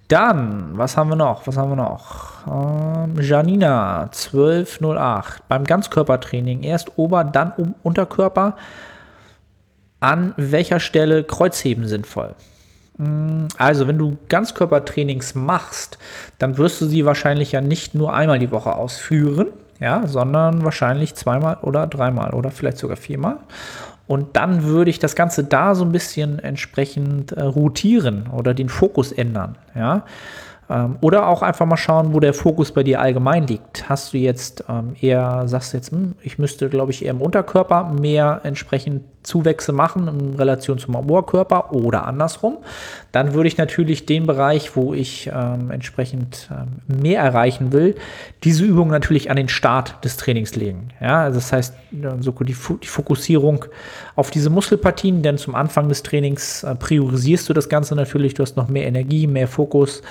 dann, 0.08 0.78
was 0.78 0.96
haben 0.96 1.10
wir 1.10 1.16
noch? 1.16 1.46
Was 1.46 1.56
haben 1.56 1.70
wir 1.70 1.76
noch? 1.76 2.46
Ähm, 2.46 3.20
Janina 3.20 4.02
1208 4.02 5.48
beim 5.48 5.64
Ganzkörpertraining 5.64 6.62
erst 6.62 6.96
Ober, 6.96 7.24
dann 7.24 7.74
Unterkörper 7.82 8.56
an 9.98 10.34
welcher 10.36 10.78
Stelle 10.78 11.24
Kreuzheben 11.24 11.88
sinnvoll? 11.88 12.34
Mm, 12.98 13.46
also, 13.58 13.88
wenn 13.88 13.98
du 13.98 14.16
Ganzkörpertrainings 14.28 15.34
machst, 15.34 15.98
dann 16.38 16.56
wirst 16.58 16.80
du 16.80 16.86
sie 16.86 17.04
wahrscheinlich 17.04 17.52
ja 17.52 17.60
nicht 17.60 17.94
nur 17.94 18.14
einmal 18.14 18.38
die 18.38 18.52
Woche 18.52 18.76
ausführen, 18.76 19.48
ja, 19.80 20.06
sondern 20.06 20.64
wahrscheinlich 20.64 21.14
zweimal 21.14 21.58
oder 21.62 21.86
dreimal 21.86 22.30
oder 22.30 22.50
vielleicht 22.50 22.78
sogar 22.78 22.96
viermal. 22.96 23.38
Und 24.06 24.36
dann 24.36 24.62
würde 24.62 24.90
ich 24.90 24.98
das 24.98 25.16
Ganze 25.16 25.44
da 25.44 25.74
so 25.74 25.84
ein 25.84 25.92
bisschen 25.92 26.38
entsprechend 26.38 27.32
äh, 27.32 27.42
rotieren 27.42 28.28
oder 28.32 28.54
den 28.54 28.68
Fokus 28.68 29.12
ändern, 29.12 29.56
ja. 29.74 30.04
Ähm, 30.68 30.96
oder 31.00 31.28
auch 31.28 31.42
einfach 31.42 31.66
mal 31.66 31.76
schauen, 31.76 32.12
wo 32.12 32.20
der 32.20 32.34
Fokus 32.34 32.72
bei 32.72 32.82
dir 32.82 33.00
allgemein 33.00 33.46
liegt. 33.46 33.88
Hast 33.88 34.12
du 34.12 34.18
jetzt 34.18 34.64
ähm, 34.68 34.96
eher, 35.00 35.46
sagst 35.46 35.72
du 35.72 35.76
jetzt, 35.76 35.92
hm, 35.92 36.14
ich 36.22 36.38
müsste, 36.38 36.68
glaube 36.68 36.92
ich, 36.92 37.04
eher 37.04 37.12
im 37.12 37.22
Unterkörper 37.22 37.92
mehr 37.92 38.40
entsprechend 38.42 39.02
Zuwächse 39.26 39.72
machen 39.72 40.08
in 40.08 40.34
Relation 40.34 40.78
zum 40.78 40.94
Oberkörper 40.94 41.72
oder 41.72 42.06
andersrum, 42.06 42.58
dann 43.12 43.34
würde 43.34 43.48
ich 43.48 43.58
natürlich 43.58 44.06
den 44.06 44.26
Bereich, 44.26 44.76
wo 44.76 44.94
ich 44.94 45.30
ähm, 45.34 45.70
entsprechend 45.70 46.48
ähm, 46.50 47.00
mehr 47.02 47.22
erreichen 47.22 47.72
will, 47.72 47.96
diese 48.44 48.64
Übung 48.64 48.88
natürlich 48.88 49.30
an 49.30 49.36
den 49.36 49.48
Start 49.48 50.04
des 50.04 50.16
Trainings 50.16 50.54
legen. 50.54 50.88
Ja, 51.00 51.22
also 51.22 51.38
das 51.38 51.52
heißt, 51.52 51.74
so 52.20 52.30
die, 52.32 52.56
die 52.82 52.88
Fokussierung 52.88 53.64
auf 54.16 54.30
diese 54.30 54.48
Muskelpartien, 54.48 55.22
denn 55.22 55.36
zum 55.36 55.54
Anfang 55.54 55.88
des 55.88 56.02
Trainings 56.02 56.64
äh, 56.64 56.74
priorisierst 56.74 57.48
du 57.48 57.52
das 57.52 57.68
Ganze 57.68 57.94
natürlich, 57.94 58.34
du 58.34 58.42
hast 58.42 58.56
noch 58.56 58.68
mehr 58.68 58.86
Energie, 58.86 59.26
mehr 59.26 59.46
Fokus 59.46 60.02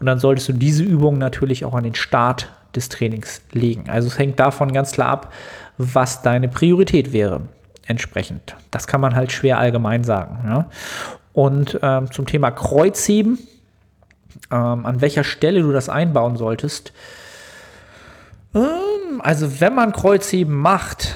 Und 0.00 0.06
dann 0.06 0.18
solltest 0.18 0.48
du 0.48 0.52
diese 0.52 0.82
Übung 0.82 1.16
natürlich 1.18 1.64
auch 1.64 1.74
an 1.74 1.84
den 1.84 1.94
Start 1.94 2.50
des 2.74 2.88
Trainings 2.88 3.40
legen. 3.52 3.88
Also 3.88 4.08
es 4.08 4.18
hängt 4.18 4.40
davon 4.40 4.72
ganz 4.72 4.92
klar 4.92 5.08
ab, 5.08 5.32
was 5.78 6.22
deine 6.22 6.48
Priorität 6.48 7.12
wäre 7.12 7.42
entsprechend. 7.86 8.56
Das 8.70 8.86
kann 8.86 9.00
man 9.00 9.14
halt 9.14 9.30
schwer 9.30 9.58
allgemein 9.58 10.02
sagen. 10.02 10.38
Ja? 10.44 10.70
Und 11.32 11.78
ähm, 11.82 12.10
zum 12.10 12.26
Thema 12.26 12.50
Kreuzheben, 12.50 13.38
ähm, 14.50 14.86
an 14.86 15.00
welcher 15.00 15.24
Stelle 15.24 15.62
du 15.62 15.72
das 15.72 15.88
einbauen 15.88 16.36
solltest. 16.36 16.92
Ähm, 18.54 19.20
also 19.20 19.60
wenn 19.60 19.74
man 19.74 19.92
Kreuzheben 19.92 20.54
macht 20.54 21.14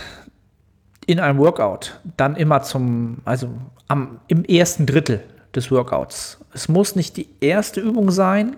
in 1.06 1.20
einem 1.20 1.38
Workout, 1.38 2.00
dann 2.16 2.36
immer 2.36 2.62
zum, 2.62 3.18
also 3.24 3.48
am, 3.88 4.20
im 4.28 4.44
ersten 4.44 4.86
Drittel 4.86 5.22
des 5.54 5.70
Workouts. 5.70 6.38
Es 6.52 6.68
muss 6.68 6.96
nicht 6.96 7.16
die 7.16 7.28
erste 7.40 7.80
Übung 7.80 8.10
sein, 8.10 8.56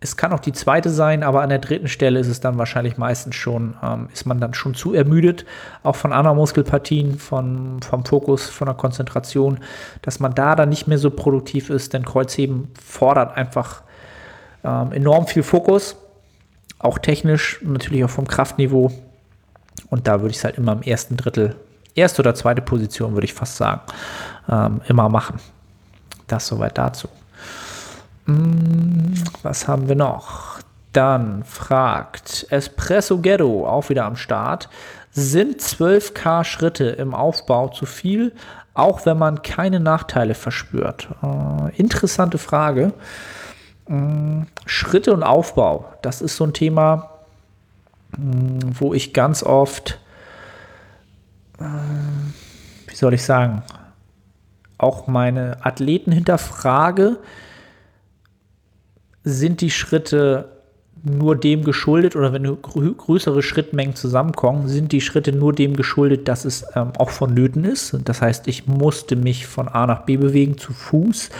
es 0.00 0.16
kann 0.16 0.32
auch 0.32 0.40
die 0.40 0.52
zweite 0.52 0.90
sein, 0.90 1.22
aber 1.22 1.42
an 1.42 1.48
der 1.48 1.58
dritten 1.58 1.88
Stelle 1.88 2.20
ist 2.20 2.28
es 2.28 2.40
dann 2.40 2.58
wahrscheinlich 2.58 2.98
meistens 2.98 3.34
schon, 3.34 3.74
ähm, 3.82 4.08
ist 4.12 4.26
man 4.26 4.40
dann 4.40 4.52
schon 4.52 4.74
zu 4.74 4.92
ermüdet, 4.92 5.46
auch 5.82 5.96
von 5.96 6.12
anderen 6.12 6.36
Muskelpartien, 6.36 7.18
von, 7.18 7.80
vom 7.82 8.04
Fokus, 8.04 8.46
von 8.46 8.66
der 8.66 8.74
Konzentration, 8.74 9.58
dass 10.02 10.20
man 10.20 10.34
da 10.34 10.54
dann 10.54 10.68
nicht 10.68 10.86
mehr 10.86 10.98
so 10.98 11.10
produktiv 11.10 11.70
ist, 11.70 11.94
denn 11.94 12.04
Kreuzheben 12.04 12.68
fordert 12.80 13.36
einfach 13.36 13.82
ähm, 14.64 14.92
enorm 14.92 15.26
viel 15.26 15.42
Fokus, 15.42 15.96
auch 16.78 16.98
technisch, 16.98 17.60
natürlich 17.62 18.04
auch 18.04 18.10
vom 18.10 18.28
Kraftniveau. 18.28 18.92
Und 19.88 20.06
da 20.06 20.20
würde 20.20 20.30
ich 20.30 20.36
es 20.36 20.44
halt 20.44 20.58
immer 20.58 20.72
im 20.72 20.82
ersten 20.82 21.16
Drittel, 21.16 21.56
erste 21.96 22.22
oder 22.22 22.34
zweite 22.34 22.62
Position, 22.62 23.14
würde 23.14 23.24
ich 23.24 23.34
fast 23.34 23.56
sagen, 23.56 23.80
ähm, 24.48 24.80
immer 24.88 25.08
machen. 25.08 25.40
Das 26.26 26.46
soweit 26.46 26.78
dazu. 26.78 27.08
Hm, 28.26 29.14
was 29.42 29.66
haben 29.66 29.88
wir 29.88 29.96
noch? 29.96 30.60
Dann 30.92 31.44
fragt 31.44 32.46
Espresso 32.50 33.18
Ghetto, 33.18 33.66
auch 33.66 33.88
wieder 33.88 34.04
am 34.04 34.16
Start. 34.16 34.68
Sind 35.10 35.60
12k 35.60 36.44
Schritte 36.44 36.84
im 36.84 37.14
Aufbau 37.14 37.68
zu 37.68 37.86
viel, 37.86 38.32
auch 38.74 39.06
wenn 39.06 39.18
man 39.18 39.42
keine 39.42 39.80
Nachteile 39.80 40.34
verspürt? 40.34 41.08
Äh, 41.22 41.76
interessante 41.76 42.38
Frage. 42.38 42.92
Äh, 43.88 44.44
Schritte 44.66 45.12
und 45.12 45.22
Aufbau, 45.22 45.86
das 46.02 46.20
ist 46.20 46.36
so 46.36 46.44
ein 46.44 46.52
Thema, 46.52 47.10
äh, 48.12 48.18
wo 48.78 48.92
ich 48.92 49.12
ganz 49.12 49.42
oft, 49.42 49.98
wie 51.58 52.94
soll 52.94 53.14
ich 53.14 53.22
sagen, 53.22 53.62
auch 54.78 55.06
meine 55.06 55.64
Athleten 55.64 56.12
hinterfrage, 56.12 57.18
sind 59.24 59.60
die 59.60 59.70
Schritte 59.70 60.56
nur 61.02 61.36
dem 61.36 61.64
geschuldet 61.64 62.16
oder 62.16 62.32
wenn 62.32 62.60
größere 62.62 63.42
Schrittmengen 63.42 63.94
zusammenkommen, 63.94 64.66
sind 64.68 64.92
die 64.92 65.00
Schritte 65.00 65.32
nur 65.32 65.52
dem 65.52 65.76
geschuldet, 65.76 66.26
dass 66.26 66.44
es 66.44 66.64
ähm, 66.74 66.92
auch 66.98 67.10
vonnöten 67.10 67.64
ist. 67.64 67.96
Das 68.04 68.22
heißt, 68.22 68.48
ich 68.48 68.66
musste 68.66 69.14
mich 69.14 69.46
von 69.46 69.68
A 69.68 69.86
nach 69.86 70.02
B 70.02 70.16
bewegen 70.16 70.58
zu 70.58 70.72
Fuß 70.72 71.30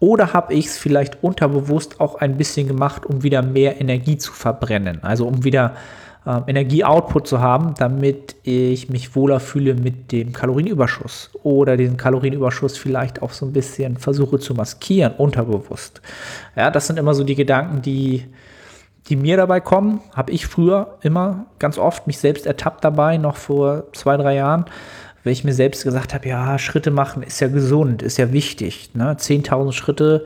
oder 0.00 0.32
habe 0.32 0.54
ich 0.54 0.66
es 0.66 0.78
vielleicht 0.78 1.22
unterbewusst 1.22 2.00
auch 2.00 2.16
ein 2.16 2.36
bisschen 2.36 2.68
gemacht, 2.68 3.06
um 3.06 3.22
wieder 3.22 3.42
mehr 3.42 3.80
Energie 3.80 4.18
zu 4.18 4.32
verbrennen, 4.32 5.02
also 5.02 5.26
um 5.26 5.42
wieder 5.42 5.74
äh, 5.74 6.07
Energieoutput 6.24 7.26
zu 7.26 7.40
haben, 7.40 7.74
damit 7.78 8.36
ich 8.42 8.90
mich 8.90 9.16
wohler 9.16 9.40
fühle 9.40 9.74
mit 9.74 10.12
dem 10.12 10.32
Kalorienüberschuss 10.32 11.30
oder 11.42 11.76
den 11.76 11.96
Kalorienüberschuss 11.96 12.76
vielleicht 12.76 13.22
auch 13.22 13.32
so 13.32 13.46
ein 13.46 13.52
bisschen 13.52 13.96
versuche 13.96 14.38
zu 14.38 14.54
maskieren, 14.54 15.14
unterbewusst. 15.16 16.02
Ja, 16.54 16.70
das 16.70 16.86
sind 16.86 16.98
immer 16.98 17.14
so 17.14 17.24
die 17.24 17.34
Gedanken, 17.34 17.80
die, 17.80 18.26
die 19.08 19.16
mir 19.16 19.36
dabei 19.38 19.60
kommen. 19.60 20.00
Habe 20.14 20.32
ich 20.32 20.46
früher 20.46 20.98
immer 21.02 21.46
ganz 21.58 21.78
oft 21.78 22.06
mich 22.06 22.18
selbst 22.18 22.46
ertappt 22.46 22.84
dabei, 22.84 23.16
noch 23.16 23.36
vor 23.36 23.84
zwei, 23.92 24.16
drei 24.16 24.34
Jahren 24.34 24.66
weil 25.24 25.32
ich 25.32 25.44
mir 25.44 25.52
selbst 25.52 25.84
gesagt 25.84 26.14
habe, 26.14 26.28
ja, 26.28 26.58
Schritte 26.58 26.90
machen 26.90 27.22
ist 27.22 27.40
ja 27.40 27.48
gesund, 27.48 28.02
ist 28.02 28.16
ja 28.16 28.32
wichtig. 28.32 28.94
Ne? 28.94 29.12
10.000 29.12 29.72
Schritte, 29.72 30.24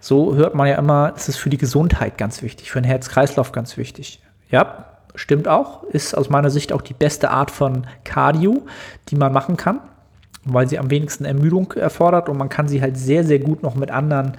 so 0.00 0.36
hört 0.36 0.54
man 0.54 0.68
ja 0.68 0.76
immer, 0.76 1.12
es 1.16 1.28
ist 1.28 1.38
für 1.38 1.50
die 1.50 1.58
Gesundheit 1.58 2.18
ganz 2.18 2.40
wichtig, 2.40 2.70
für 2.70 2.80
den 2.80 2.86
Herz-Kreislauf 2.86 3.50
ganz 3.50 3.76
wichtig. 3.76 4.20
Ja, 4.50 4.93
Stimmt 5.14 5.46
auch, 5.46 5.84
ist 5.84 6.16
aus 6.16 6.28
meiner 6.28 6.50
Sicht 6.50 6.72
auch 6.72 6.82
die 6.82 6.94
beste 6.94 7.30
Art 7.30 7.52
von 7.52 7.86
Cardio, 8.02 8.62
die 9.08 9.16
man 9.16 9.32
machen 9.32 9.56
kann, 9.56 9.78
weil 10.44 10.68
sie 10.68 10.78
am 10.78 10.90
wenigsten 10.90 11.24
Ermüdung 11.24 11.72
erfordert 11.72 12.28
und 12.28 12.36
man 12.36 12.48
kann 12.48 12.66
sie 12.66 12.82
halt 12.82 12.96
sehr, 12.96 13.22
sehr 13.22 13.38
gut 13.38 13.62
noch 13.62 13.76
mit 13.76 13.92
anderen 13.92 14.32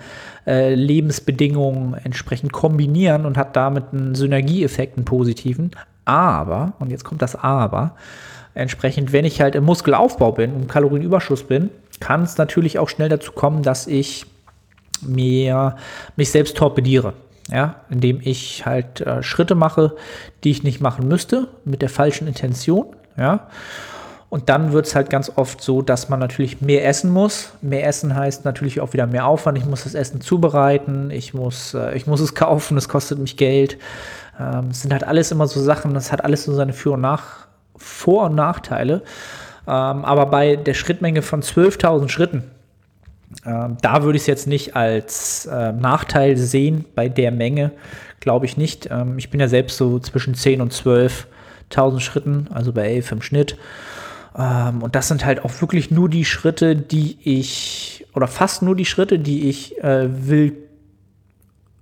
äh, 0.45 0.75
Lebensbedingungen 0.75 1.93
entsprechend 2.03 2.51
kombinieren 2.51 3.25
und 3.25 3.37
hat 3.37 3.55
damit 3.55 3.85
einen 3.93 4.15
Synergieeffekt, 4.15 4.97
einen 4.97 5.05
positiven. 5.05 5.71
Aber, 6.03 6.73
und 6.79 6.91
jetzt 6.91 7.05
kommt 7.05 7.21
das 7.21 7.35
Aber, 7.35 7.95
entsprechend, 8.53 9.13
wenn 9.13 9.23
ich 9.23 9.39
halt 9.39 9.55
im 9.55 9.63
Muskelaufbau 9.63 10.33
bin 10.33 10.53
und 10.53 10.67
Kalorienüberschuss 10.67 11.43
bin, 11.43 11.69
kann 12.01 12.23
es 12.23 12.37
natürlich 12.37 12.79
auch 12.79 12.89
schnell 12.89 13.09
dazu 13.09 13.31
kommen, 13.31 13.63
dass 13.63 13.87
ich 13.87 14.25
mir 15.01 15.77
mich 16.17 16.31
selbst 16.31 16.57
torpediere 16.57 17.13
ja, 17.49 17.75
indem 17.89 18.19
ich 18.21 18.65
halt 18.65 19.01
äh, 19.01 19.21
Schritte 19.21 19.55
mache, 19.55 19.95
die 20.43 20.51
ich 20.51 20.63
nicht 20.63 20.81
machen 20.81 21.07
müsste, 21.07 21.47
mit 21.63 21.81
der 21.81 21.89
falschen 21.89 22.27
Intention, 22.27 22.87
ja. 23.17 23.47
Und 24.29 24.49
dann 24.49 24.73
wird 24.73 24.87
es 24.87 24.95
halt 24.95 25.09
ganz 25.09 25.31
oft 25.35 25.61
so, 25.61 25.81
dass 25.81 26.09
man 26.09 26.19
natürlich 26.19 26.59
mehr 26.59 26.85
essen 26.85 27.11
muss. 27.11 27.53
Mehr 27.61 27.87
essen 27.87 28.15
heißt 28.15 28.43
natürlich 28.43 28.81
auch 28.81 28.91
wieder 28.91 29.07
mehr 29.07 29.27
Aufwand. 29.27 29.57
Ich 29.57 29.65
muss 29.65 29.83
das 29.83 29.93
Essen 29.93 30.19
zubereiten, 30.19 31.11
ich 31.11 31.33
muss, 31.33 31.73
äh, 31.73 31.95
ich 31.95 32.07
muss 32.07 32.19
es 32.19 32.35
kaufen, 32.35 32.75
es 32.75 32.89
kostet 32.89 33.19
mich 33.19 33.37
Geld. 33.37 33.77
Ähm, 34.39 34.69
es 34.71 34.81
sind 34.81 34.91
halt 34.91 35.05
alles 35.05 35.31
immer 35.31 35.47
so 35.47 35.61
Sachen, 35.61 35.93
das 35.93 36.11
hat 36.11 36.23
alles 36.23 36.43
so 36.43 36.53
seine 36.53 36.73
Für- 36.73 36.93
und 36.93 37.01
Nach 37.01 37.47
Vor- 37.77 38.25
und 38.25 38.35
Nachteile. 38.35 39.03
Ähm, 39.67 40.03
aber 40.03 40.25
bei 40.25 40.55
der 40.55 40.73
Schrittmenge 40.73 41.21
von 41.21 41.41
12.000 41.41 42.09
Schritten, 42.09 42.43
ähm, 43.45 43.77
da 43.81 44.03
würde 44.03 44.15
ich 44.15 44.23
es 44.23 44.27
jetzt 44.27 44.47
nicht 44.47 44.75
als 44.75 45.45
äh, 45.45 45.71
Nachteil 45.71 46.37
sehen 46.37 46.85
bei 46.95 47.09
der 47.09 47.31
Menge, 47.31 47.71
glaube 48.19 48.45
ich 48.45 48.57
nicht. 48.57 48.89
Ähm, 48.91 49.17
ich 49.17 49.29
bin 49.29 49.39
ja 49.39 49.47
selbst 49.47 49.77
so 49.77 49.99
zwischen 49.99 50.33
10 50.33 50.61
und 50.61 50.73
12.000 50.73 51.99
Schritten, 51.99 52.47
also 52.51 52.73
bei 52.73 52.87
11 52.87 53.11
im 53.11 53.21
Schnitt. 53.21 53.57
Ähm, 54.37 54.81
und 54.81 54.95
das 54.95 55.07
sind 55.07 55.25
halt 55.25 55.43
auch 55.45 55.61
wirklich 55.61 55.91
nur 55.91 56.09
die 56.09 56.25
Schritte, 56.25 56.75
die 56.75 57.17
ich, 57.23 58.05
oder 58.13 58.27
fast 58.27 58.61
nur 58.61 58.75
die 58.75 58.85
Schritte, 58.85 59.19
die 59.19 59.49
ich 59.49 59.81
äh, 59.83 60.27
will, 60.27 60.57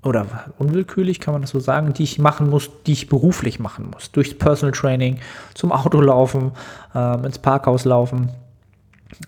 oder 0.03 0.51
unwillkürlich 0.57 1.21
kann 1.21 1.33
man 1.33 1.43
das 1.43 1.51
so 1.51 1.61
sagen, 1.61 1.93
die 1.93 2.03
ich 2.03 2.19
machen 2.19 2.49
muss, 2.49 2.69
die 2.85 2.91
ich 2.91 3.07
beruflich 3.07 3.59
machen 3.59 3.89
muss. 3.89 4.11
Durchs 4.11 4.37
Personal 4.37 4.73
Training, 4.73 5.19
zum 5.53 5.71
Auto 5.71 6.01
laufen, 6.01 6.51
ähm, 6.93 7.23
ins 7.23 7.39
Parkhaus 7.39 7.85
laufen 7.85 8.29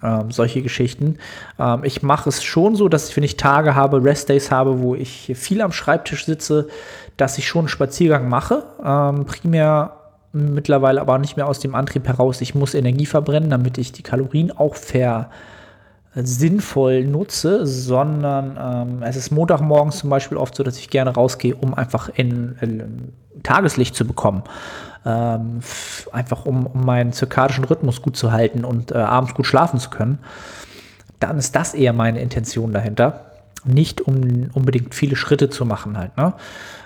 ähm, 0.04 0.32
solche 0.32 0.62
Geschichten. 0.62 1.18
Ähm, 1.60 1.84
ich 1.84 2.04
mache 2.04 2.30
es 2.30 2.44
schon 2.44 2.76
so, 2.76 2.90
dass 2.90 3.10
ich, 3.10 3.16
wenn 3.16 3.24
ich 3.24 3.38
Tage 3.38 3.76
habe, 3.76 4.04
Restdays 4.04 4.52
habe, 4.52 4.80
wo 4.80 4.96
ich 4.96 5.32
viel 5.36 5.62
am 5.62 5.72
Schreibtisch 5.72 6.26
sitze, 6.26 6.68
dass 7.18 7.38
ich 7.38 7.48
schon 7.48 7.62
einen 7.62 7.70
Spaziergang 7.70 8.30
mache. 8.30 8.64
Ähm, 8.84 9.26
primär 9.26 9.98
mittlerweile 10.34 11.00
aber 11.00 11.18
nicht 11.18 11.38
mehr 11.38 11.48
aus 11.48 11.60
dem 11.60 11.76
Antrieb 11.76 12.08
heraus, 12.08 12.42
ich 12.42 12.56
muss 12.56 12.74
Energie 12.74 13.06
verbrennen, 13.06 13.50
damit 13.50 13.78
ich 13.78 13.94
die 13.94 14.04
Kalorien 14.04 14.52
auch 14.52 14.76
ver 14.76 15.30
sinnvoll 16.16 17.04
nutze, 17.04 17.66
sondern 17.66 18.58
ähm, 18.60 19.04
es 19.04 19.18
ist 19.18 19.32
Montagmorgens 19.32 19.98
zum 19.98 20.10
Beispiel 20.10 20.38
oft 20.38 20.56
so, 20.56 20.64
dass 20.64 20.78
ich 20.78 20.90
gerne 20.90 21.14
rausgehe, 21.14 21.56
um 21.56 21.74
einfach 21.74 22.10
in, 22.10 22.56
in 22.62 23.14
Tageslicht 23.44 23.96
zu 23.96 24.06
bekommen. 24.06 24.44
Ähm, 25.06 25.60
einfach 26.12 26.46
um, 26.46 26.66
um, 26.68 26.86
meinen 26.86 27.12
zirkadischen 27.12 27.66
Rhythmus 27.66 28.02
gut 28.02 28.16
zu 28.18 28.32
halten 28.32 28.64
und 28.64 28.92
äh, 28.92 28.96
abends 28.96 29.34
gut 29.34 29.46
schlafen 29.46 29.80
zu 29.80 29.90
können. 29.90 30.20
Dann 31.20 31.38
ist 31.38 31.56
das 31.56 31.74
eher 31.74 31.94
meine 31.94 32.22
Intention 32.22 32.72
dahinter. 32.72 33.32
Nicht 33.66 34.02
um 34.02 34.50
unbedingt 34.54 34.96
viele 34.96 35.16
Schritte 35.16 35.50
zu 35.50 35.66
machen 35.66 35.98
halt. 35.98 36.16
Ne? 36.18 36.34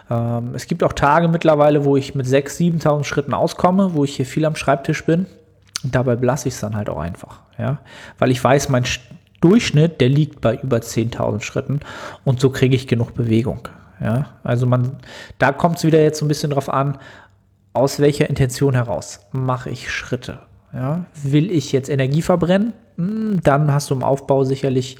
Ähm, 0.10 0.56
es 0.56 0.68
gibt 0.68 0.84
auch 0.84 0.94
Tage 0.94 1.28
mittlerweile, 1.28 1.86
wo 1.86 1.96
ich 1.98 2.16
mit 2.16 2.26
6.000, 2.26 2.82
7.000 2.82 3.04
Schritten 3.04 3.34
auskomme, 3.34 3.94
wo 3.94 4.04
ich 4.04 4.16
hier 4.16 4.26
viel 4.26 4.46
am 4.46 4.56
Schreibtisch 4.56 5.06
bin. 5.06 5.28
Und 5.84 5.96
dabei 5.96 6.16
belasse 6.16 6.48
ich 6.48 6.56
es 6.56 6.60
dann 6.60 6.76
halt 6.76 6.90
auch 6.90 7.00
einfach. 7.00 7.40
Ja? 7.58 7.78
Weil 8.18 8.32
ich 8.32 8.44
weiß, 8.44 8.70
mein 8.70 8.86
Durchschnitt, 9.42 10.02
der 10.02 10.10
liegt 10.10 10.42
bei 10.42 10.56
über 10.58 10.78
10.000 10.78 11.42
Schritten 11.42 11.80
und 12.26 12.40
so 12.40 12.50
kriege 12.50 12.76
ich 12.76 12.88
genug 12.88 13.14
Bewegung. 13.14 13.68
Ja, 14.02 14.28
also 14.44 14.66
man, 14.66 14.98
da 15.40 15.52
kommt 15.52 15.78
es 15.78 15.84
wieder 15.84 16.02
jetzt 16.02 16.20
so 16.20 16.26
ein 16.26 16.30
bisschen 16.30 16.52
drauf 16.52 16.70
an, 16.70 16.98
aus 17.74 18.00
welcher 18.00 18.30
Intention 18.30 18.74
heraus 18.74 19.20
mache 19.32 19.70
ich 19.70 19.92
Schritte. 19.92 20.40
Ja, 20.74 21.06
will 21.24 21.52
ich 21.52 21.72
jetzt 21.72 21.90
Energie 21.90 22.22
verbrennen? 22.22 22.74
Hm, 22.98 23.40
dann 23.44 23.74
hast 23.74 23.90
du 23.90 23.96
im 23.96 24.04
Aufbau 24.04 24.44
sicherlich 24.44 24.98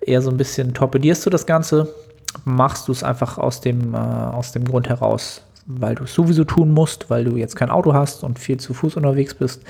eher 0.00 0.22
so 0.22 0.30
ein 0.30 0.36
bisschen 0.36 0.74
torpedierst 0.74 1.24
du 1.24 1.30
das 1.30 1.46
Ganze, 1.46 1.88
machst 2.44 2.88
du 2.88 2.92
es 2.92 3.02
einfach 3.02 3.38
aus 3.38 3.60
dem, 3.60 3.94
äh, 3.94 3.98
aus 3.98 4.52
dem 4.52 4.64
Grund 4.64 4.88
heraus, 4.88 5.42
weil 5.66 5.94
du 5.94 6.04
es 6.04 6.14
sowieso 6.14 6.44
tun 6.44 6.72
musst, 6.72 7.08
weil 7.10 7.24
du 7.24 7.36
jetzt 7.36 7.56
kein 7.56 7.70
Auto 7.70 7.94
hast 7.94 8.24
und 8.24 8.38
viel 8.38 8.58
zu 8.58 8.74
Fuß 8.74 8.96
unterwegs 8.96 9.34
bist, 9.34 9.62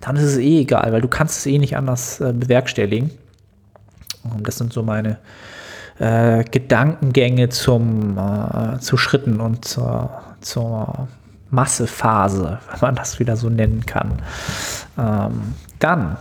dann 0.00 0.16
ist 0.16 0.24
es 0.24 0.36
eh 0.38 0.60
egal, 0.60 0.92
weil 0.92 1.00
du 1.00 1.08
kannst 1.08 1.38
es 1.38 1.46
eh 1.46 1.58
nicht 1.58 1.76
anders 1.76 2.20
äh, 2.20 2.32
bewerkstelligen. 2.32 3.10
Das 4.42 4.56
sind 4.56 4.72
so 4.72 4.82
meine, 4.82 5.18
äh, 5.98 6.44
Gedankengänge 6.44 7.48
zum, 7.48 8.18
äh, 8.18 8.78
zu 8.78 8.96
Schritten 8.96 9.40
und 9.40 9.64
zur, 9.64 10.10
zur 10.40 11.08
Massephase, 11.50 12.58
wenn 12.70 12.80
man 12.80 12.94
das 12.94 13.18
wieder 13.18 13.36
so 13.36 13.48
nennen 13.48 13.84
kann. 13.86 14.22
Ähm, 14.98 15.54
dann, 15.78 16.16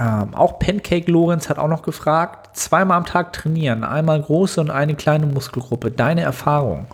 ähm, 0.00 0.34
auch 0.34 0.58
Pancake 0.58 1.10
Lorenz 1.10 1.48
hat 1.48 1.58
auch 1.58 1.68
noch 1.68 1.82
gefragt, 1.82 2.56
zweimal 2.56 2.98
am 2.98 3.06
Tag 3.06 3.32
trainieren, 3.32 3.84
einmal 3.84 4.20
große 4.20 4.60
und 4.60 4.70
eine 4.70 4.94
kleine 4.94 5.26
Muskelgruppe. 5.26 5.90
Deine 5.90 6.22
Erfahrung? 6.22 6.86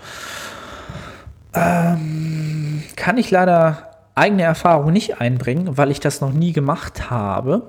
Ähm, 1.55 2.83
kann 2.97 3.19
ich 3.19 3.31
leider 3.31 3.91
eigene 4.15 4.43
Erfahrung 4.43 4.93
nicht 4.93 5.21
einbringen, 5.21 5.77
weil 5.79 5.91
ich 5.91 6.01
das 6.01 6.21
noch 6.21 6.33
nie 6.33 6.53
gemacht 6.53 7.11
habe. 7.11 7.63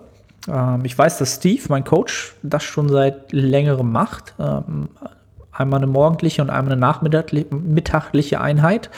Ähm, 0.48 0.86
ich 0.86 0.98
weiß, 0.98 1.18
dass 1.18 1.36
Steve, 1.36 1.64
mein 1.70 1.84
Coach, 1.84 2.36
das 2.44 2.64
schon 2.64 2.89
seit 2.89 3.32
längerem 3.32 3.91
macht. 3.91 4.34
Ähm, 4.39 4.89
einmal 5.52 5.80
eine 5.80 5.88
morgendliche 5.88 6.41
und 6.41 6.50
einmal 6.50 6.74
eine 6.74 6.82
nachmittagliche 6.82 8.41
Einheit. 8.41 8.89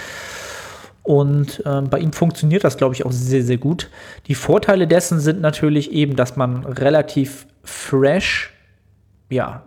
Und 1.04 1.64
äh, 1.66 1.82
bei 1.82 2.00
ihm 2.00 2.14
funktioniert 2.14 2.64
das, 2.64 2.78
glaube 2.78 2.96
ich, 2.96 3.06
auch 3.06 3.12
sehr, 3.12 3.44
sehr 3.44 3.58
gut. 3.58 3.92
Die 4.26 4.34
Vorteile 4.34 4.88
dessen 4.88 5.20
sind 5.20 5.40
natürlich 5.40 5.92
eben, 5.92 6.16
dass 6.16 6.36
man 6.36 6.66
relativ 6.66 7.46
fresh, 7.64 8.52
ja, 9.30 9.64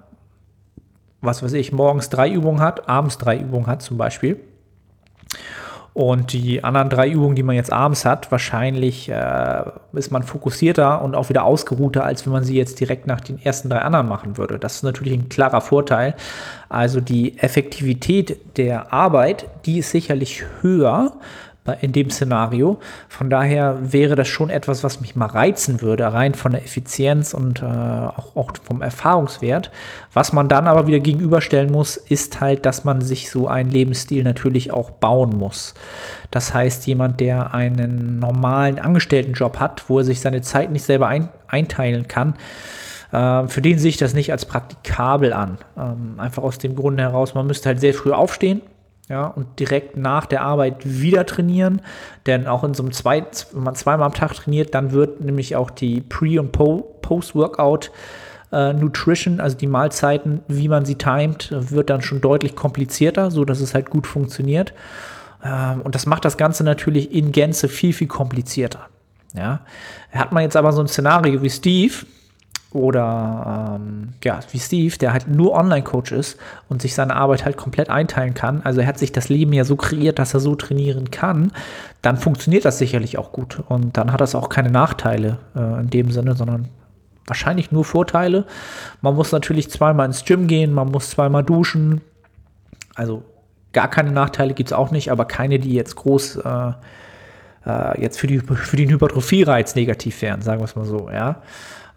was 1.21 1.43
weiß 1.43 1.53
ich, 1.53 1.73
morgens 1.73 2.09
drei 2.09 2.29
Übungen 2.29 2.61
hat, 2.61 2.89
abends 2.89 3.19
drei 3.19 3.39
Übungen 3.39 3.67
hat 3.69 3.83
zum 3.83 3.99
Beispiel. 3.99 4.41
Und 5.99 6.33
die 6.33 6.63
anderen 6.63 6.91
drei 6.91 7.09
Übungen, 7.09 7.35
die 7.35 7.43
man 7.43 7.57
jetzt 7.57 7.73
abends 7.73 8.05
hat, 8.05 8.31
wahrscheinlich 8.31 9.09
äh, 9.09 9.63
ist 9.95 10.13
man 10.13 10.23
fokussierter 10.23 11.03
und 11.03 11.17
auch 11.17 11.29
wieder 11.29 11.43
ausgeruhter, 11.43 12.05
als 12.05 12.25
wenn 12.25 12.33
man 12.33 12.45
sie 12.45 12.57
jetzt 12.57 12.79
direkt 12.79 13.09
nach 13.09 13.21
den 13.21 13.43
ersten 13.43 13.69
drei 13.69 13.81
anderen 13.81 14.07
machen 14.09 14.37
würde. 14.39 14.61
Das 14.61 14.77
ist 14.77 14.85
natürlich 14.85 15.15
ein 15.15 15.29
klarer 15.29 15.61
Vorteil. 15.61 16.15
Also 16.69 17.01
die 17.01 17.37
Effektivität 17.39 18.59
der 18.59 18.93
Arbeit, 18.93 19.47
die 19.67 19.79
ist 19.79 19.91
sicherlich 19.91 20.45
höher, 20.61 21.15
in 21.73 21.93
dem 21.93 22.11
Szenario. 22.11 22.79
Von 23.09 23.31
daher 23.31 23.79
wäre 23.81 24.15
das 24.15 24.29
schon 24.29 24.51
etwas, 24.51 24.85
was 24.85 25.01
mich 25.01 25.17
mal 25.17 25.27
reizen 25.27 25.81
würde, 25.83 26.13
rein 26.13 26.35
von 26.35 26.53
der 26.53 26.63
Effizienz 26.65 27.35
und 27.35 27.63
äh, 27.63 27.67
auch, 27.67 28.37
auch, 28.37 28.53
vom 28.63 28.83
Erfahrungswert. 28.83 29.71
Was 30.13 30.33
man 30.33 30.49
dann 30.49 30.67
aber 30.67 30.87
wieder 30.87 31.01
gegenüberstellen 31.01 31.71
muss, 31.71 31.97
ist 31.97 32.41
halt, 32.41 32.67
dass 32.67 32.85
man 32.85 33.01
sich 33.01 33.31
so 33.31 33.49
einen 33.49 33.71
Lebensstil 33.71 34.25
natürlich 34.25 34.73
auch 34.73 34.91
bauen 34.91 35.37
muss. 35.37 35.75
Das 36.31 36.53
heißt, 36.53 36.87
jemand, 36.87 37.21
der 37.21 37.55
einen 37.55 38.19
normalen 38.19 38.79
Angestelltenjob 38.79 39.59
hat, 39.59 39.89
wo 39.89 39.99
er 39.99 40.05
sich 40.05 40.21
seine 40.21 40.43
Zeit 40.43 40.71
nicht 40.71 40.85
selber 40.85 41.09
ein, 41.09 41.29
einteilen 41.47 42.09
kann, 42.09 42.35
äh, 43.13 43.49
für 43.49 43.63
den 43.63 43.79
sehe 43.79 43.91
ich 43.91 43.97
das 43.97 44.15
nicht 44.15 44.33
als 44.33 44.45
praktikabel 44.45 45.33
an. 45.33 45.59
Ähm, 45.77 46.15
einfach 46.19 46.43
aus 46.43 46.59
dem 46.59 46.75
Grunde 46.75 47.03
heraus, 47.03 47.35
man 47.35 47.47
müsste 47.47 47.69
halt 47.69 47.81
sehr 47.81 47.95
früh 47.95 48.13
aufstehen 48.13 48.63
ja, 49.09 49.27
und 49.27 49.59
direkt 49.59 49.97
nach 49.97 50.27
der 50.27 50.43
Arbeit 50.43 50.77
wieder 50.85 51.25
trainieren. 51.25 51.81
Denn 52.27 52.47
auch 52.47 52.63
in 52.65 52.75
so 52.75 52.83
einem 52.83 52.93
zwei, 52.93 53.25
wenn 53.53 53.65
man 53.65 53.75
zweimal 53.75 54.07
am 54.07 54.15
Tag 54.15 54.35
trainiert, 54.35 54.75
dann 54.75 54.93
wird 54.93 55.21
nämlich 55.21 55.57
auch 55.57 55.71
die 55.71 56.03
Pre- 56.03 56.41
und 56.41 56.53
Post-Workout 56.53 57.91
äh, 58.53 58.73
Nutrition, 58.73 59.41
also 59.41 59.57
die 59.57 59.67
Mahlzeiten, 59.67 60.41
wie 60.49 60.69
man 60.69 60.85
sie 60.85 60.97
timet, 60.97 61.49
wird 61.51 61.91
dann 61.91 62.03
schon 62.03 62.21
deutlich 62.21 62.57
komplizierter, 62.57 63.31
so 63.31 63.45
dass 63.45 63.61
es 63.61 63.75
halt 63.75 63.91
gut 63.91 64.07
funktioniert. 64.07 64.73
Ähm, 65.45 65.83
und 65.83 65.95
das 65.95 66.07
macht 66.07 66.25
das 66.25 66.37
Ganze 66.37 66.65
natürlich 66.65 67.13
in 67.15 67.33
Gänze 67.33 67.69
viel, 67.69 67.93
viel 67.93 68.09
komplizierter. 68.09 68.87
Ja, 69.35 69.61
hat 70.11 70.33
man 70.33 70.43
jetzt 70.43 70.57
aber 70.57 70.73
so 70.73 70.81
ein 70.81 70.89
Szenario 70.89 71.43
wie 71.43 71.51
Steve, 71.51 71.95
oder 72.73 73.79
ähm, 73.81 74.11
ja, 74.23 74.41
wie 74.51 74.59
Steve, 74.59 74.97
der 74.99 75.13
halt 75.13 75.27
nur 75.29 75.53
Online-Coach 75.53 76.13
ist 76.13 76.39
und 76.69 76.83
sich 76.83 76.95
seine 76.95 77.17
Arbeit 77.17 77.45
halt 77.45 77.57
komplett 77.57 77.89
einteilen 77.89 78.35
kann. 78.35 78.61
Also 78.63 78.81
er 78.81 78.87
hat 78.87 78.99
sich 78.99 79.11
das 79.11 79.31
Leben 79.31 79.53
ja 79.55 79.65
so 79.65 79.77
kreiert, 79.77 80.19
dass 80.19 80.35
er 80.35 80.41
so 80.41 80.55
trainieren 80.55 81.11
kann. 81.11 81.53
Dann 82.03 82.19
funktioniert 82.19 82.67
das 82.67 82.79
sicherlich 82.79 83.17
auch 83.17 83.33
gut. 83.33 83.63
Und 83.69 83.97
dann 83.97 84.13
hat 84.13 84.21
das 84.21 84.35
auch 84.35 84.51
keine 84.51 84.71
Nachteile 84.71 85.39
äh, 85.57 85.81
in 85.81 85.89
dem 85.89 86.11
Sinne, 86.11 86.35
sondern 86.35 86.69
wahrscheinlich 87.27 87.73
nur 87.73 87.85
Vorteile. 87.85 88.45
Man 89.01 89.15
muss 89.15 89.33
natürlich 89.33 89.71
zweimal 89.71 90.07
ins 90.07 90.25
Gym 90.25 90.47
gehen, 90.47 90.75
man 90.75 90.91
muss 90.91 91.11
zweimal 91.11 91.45
duschen. 91.45 92.03
Also 92.95 93.23
gar 93.73 93.89
keine 93.89 94.13
Nachteile 94.13 94.53
gibt 94.53 94.71
es 94.71 94.73
auch 94.75 94.91
nicht, 94.91 95.11
aber 95.11 95.25
keine, 95.25 95.59
die 95.59 95.73
jetzt 95.73 95.97
groß 95.97 96.37
äh, 96.37 96.73
äh, 97.67 98.01
jetzt 98.01 98.19
für, 98.19 98.27
die, 98.27 98.41
für 98.41 98.77
den 98.77 98.91
Hypertrophie-Reiz 98.91 99.75
negativ 99.75 100.21
wären, 100.23 100.43
sagen 100.43 100.61
wir 100.61 100.65
es 100.65 100.77
mal 100.77 100.85
so, 100.85 101.09
ja. 101.11 101.43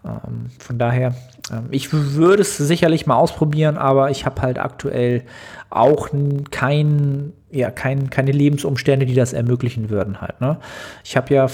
Ähm, 0.04 0.48
von 0.60 0.78
daher, 0.78 1.14
ähm, 1.52 1.66
ich 1.72 1.94
würde 1.94 2.42
es 2.42 2.58
sicherlich 2.58 3.06
mal 3.06 3.16
ausprobieren, 3.16 3.78
aber 3.78 4.10
ich 4.10 4.26
habe 4.26 4.42
halt 4.42 4.60
aktuell 4.60 5.24
auch 5.70 6.10
kein, 6.50 7.34
ja, 7.52 7.72
kein, 7.72 8.10
keine 8.10 8.32
Lebensumstände, 8.32 9.06
die 9.06 9.14
das 9.14 9.34
ermöglichen 9.34 9.90
würden 9.90 10.22
halt. 10.22 10.42
Ne? 10.42 10.58
Ich 11.04 11.16
habe 11.16 11.34
ja, 11.34 11.48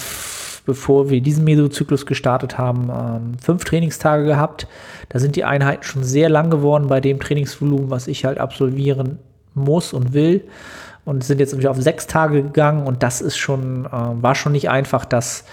bevor 0.65 1.09
wir 1.09 1.21
diesen 1.21 1.43
Mesozyklus 1.43 2.05
gestartet 2.05 2.57
haben, 2.57 2.89
ähm, 2.89 3.39
fünf 3.39 3.63
Trainingstage 3.63 4.25
gehabt. 4.25 4.67
Da 5.09 5.19
sind 5.19 5.35
die 5.35 5.43
Einheiten 5.43 5.83
schon 5.83 6.03
sehr 6.03 6.29
lang 6.29 6.49
geworden 6.49 6.87
bei 6.87 7.01
dem 7.01 7.19
Trainingsvolumen, 7.19 7.89
was 7.89 8.07
ich 8.07 8.25
halt 8.25 8.37
absolvieren 8.37 9.19
muss 9.53 9.93
und 9.93 10.13
will. 10.13 10.43
Und 11.05 11.23
sind 11.23 11.39
jetzt 11.39 11.57
wieder 11.57 11.71
auf 11.71 11.81
sechs 11.81 12.05
Tage 12.05 12.43
gegangen 12.43 12.85
und 12.85 13.01
das 13.01 13.21
ist 13.21 13.37
schon, 13.37 13.85
äh, 13.85 13.89
war 13.91 14.35
schon 14.35 14.51
nicht 14.51 14.69
einfach, 14.69 15.05
das 15.05 15.45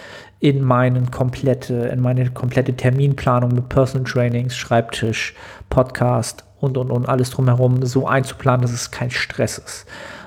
in, 0.44 0.62
meinen 0.62 1.10
komplette, 1.10 1.72
in 1.72 2.00
meine 2.00 2.30
komplette 2.30 2.74
Terminplanung 2.74 3.54
mit 3.54 3.70
Personal 3.70 4.04
Trainings, 4.04 4.54
Schreibtisch, 4.54 5.34
Podcast 5.70 6.44
und, 6.60 6.76
und, 6.76 6.90
und 6.90 7.08
alles 7.08 7.30
drumherum 7.30 7.86
so 7.86 8.06
einzuplanen, 8.06 8.60
dass 8.60 8.72
es 8.72 8.90
kein 8.90 9.10
Stress 9.10 9.56
ist. 9.56 9.86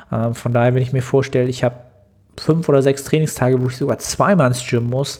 Äh, 0.10 0.34
von 0.34 0.54
daher, 0.54 0.74
wenn 0.74 0.82
ich 0.82 0.92
mir 0.92 1.04
vorstelle, 1.04 1.48
ich 1.48 1.64
habe 1.64 1.76
fünf 2.36 2.68
oder 2.68 2.82
sechs 2.82 3.04
Trainingstage, 3.04 3.62
wo 3.62 3.68
ich 3.68 3.78
sogar 3.78 4.00
zweimal 4.00 4.48
ins 4.48 4.68
Gym 4.68 4.86
muss, 4.90 5.20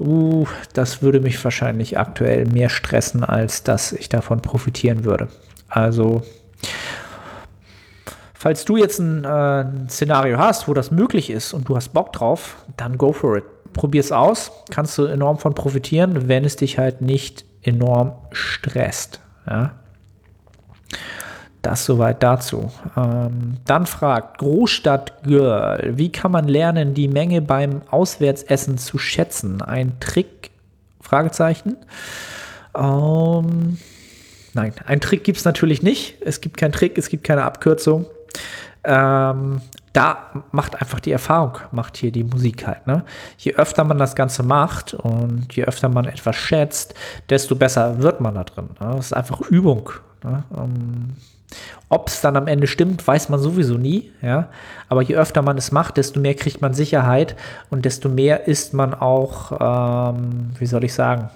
uh, 0.00 0.46
das 0.72 1.02
würde 1.02 1.20
mich 1.20 1.44
wahrscheinlich 1.44 1.98
aktuell 1.98 2.46
mehr 2.46 2.70
stressen, 2.70 3.24
als 3.24 3.62
dass 3.62 3.92
ich 3.92 4.08
davon 4.08 4.40
profitieren 4.40 5.04
würde. 5.04 5.28
Also, 5.68 6.22
falls 8.32 8.64
du 8.64 8.78
jetzt 8.78 9.00
ein, 9.00 9.24
äh, 9.24 9.28
ein 9.28 9.88
Szenario 9.90 10.38
hast, 10.38 10.66
wo 10.66 10.72
das 10.72 10.90
möglich 10.90 11.28
ist 11.28 11.52
und 11.52 11.68
du 11.68 11.76
hast 11.76 11.92
Bock 11.92 12.14
drauf, 12.14 12.56
dann 12.78 12.96
go 12.96 13.12
for 13.12 13.36
it 13.36 13.44
probier 13.74 14.00
es 14.00 14.12
aus, 14.12 14.50
kannst 14.70 14.96
du 14.96 15.04
enorm 15.04 15.38
von 15.38 15.54
profitieren, 15.54 16.28
wenn 16.28 16.44
es 16.44 16.56
dich 16.56 16.78
halt 16.78 17.02
nicht 17.02 17.44
enorm 17.62 18.12
stresst. 18.32 19.20
Ja? 19.46 19.74
Das 21.60 21.86
soweit 21.86 22.22
dazu. 22.22 22.70
Ähm, 22.96 23.56
dann 23.64 23.86
fragt 23.86 24.38
Großstadt 24.38 25.22
Girl, 25.24 25.92
wie 25.96 26.12
kann 26.12 26.30
man 26.30 26.46
lernen, 26.46 26.94
die 26.94 27.08
Menge 27.08 27.40
beim 27.40 27.82
Auswärtsessen 27.90 28.78
zu 28.78 28.98
schätzen? 28.98 29.62
Ein 29.62 29.98
Trick? 29.98 30.50
Fragezeichen. 31.00 31.76
Ähm, 32.76 33.78
nein, 34.52 34.72
ein 34.84 35.00
Trick 35.00 35.24
gibt 35.24 35.38
es 35.38 35.44
natürlich 35.44 35.82
nicht. 35.82 36.16
Es 36.20 36.40
gibt 36.40 36.56
keinen 36.56 36.72
Trick, 36.72 36.98
es 36.98 37.08
gibt 37.08 37.24
keine 37.24 37.44
Abkürzung. 37.44 38.06
Ähm, 38.84 39.60
da 39.94 40.42
macht 40.50 40.80
einfach 40.82 40.98
die 40.98 41.12
Erfahrung, 41.12 41.56
macht 41.70 41.96
hier 41.96 42.10
die 42.10 42.24
Musik 42.24 42.66
halt. 42.66 42.86
Ne? 42.86 43.04
Je 43.38 43.54
öfter 43.54 43.84
man 43.84 43.96
das 43.96 44.16
Ganze 44.16 44.42
macht 44.42 44.92
und 44.92 45.54
je 45.54 45.64
öfter 45.64 45.88
man 45.88 46.04
etwas 46.04 46.34
schätzt, 46.34 46.94
desto 47.30 47.54
besser 47.54 48.02
wird 48.02 48.20
man 48.20 48.34
da 48.34 48.42
drin. 48.42 48.70
Ne? 48.80 48.92
Das 48.96 49.06
ist 49.06 49.12
einfach 49.12 49.40
Übung. 49.42 49.90
Ne? 50.24 50.42
Ähm, 50.58 51.14
Ob 51.88 52.08
es 52.08 52.20
dann 52.20 52.36
am 52.36 52.48
Ende 52.48 52.66
stimmt, 52.66 53.06
weiß 53.06 53.28
man 53.28 53.38
sowieso 53.38 53.74
nie. 53.74 54.10
Ja? 54.20 54.48
Aber 54.88 55.00
je 55.00 55.14
öfter 55.14 55.42
man 55.42 55.56
es 55.56 55.70
macht, 55.70 55.96
desto 55.96 56.18
mehr 56.18 56.34
kriegt 56.34 56.60
man 56.60 56.74
Sicherheit 56.74 57.36
und 57.70 57.84
desto 57.84 58.08
mehr 58.08 58.48
ist 58.48 58.74
man 58.74 58.94
auch, 58.94 60.12
ähm, 60.12 60.50
wie 60.58 60.66
soll 60.66 60.82
ich 60.82 60.92
sagen, 60.92 61.30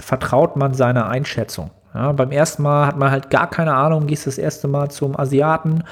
vertraut 0.00 0.56
man 0.56 0.72
seiner 0.72 1.08
Einschätzung. 1.08 1.72
Ja? 1.92 2.12
Beim 2.12 2.30
ersten 2.30 2.62
Mal 2.62 2.86
hat 2.86 2.96
man 2.96 3.10
halt 3.10 3.28
gar 3.28 3.50
keine 3.50 3.74
Ahnung, 3.74 4.06
gehst 4.06 4.26
das 4.26 4.38
erste 4.38 4.66
Mal 4.66 4.90
zum 4.90 5.14
Asiaten 5.20 5.84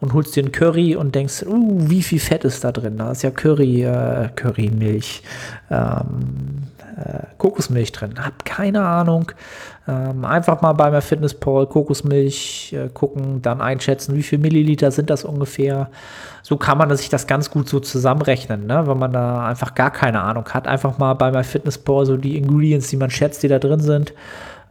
und 0.00 0.14
holst 0.14 0.34
dir 0.34 0.42
einen 0.42 0.52
Curry 0.52 0.96
und 0.96 1.14
denkst, 1.14 1.44
uh, 1.46 1.90
wie 1.90 2.02
viel 2.02 2.20
Fett 2.20 2.44
ist 2.44 2.64
da 2.64 2.72
drin? 2.72 2.96
Da 2.96 3.12
ist 3.12 3.22
ja 3.22 3.30
Curry, 3.30 3.84
äh, 3.84 4.28
Currymilch, 4.34 5.22
ähm, 5.70 6.68
äh, 6.96 7.24
Kokosmilch 7.38 7.92
drin. 7.92 8.14
Hab 8.18 8.44
keine 8.44 8.82
Ahnung. 8.82 9.32
Ähm, 9.86 10.24
einfach 10.24 10.62
mal 10.62 10.72
bei 10.72 11.00
Fitnesspal 11.00 11.66
Kokosmilch 11.66 12.72
äh, 12.72 12.88
gucken, 12.88 13.42
dann 13.42 13.60
einschätzen, 13.60 14.14
wie 14.14 14.22
viel 14.22 14.38
Milliliter 14.38 14.90
sind 14.90 15.10
das 15.10 15.24
ungefähr. 15.24 15.90
So 16.42 16.56
kann 16.56 16.78
man 16.78 16.94
sich 16.96 17.08
das 17.08 17.26
ganz 17.26 17.50
gut 17.50 17.68
so 17.68 17.80
zusammenrechnen, 17.80 18.66
ne? 18.66 18.86
wenn 18.86 18.98
man 18.98 19.12
da 19.12 19.46
einfach 19.46 19.74
gar 19.74 19.90
keine 19.90 20.22
Ahnung 20.22 20.46
hat. 20.48 20.66
Einfach 20.66 20.98
mal 20.98 21.14
bei 21.14 21.42
Fitnesspal 21.42 22.06
so 22.06 22.16
die 22.16 22.36
Ingredients, 22.38 22.88
die 22.88 22.96
man 22.96 23.10
schätzt, 23.10 23.42
die 23.42 23.48
da 23.48 23.58
drin 23.58 23.80
sind 23.80 24.14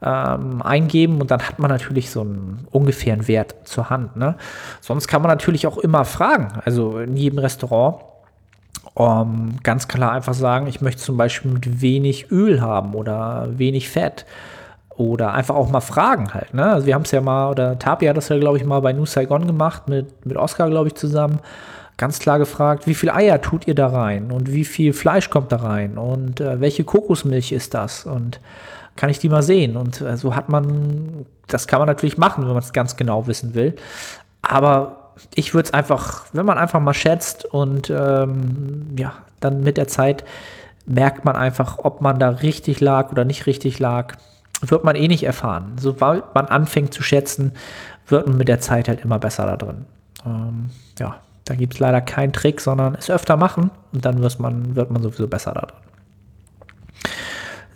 ähm, 0.02 0.62
eingeben 0.62 1.20
und 1.22 1.32
dann 1.32 1.42
hat 1.42 1.60
man 1.60 1.70
natürlich 1.70 2.10
so 2.10 2.22
einen 2.22 2.68
ungefähren 2.72 3.28
Wert 3.28 3.56
zur 3.64 3.90
Hand. 3.90 4.16
Ne? 4.16 4.36
Sonst 4.82 5.08
kann 5.08 5.22
man 5.22 5.30
natürlich 5.30 5.68
auch 5.68 5.78
immer 5.78 6.06
fragen, 6.06 6.60
also 6.66 7.00
in 7.00 7.16
jedem 7.16 7.40
Restaurant. 7.40 7.98
Um, 8.96 9.58
ganz 9.64 9.88
klar 9.88 10.12
einfach 10.12 10.34
sagen, 10.34 10.68
ich 10.68 10.82
möchte 10.82 11.02
zum 11.02 11.16
Beispiel 11.16 11.52
mit 11.52 11.82
wenig 11.82 12.32
Öl 12.32 12.60
haben 12.60 12.96
oder 12.96 13.48
wenig 13.52 13.88
Fett 13.88 14.26
oder 15.00 15.34
einfach 15.34 15.56
auch 15.56 15.70
mal 15.70 15.80
fragen 15.80 16.34
halt. 16.34 16.54
Ne? 16.54 16.66
Also 16.66 16.86
wir 16.86 16.96
haben 16.96 17.04
es 17.04 17.12
ja 17.12 17.22
mal, 17.22 17.50
oder 17.50 17.80
Tapi 17.80 18.08
hat 18.08 18.18
das 18.18 18.28
ja, 18.28 18.38
glaube 18.38 18.58
ich, 18.58 18.66
mal 18.66 18.82
bei 18.82 18.92
New 18.92 19.06
Saigon 19.06 19.48
gemacht, 19.48 19.88
mit, 19.88 20.26
mit 20.26 20.36
Oscar, 20.36 20.70
glaube 20.70 20.90
ich, 20.90 20.96
zusammen. 20.96 21.40
Ganz 21.96 22.20
klar 22.20 22.40
gefragt, 22.40 22.88
wie 22.88 22.94
viel 22.94 23.10
Eier 23.10 23.42
tut 23.42 23.68
ihr 23.68 23.76
da 23.76 23.88
rein 23.88 24.32
und 24.32 24.52
wie 24.52 24.66
viel 24.66 24.92
Fleisch 24.92 25.30
kommt 25.30 25.52
da 25.52 25.58
rein 25.58 25.98
und 25.98 26.42
äh, 26.42 26.60
welche 26.60 26.84
Kokosmilch 26.84 27.54
ist 27.54 27.74
das 27.74 28.06
und 28.06 28.42
kann 29.00 29.10
ich 29.10 29.20
die 29.20 29.30
mal 29.30 29.42
sehen? 29.42 29.78
Und 29.78 30.02
äh, 30.02 30.18
so 30.18 30.36
hat 30.36 30.50
man, 30.50 31.26
das 31.48 31.68
kann 31.68 31.80
man 31.80 31.88
natürlich 31.88 32.18
machen, 32.18 32.44
wenn 32.44 32.52
man 32.54 32.62
es 32.62 32.74
ganz 32.74 32.98
genau 32.98 33.28
wissen 33.28 33.56
will. 33.56 33.78
Aber 34.42 35.14
ich 35.36 35.54
würde 35.54 35.68
es 35.68 35.74
einfach, 35.74 36.26
wenn 36.34 36.46
man 36.46 36.58
einfach 36.58 36.82
mal 36.82 36.94
schätzt 36.94 37.46
und 37.46 37.90
ähm, 37.90 38.88
ja, 38.98 39.14
dann 39.40 39.62
mit 39.62 39.78
der 39.78 39.88
Zeit 39.88 40.26
merkt 40.86 41.24
man 41.24 41.38
einfach, 41.38 41.78
ob 41.80 42.02
man 42.02 42.20
da 42.20 42.28
richtig 42.30 42.82
lag 42.82 43.10
oder 43.12 43.24
nicht 43.24 43.46
richtig 43.46 43.80
lag, 43.80 44.18
wird 44.60 44.84
man 44.84 44.98
eh 44.98 45.08
nicht 45.08 45.24
erfahren. 45.24 45.78
Sobald 45.80 46.36
man 46.36 46.48
anfängt 46.48 46.94
zu 46.94 47.02
schätzen, 47.02 47.54
wird 48.06 48.28
man 48.28 48.38
mit 48.38 48.50
der 48.50 48.60
Zeit 48.60 48.90
halt 48.90 49.00
immer 49.06 49.18
besser 49.18 49.46
da 49.46 49.56
drin. 49.56 49.86
Ähm, 50.26 50.72
ja, 51.00 51.16
da 51.46 51.56
gibt 51.56 51.76
es 51.76 51.80
leider 51.80 52.02
keinen 52.02 52.34
Trick, 52.34 52.60
sondern 52.60 52.96
es 52.96 53.10
öfter 53.10 53.38
machen 53.38 53.72
und 53.94 54.04
dann 54.04 54.22
wird 54.22 54.40
man, 54.42 54.76
wird 54.76 54.92
man 54.92 55.02
sowieso 55.02 55.30
besser 55.30 55.54
da 55.54 55.62
drin. 55.62 55.89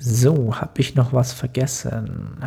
So, 0.06 0.60
habe 0.60 0.82
ich 0.82 0.96
noch 0.96 1.14
was 1.14 1.32
vergessen? 1.32 2.44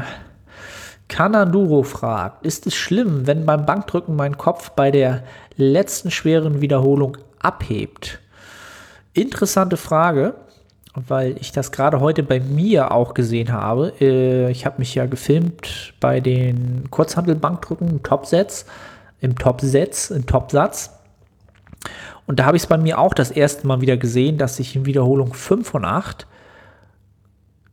Kananduro 1.09 1.85
fragt, 1.85 2.45
ist 2.45 2.67
es 2.67 2.75
schlimm, 2.75 3.27
wenn 3.27 3.47
beim 3.47 3.65
Bankdrücken 3.65 4.15
mein 4.15 4.37
Kopf 4.37 4.71
bei 4.71 4.91
der 4.91 5.23
letzten 5.57 6.11
schweren 6.11 6.61
Wiederholung 6.61 7.17
abhebt? 7.41 8.19
Interessante 9.15 9.79
Frage 9.79 10.35
weil 11.09 11.37
ich 11.39 11.53
das 11.53 11.73
gerade 11.73 12.01
heute 12.01 12.23
bei 12.23 12.41
mir 12.41 12.91
auch 12.91 13.13
gesehen 13.13 13.53
habe. 13.53 13.93
Äh, 14.01 14.51
ich 14.51 14.65
habe 14.65 14.79
mich 14.79 14.95
ja 14.95 15.05
gefilmt 15.05 15.93
bei 16.01 16.21
den 16.21 16.91
Kurzhandelbankdrücken 16.91 17.89
im 17.89 18.03
Topsatz, 18.03 18.65
im 19.21 19.37
Topsatz, 19.37 20.11
im 20.11 20.25
Topsatz. 20.25 20.91
Und 22.27 22.41
da 22.41 22.47
habe 22.47 22.57
ich 22.57 22.63
es 22.63 22.67
bei 22.67 22.79
mir 22.79 22.99
auch 22.99 23.13
das 23.13 23.31
erste 23.31 23.67
Mal 23.67 23.83
wieder 23.83 23.99
gesehen, 23.99 24.39
dass 24.39 24.59
ich 24.59 24.75
in 24.75 24.87
Wiederholung 24.87 25.35
5 25.35 25.69
von 25.69 25.85
8 25.85 26.27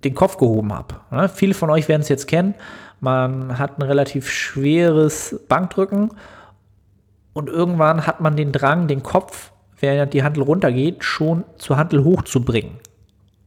den 0.03 0.15
Kopf 0.15 0.37
gehoben 0.37 0.73
habe. 0.73 0.95
Ja, 1.11 1.27
viele 1.27 1.53
von 1.53 1.69
euch 1.69 1.87
werden 1.87 2.01
es 2.01 2.09
jetzt 2.09 2.27
kennen. 2.27 2.55
Man 2.99 3.57
hat 3.57 3.77
ein 3.77 3.81
relativ 3.81 4.29
schweres 4.29 5.39
Bankdrücken 5.47 6.11
und 7.33 7.49
irgendwann 7.49 8.07
hat 8.07 8.21
man 8.21 8.35
den 8.35 8.51
Drang, 8.51 8.87
den 8.87 9.03
Kopf, 9.03 9.51
während 9.79 10.13
die 10.13 10.23
Handel 10.23 10.43
runtergeht, 10.43 11.03
schon 11.03 11.43
zur 11.57 11.77
Handel 11.77 12.03
hochzubringen. 12.03 12.79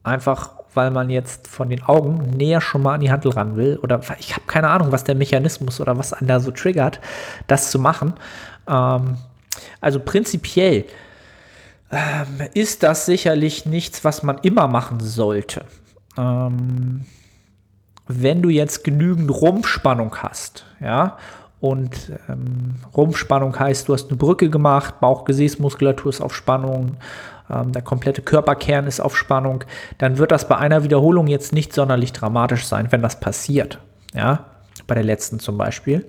Einfach 0.02 0.56
weil 0.76 0.90
man 0.90 1.08
jetzt 1.08 1.48
von 1.48 1.70
den 1.70 1.82
Augen 1.82 2.30
näher 2.36 2.60
schon 2.60 2.82
mal 2.82 2.94
an 2.94 3.00
die 3.00 3.10
Handel 3.10 3.32
ran 3.32 3.56
will. 3.56 3.78
Oder 3.82 4.00
ich 4.20 4.34
habe 4.34 4.46
keine 4.46 4.68
Ahnung, 4.68 4.92
was 4.92 5.04
der 5.04 5.14
Mechanismus 5.14 5.80
oder 5.80 5.96
was 5.96 6.12
einen 6.12 6.28
da 6.28 6.38
so 6.38 6.50
triggert, 6.50 7.00
das 7.46 7.70
zu 7.70 7.78
machen. 7.78 8.12
Ähm, 8.68 9.16
also 9.80 9.98
prinzipiell 9.98 10.84
ähm, 11.90 12.48
ist 12.52 12.82
das 12.82 13.06
sicherlich 13.06 13.64
nichts, 13.64 14.04
was 14.04 14.22
man 14.22 14.38
immer 14.38 14.68
machen 14.68 15.00
sollte. 15.00 15.64
Ähm, 16.16 17.04
wenn 18.08 18.42
du 18.42 18.48
jetzt 18.48 18.84
genügend 18.84 19.30
Rumpfspannung 19.30 20.16
hast, 20.16 20.64
ja, 20.80 21.16
und 21.60 22.12
ähm, 22.28 22.76
Rumpfspannung 22.96 23.58
heißt, 23.58 23.88
du 23.88 23.94
hast 23.94 24.08
eine 24.08 24.16
Brücke 24.16 24.50
gemacht, 24.50 25.00
Bauchgesäßmuskulatur 25.00 26.10
ist 26.10 26.20
auf 26.20 26.34
Spannung, 26.34 26.96
ähm, 27.50 27.72
der 27.72 27.82
komplette 27.82 28.22
Körperkern 28.22 28.86
ist 28.86 29.00
auf 29.00 29.16
Spannung, 29.16 29.64
dann 29.98 30.18
wird 30.18 30.32
das 30.32 30.48
bei 30.48 30.56
einer 30.56 30.84
Wiederholung 30.84 31.26
jetzt 31.26 31.52
nicht 31.52 31.72
sonderlich 31.72 32.12
dramatisch 32.12 32.66
sein, 32.66 32.88
wenn 32.90 33.02
das 33.02 33.20
passiert. 33.20 33.78
Ja, 34.14 34.44
bei 34.86 34.94
der 34.94 35.04
letzten 35.04 35.40
zum 35.40 35.58
Beispiel. 35.58 36.06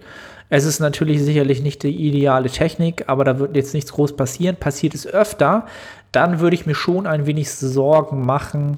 Es 0.49 0.64
ist 0.64 0.80
natürlich 0.80 1.22
sicherlich 1.22 1.62
nicht 1.62 1.84
die 1.84 2.08
ideale 2.08 2.49
Technik, 2.49 3.05
aber 3.08 3.26
da 3.26 3.39
wird 3.39 3.55
jetzt 3.55 3.74
nichts 3.74 3.91
groß 3.91 4.16
passieren. 4.16 4.55
Passiert 4.55 4.95
es 4.95 5.05
öfter, 5.05 5.66
dann 6.12 6.39
würde 6.39 6.55
ich 6.55 6.66
mir 6.66 6.76
schon 6.76 7.05
ein 7.05 7.26
wenig 7.26 7.51
Sorgen 7.51 8.26
machen, 8.26 8.78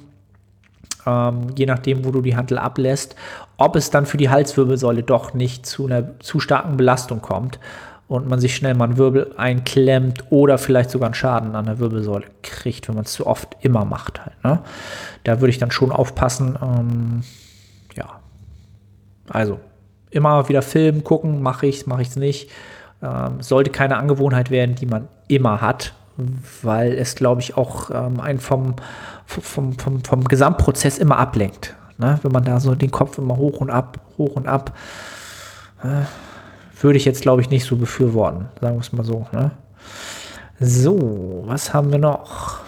ähm, 1.06 1.48
je 1.56 1.66
nachdem, 1.66 2.04
wo 2.04 2.10
du 2.10 2.20
die 2.20 2.36
Handel 2.36 2.58
ablässt, 2.58 3.16
ob 3.56 3.76
es 3.76 3.90
dann 3.90 4.06
für 4.06 4.16
die 4.16 4.30
Halswirbelsäule 4.30 5.02
doch 5.02 5.34
nicht 5.34 5.66
zu 5.66 5.86
einer 5.86 6.18
zu 6.20 6.40
starken 6.40 6.76
Belastung 6.76 7.20
kommt 7.20 7.58
und 8.08 8.28
man 8.28 8.40
sich 8.40 8.56
schnell 8.56 8.74
mal 8.74 8.86
einen 8.86 8.96
Wirbel 8.96 9.32
einklemmt 9.36 10.24
oder 10.30 10.58
vielleicht 10.58 10.90
sogar 10.90 11.06
einen 11.06 11.14
Schaden 11.14 11.54
an 11.54 11.66
der 11.66 11.78
Wirbelsäule 11.78 12.26
kriegt, 12.42 12.88
wenn 12.88 12.96
man 12.96 13.04
es 13.04 13.12
zu 13.12 13.26
oft 13.26 13.56
immer 13.60 13.84
macht. 13.84 14.20
Halt, 14.20 14.44
ne? 14.44 14.58
Da 15.24 15.40
würde 15.40 15.50
ich 15.50 15.58
dann 15.58 15.70
schon 15.70 15.92
aufpassen. 15.92 16.58
Ähm, 16.60 17.22
ja, 17.94 18.20
also 19.28 19.60
immer 20.10 20.48
wieder 20.48 20.62
filmen, 20.62 21.04
gucken, 21.04 21.40
mache 21.40 21.66
ich 21.66 21.78
es, 21.78 21.86
mache 21.86 22.02
ich 22.02 22.08
es 22.08 22.16
nicht. 22.16 22.50
Ähm, 23.02 23.40
sollte 23.40 23.70
keine 23.70 23.96
Angewohnheit 23.96 24.50
werden, 24.50 24.74
die 24.74 24.86
man 24.86 25.08
immer 25.28 25.60
hat, 25.60 25.94
weil 26.62 26.92
es, 26.92 27.14
glaube 27.14 27.40
ich, 27.40 27.56
auch 27.56 27.90
ähm, 27.90 28.20
einen 28.20 28.40
vom, 28.40 28.74
vom, 29.26 29.78
vom, 29.78 30.04
vom 30.04 30.24
Gesamtprozess 30.24 30.98
immer 30.98 31.18
ablenkt. 31.18 31.74
Ne? 31.98 32.18
Wenn 32.22 32.32
man 32.32 32.44
da 32.44 32.60
so 32.60 32.74
den 32.74 32.90
Kopf 32.90 33.18
immer 33.18 33.36
hoch 33.36 33.60
und 33.60 33.70
ab, 33.70 34.00
hoch 34.18 34.36
und 34.36 34.46
ab. 34.46 34.76
Äh, 35.82 36.04
würde 36.82 36.96
ich 36.96 37.04
jetzt, 37.04 37.22
glaube 37.22 37.42
ich, 37.42 37.50
nicht 37.50 37.64
so 37.64 37.76
befürworten, 37.76 38.48
sagen 38.60 38.76
wir 38.76 38.80
es 38.80 38.92
mal 38.92 39.04
so. 39.04 39.26
Ne? 39.32 39.50
So, 40.58 41.42
was 41.46 41.74
haben 41.74 41.90
wir 41.92 41.98
noch? 41.98 42.60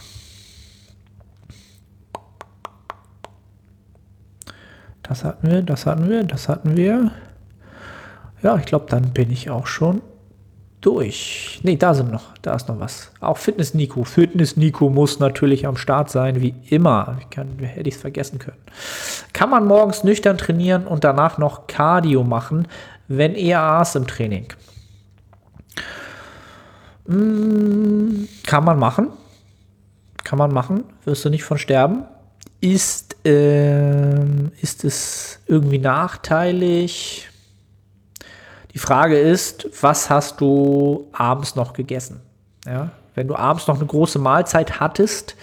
Das 5.02 5.24
hatten 5.24 5.50
wir, 5.50 5.62
das 5.62 5.86
hatten 5.86 6.08
wir, 6.08 6.24
das 6.24 6.48
hatten 6.48 6.76
wir. 6.76 7.10
Ja, 8.42 8.56
ich 8.56 8.66
glaube, 8.66 8.86
dann 8.88 9.12
bin 9.12 9.30
ich 9.30 9.50
auch 9.50 9.66
schon 9.66 10.02
durch. 10.82 11.60
Ne, 11.62 11.76
da 11.76 11.94
sind 11.94 12.12
noch, 12.12 12.36
da 12.42 12.54
ist 12.54 12.68
noch 12.68 12.78
was. 12.78 13.10
Auch 13.20 13.38
Fitness 13.38 13.72
Nico. 13.72 14.04
Fitness 14.04 14.56
Nico 14.56 14.90
muss 14.90 15.18
natürlich 15.20 15.66
am 15.66 15.76
Start 15.76 16.10
sein, 16.10 16.42
wie 16.42 16.54
immer. 16.68 17.16
Ich 17.20 17.30
kann, 17.30 17.58
hätte 17.60 17.88
ich 17.88 17.94
es 17.94 18.00
vergessen 18.00 18.38
können. 18.38 18.58
Kann 19.32 19.48
man 19.48 19.66
morgens 19.66 20.04
nüchtern 20.04 20.36
trainieren 20.36 20.86
und 20.86 21.04
danach 21.04 21.38
noch 21.38 21.66
Cardio 21.68 22.24
machen, 22.24 22.68
wenn 23.08 23.34
EAAs 23.34 23.94
im 23.94 24.06
Training? 24.06 24.48
Hm, 27.06 28.28
kann 28.44 28.64
man 28.64 28.78
machen. 28.78 29.08
Kann 30.24 30.38
man 30.38 30.52
machen. 30.52 30.84
Wirst 31.04 31.24
du 31.24 31.30
nicht 31.30 31.44
von 31.44 31.58
sterben. 31.58 32.04
Ist, 32.60 33.16
äh, 33.26 34.20
ist 34.60 34.84
es 34.84 35.40
irgendwie 35.46 35.78
nachteilig? 35.78 37.28
Die 38.74 38.78
Frage 38.78 39.18
ist, 39.18 39.68
was 39.82 40.08
hast 40.08 40.40
du 40.40 41.08
abends 41.12 41.56
noch 41.56 41.72
gegessen? 41.72 42.20
Ja? 42.66 42.90
Wenn 43.14 43.28
du 43.28 43.36
abends 43.36 43.66
noch 43.66 43.76
eine 43.76 43.86
große 43.86 44.18
Mahlzeit 44.18 44.80
hattest, 44.80 45.36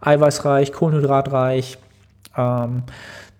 eiweißreich, 0.00 0.72
kohlenhydratreich, 0.72 1.78
ähm, 2.36 2.82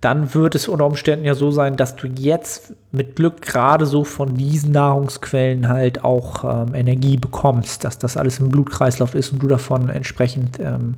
dann 0.00 0.34
wird 0.34 0.56
es 0.56 0.66
unter 0.66 0.84
Umständen 0.86 1.24
ja 1.24 1.34
so 1.34 1.52
sein, 1.52 1.76
dass 1.76 1.94
du 1.94 2.08
jetzt 2.08 2.74
mit 2.90 3.14
Glück 3.14 3.40
gerade 3.40 3.86
so 3.86 4.02
von 4.02 4.34
diesen 4.34 4.72
Nahrungsquellen 4.72 5.68
halt 5.68 6.02
auch 6.04 6.42
ähm, 6.44 6.74
Energie 6.74 7.16
bekommst, 7.16 7.84
dass 7.84 7.98
das 7.98 8.16
alles 8.16 8.40
im 8.40 8.48
Blutkreislauf 8.48 9.14
ist 9.14 9.32
und 9.32 9.42
du 9.42 9.46
davon 9.46 9.88
entsprechend 9.88 10.58
ähm, 10.58 10.96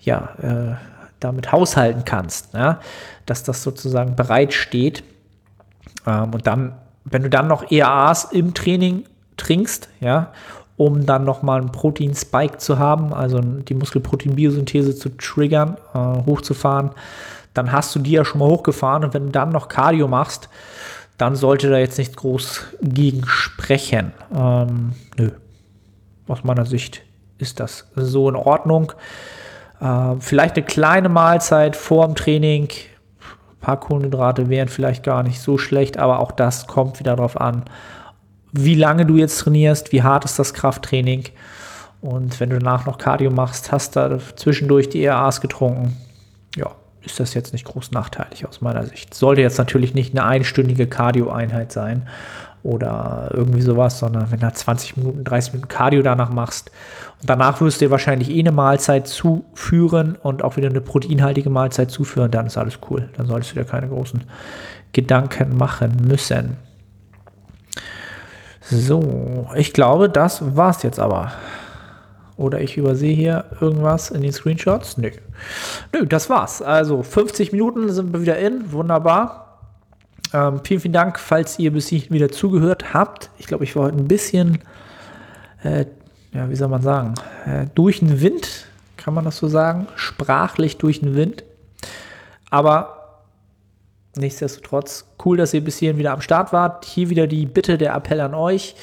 ja, 0.00 0.30
äh, 0.42 0.76
damit 1.18 1.50
haushalten 1.50 2.04
kannst, 2.04 2.54
ja? 2.54 2.80
dass 3.26 3.42
das 3.42 3.64
sozusagen 3.64 4.14
bereit 4.14 4.52
steht. 4.52 5.02
Ähm, 6.06 6.32
und 6.32 6.46
dann 6.46 6.74
wenn 7.10 7.22
du 7.22 7.30
dann 7.30 7.48
noch 7.48 7.70
EAAs 7.70 8.24
im 8.24 8.54
Training 8.54 9.04
trinkst, 9.36 9.88
ja, 10.00 10.32
um 10.76 11.04
dann 11.04 11.24
nochmal 11.24 11.60
einen 11.60 11.72
Protein-Spike 11.72 12.58
zu 12.58 12.78
haben, 12.78 13.12
also 13.12 13.38
die 13.40 13.74
Muskelprotein-Biosynthese 13.74 14.96
zu 14.96 15.10
triggern, 15.10 15.76
äh, 15.94 15.98
hochzufahren, 15.98 16.90
dann 17.52 17.72
hast 17.72 17.94
du 17.94 17.98
die 17.98 18.12
ja 18.12 18.24
schon 18.24 18.38
mal 18.38 18.48
hochgefahren 18.48 19.04
und 19.04 19.12
wenn 19.12 19.26
du 19.26 19.32
dann 19.32 19.50
noch 19.50 19.68
Cardio 19.68 20.08
machst, 20.08 20.48
dann 21.18 21.36
sollte 21.36 21.68
da 21.68 21.76
jetzt 21.78 21.98
nicht 21.98 22.16
groß 22.16 22.62
gegen 22.80 23.26
sprechen. 23.26 24.12
Ähm, 24.34 24.92
nö. 25.18 25.30
Aus 26.28 26.44
meiner 26.44 26.64
Sicht 26.64 27.02
ist 27.36 27.60
das 27.60 27.88
so 27.94 28.28
in 28.28 28.36
Ordnung. 28.36 28.92
Äh, 29.80 30.14
vielleicht 30.20 30.56
eine 30.56 30.64
kleine 30.64 31.08
Mahlzeit 31.08 31.76
vor 31.76 32.06
dem 32.06 32.14
Training, 32.14 32.68
paar 33.60 33.78
Kohlenhydrate 33.78 34.48
wären 34.48 34.68
vielleicht 34.68 35.02
gar 35.04 35.22
nicht 35.22 35.40
so 35.40 35.58
schlecht, 35.58 35.98
aber 35.98 36.20
auch 36.20 36.32
das 36.32 36.66
kommt 36.66 36.98
wieder 36.98 37.16
darauf 37.16 37.40
an, 37.40 37.64
wie 38.52 38.74
lange 38.74 39.06
du 39.06 39.16
jetzt 39.16 39.38
trainierst, 39.38 39.92
wie 39.92 40.02
hart 40.02 40.24
ist 40.24 40.38
das 40.38 40.54
Krafttraining. 40.54 41.24
Und 42.00 42.40
wenn 42.40 42.50
du 42.50 42.58
danach 42.58 42.86
noch 42.86 42.98
Cardio 42.98 43.30
machst, 43.30 43.72
hast 43.72 43.94
da 43.96 44.18
zwischendurch 44.36 44.88
die 44.88 45.04
ERAs 45.04 45.40
getrunken, 45.40 45.96
ja, 46.56 46.70
ist 47.02 47.20
das 47.20 47.34
jetzt 47.34 47.52
nicht 47.52 47.64
groß 47.64 47.92
nachteilig 47.92 48.46
aus 48.46 48.60
meiner 48.60 48.84
Sicht. 48.84 49.14
Sollte 49.14 49.42
jetzt 49.42 49.58
natürlich 49.58 49.94
nicht 49.94 50.12
eine 50.12 50.24
einstündige 50.24 50.86
Cardio-Einheit 50.86 51.72
sein. 51.72 52.08
Oder 52.62 53.30
irgendwie 53.32 53.62
sowas, 53.62 53.98
sondern 53.98 54.30
wenn 54.30 54.40
du 54.40 54.52
20 54.52 54.96
Minuten, 54.96 55.24
30 55.24 55.54
Minuten 55.54 55.68
Cardio 55.68 56.02
danach 56.02 56.30
machst 56.30 56.70
und 57.20 57.30
danach 57.30 57.60
wirst 57.60 57.80
du 57.80 57.86
dir 57.86 57.90
wahrscheinlich 57.90 58.30
eh 58.30 58.40
eine 58.40 58.52
Mahlzeit 58.52 59.06
zuführen 59.06 60.16
und 60.22 60.44
auch 60.44 60.56
wieder 60.56 60.68
eine 60.68 60.80
proteinhaltige 60.80 61.50
Mahlzeit 61.50 61.90
zuführen, 61.90 62.30
dann 62.30 62.46
ist 62.46 62.58
alles 62.58 62.78
cool. 62.90 63.08
Dann 63.16 63.26
solltest 63.26 63.52
du 63.52 63.56
dir 63.56 63.64
keine 63.64 63.88
großen 63.88 64.24
Gedanken 64.92 65.56
machen 65.56 65.96
müssen. 66.06 66.56
So, 68.62 69.48
ich 69.56 69.72
glaube, 69.72 70.08
das 70.08 70.56
war's 70.56 70.82
jetzt 70.82 71.00
aber. 71.00 71.32
Oder 72.36 72.60
ich 72.60 72.76
übersehe 72.76 73.14
hier 73.14 73.44
irgendwas 73.60 74.10
in 74.10 74.22
den 74.22 74.32
Screenshots? 74.32 74.96
Nö. 74.96 75.10
Nö, 75.92 76.06
das 76.06 76.30
war's. 76.30 76.62
Also 76.62 77.02
50 77.02 77.52
Minuten 77.52 77.90
sind 77.90 78.12
wir 78.12 78.22
wieder 78.22 78.38
in. 78.38 78.72
Wunderbar. 78.72 79.49
Ähm, 80.32 80.60
vielen, 80.64 80.80
vielen 80.80 80.92
Dank, 80.92 81.18
falls 81.18 81.58
ihr 81.58 81.72
bis 81.72 81.88
hierhin 81.88 82.10
wieder 82.10 82.30
zugehört 82.30 82.94
habt. 82.94 83.30
Ich 83.38 83.46
glaube, 83.46 83.64
ich 83.64 83.74
war 83.76 83.84
heute 83.84 83.96
ein 83.96 84.08
bisschen, 84.08 84.60
äh, 85.62 85.86
ja, 86.32 86.48
wie 86.48 86.56
soll 86.56 86.68
man 86.68 86.82
sagen, 86.82 87.14
äh, 87.46 87.66
durch 87.74 88.00
den 88.00 88.20
Wind, 88.20 88.66
kann 88.96 89.14
man 89.14 89.24
das 89.24 89.38
so 89.38 89.48
sagen? 89.48 89.88
Sprachlich 89.96 90.76
durch 90.76 91.00
den 91.00 91.16
Wind. 91.16 91.42
Aber 92.50 93.22
nichtsdestotrotz, 94.14 95.06
cool, 95.24 95.36
dass 95.36 95.54
ihr 95.54 95.64
bis 95.64 95.78
hierhin 95.78 95.98
wieder 95.98 96.12
am 96.12 96.20
Start 96.20 96.52
wart. 96.52 96.84
Hier 96.84 97.10
wieder 97.10 97.26
die 97.26 97.46
Bitte, 97.46 97.78
der 97.78 97.94
Appell 97.94 98.20
an 98.20 98.34
euch 98.34 98.76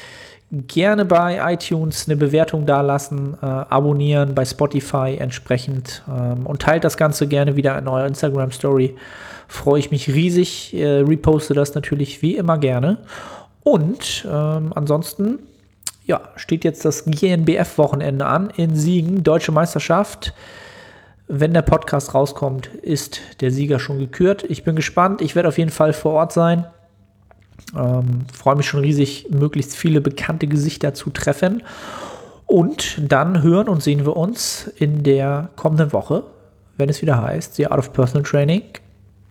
gerne 0.51 1.03
bei 1.03 1.53
iTunes 1.53 2.07
eine 2.07 2.15
Bewertung 2.15 2.65
dalassen, 2.65 3.37
äh, 3.41 3.45
abonnieren, 3.45 4.33
bei 4.33 4.45
Spotify 4.45 5.17
entsprechend 5.19 6.03
ähm, 6.07 6.45
und 6.45 6.61
teilt 6.61 6.83
das 6.83 6.95
Ganze 6.95 7.27
gerne 7.27 7.55
wieder 7.55 7.77
in 7.77 7.87
eurer 7.87 8.07
Instagram 8.07 8.51
Story. 8.51 8.95
Freue 9.47 9.79
ich 9.79 9.91
mich 9.91 10.07
riesig, 10.07 10.73
äh, 10.73 10.99
reposte 10.99 11.53
das 11.53 11.75
natürlich 11.75 12.21
wie 12.21 12.37
immer 12.37 12.57
gerne. 12.57 12.99
Und 13.63 14.25
ähm, 14.31 14.71
ansonsten, 14.73 15.39
ja, 16.05 16.21
steht 16.37 16.63
jetzt 16.63 16.85
das 16.85 17.03
GNBF-Wochenende 17.03 18.25
an 18.25 18.49
in 18.55 18.75
Siegen, 18.75 19.23
Deutsche 19.23 19.51
Meisterschaft. 19.51 20.33
Wenn 21.27 21.53
der 21.53 21.61
Podcast 21.61 22.13
rauskommt, 22.13 22.67
ist 22.67 23.19
der 23.41 23.51
Sieger 23.51 23.79
schon 23.79 23.99
gekürt. 23.99 24.45
Ich 24.47 24.63
bin 24.63 24.77
gespannt. 24.77 25.21
Ich 25.21 25.35
werde 25.35 25.49
auf 25.49 25.57
jeden 25.57 25.71
Fall 25.71 25.91
vor 25.91 26.13
Ort 26.13 26.31
sein. 26.31 26.65
Ähm, 27.75 28.25
Freue 28.33 28.55
mich 28.55 28.67
schon 28.67 28.81
riesig, 28.81 29.27
möglichst 29.29 29.75
viele 29.75 30.01
bekannte 30.01 30.47
Gesichter 30.47 30.93
zu 30.93 31.09
treffen. 31.09 31.63
Und 32.45 33.01
dann 33.11 33.43
hören 33.43 33.67
und 33.67 33.83
sehen 33.83 34.05
wir 34.05 34.15
uns 34.15 34.67
in 34.77 35.03
der 35.03 35.49
kommenden 35.57 35.91
Woche, 35.91 36.23
wenn 36.77 36.89
es 36.89 37.01
wieder 37.01 37.21
heißt, 37.21 37.55
The 37.55 37.67
Art 37.67 37.79
of 37.79 37.93
Personal 37.93 38.23
Training. 38.23 38.63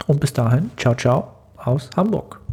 Und 0.07 0.21
bis 0.21 0.33
dahin, 0.33 0.71
ciao, 0.77 0.95
ciao 0.95 1.33
aus 1.57 1.89
Hamburg. 1.97 2.46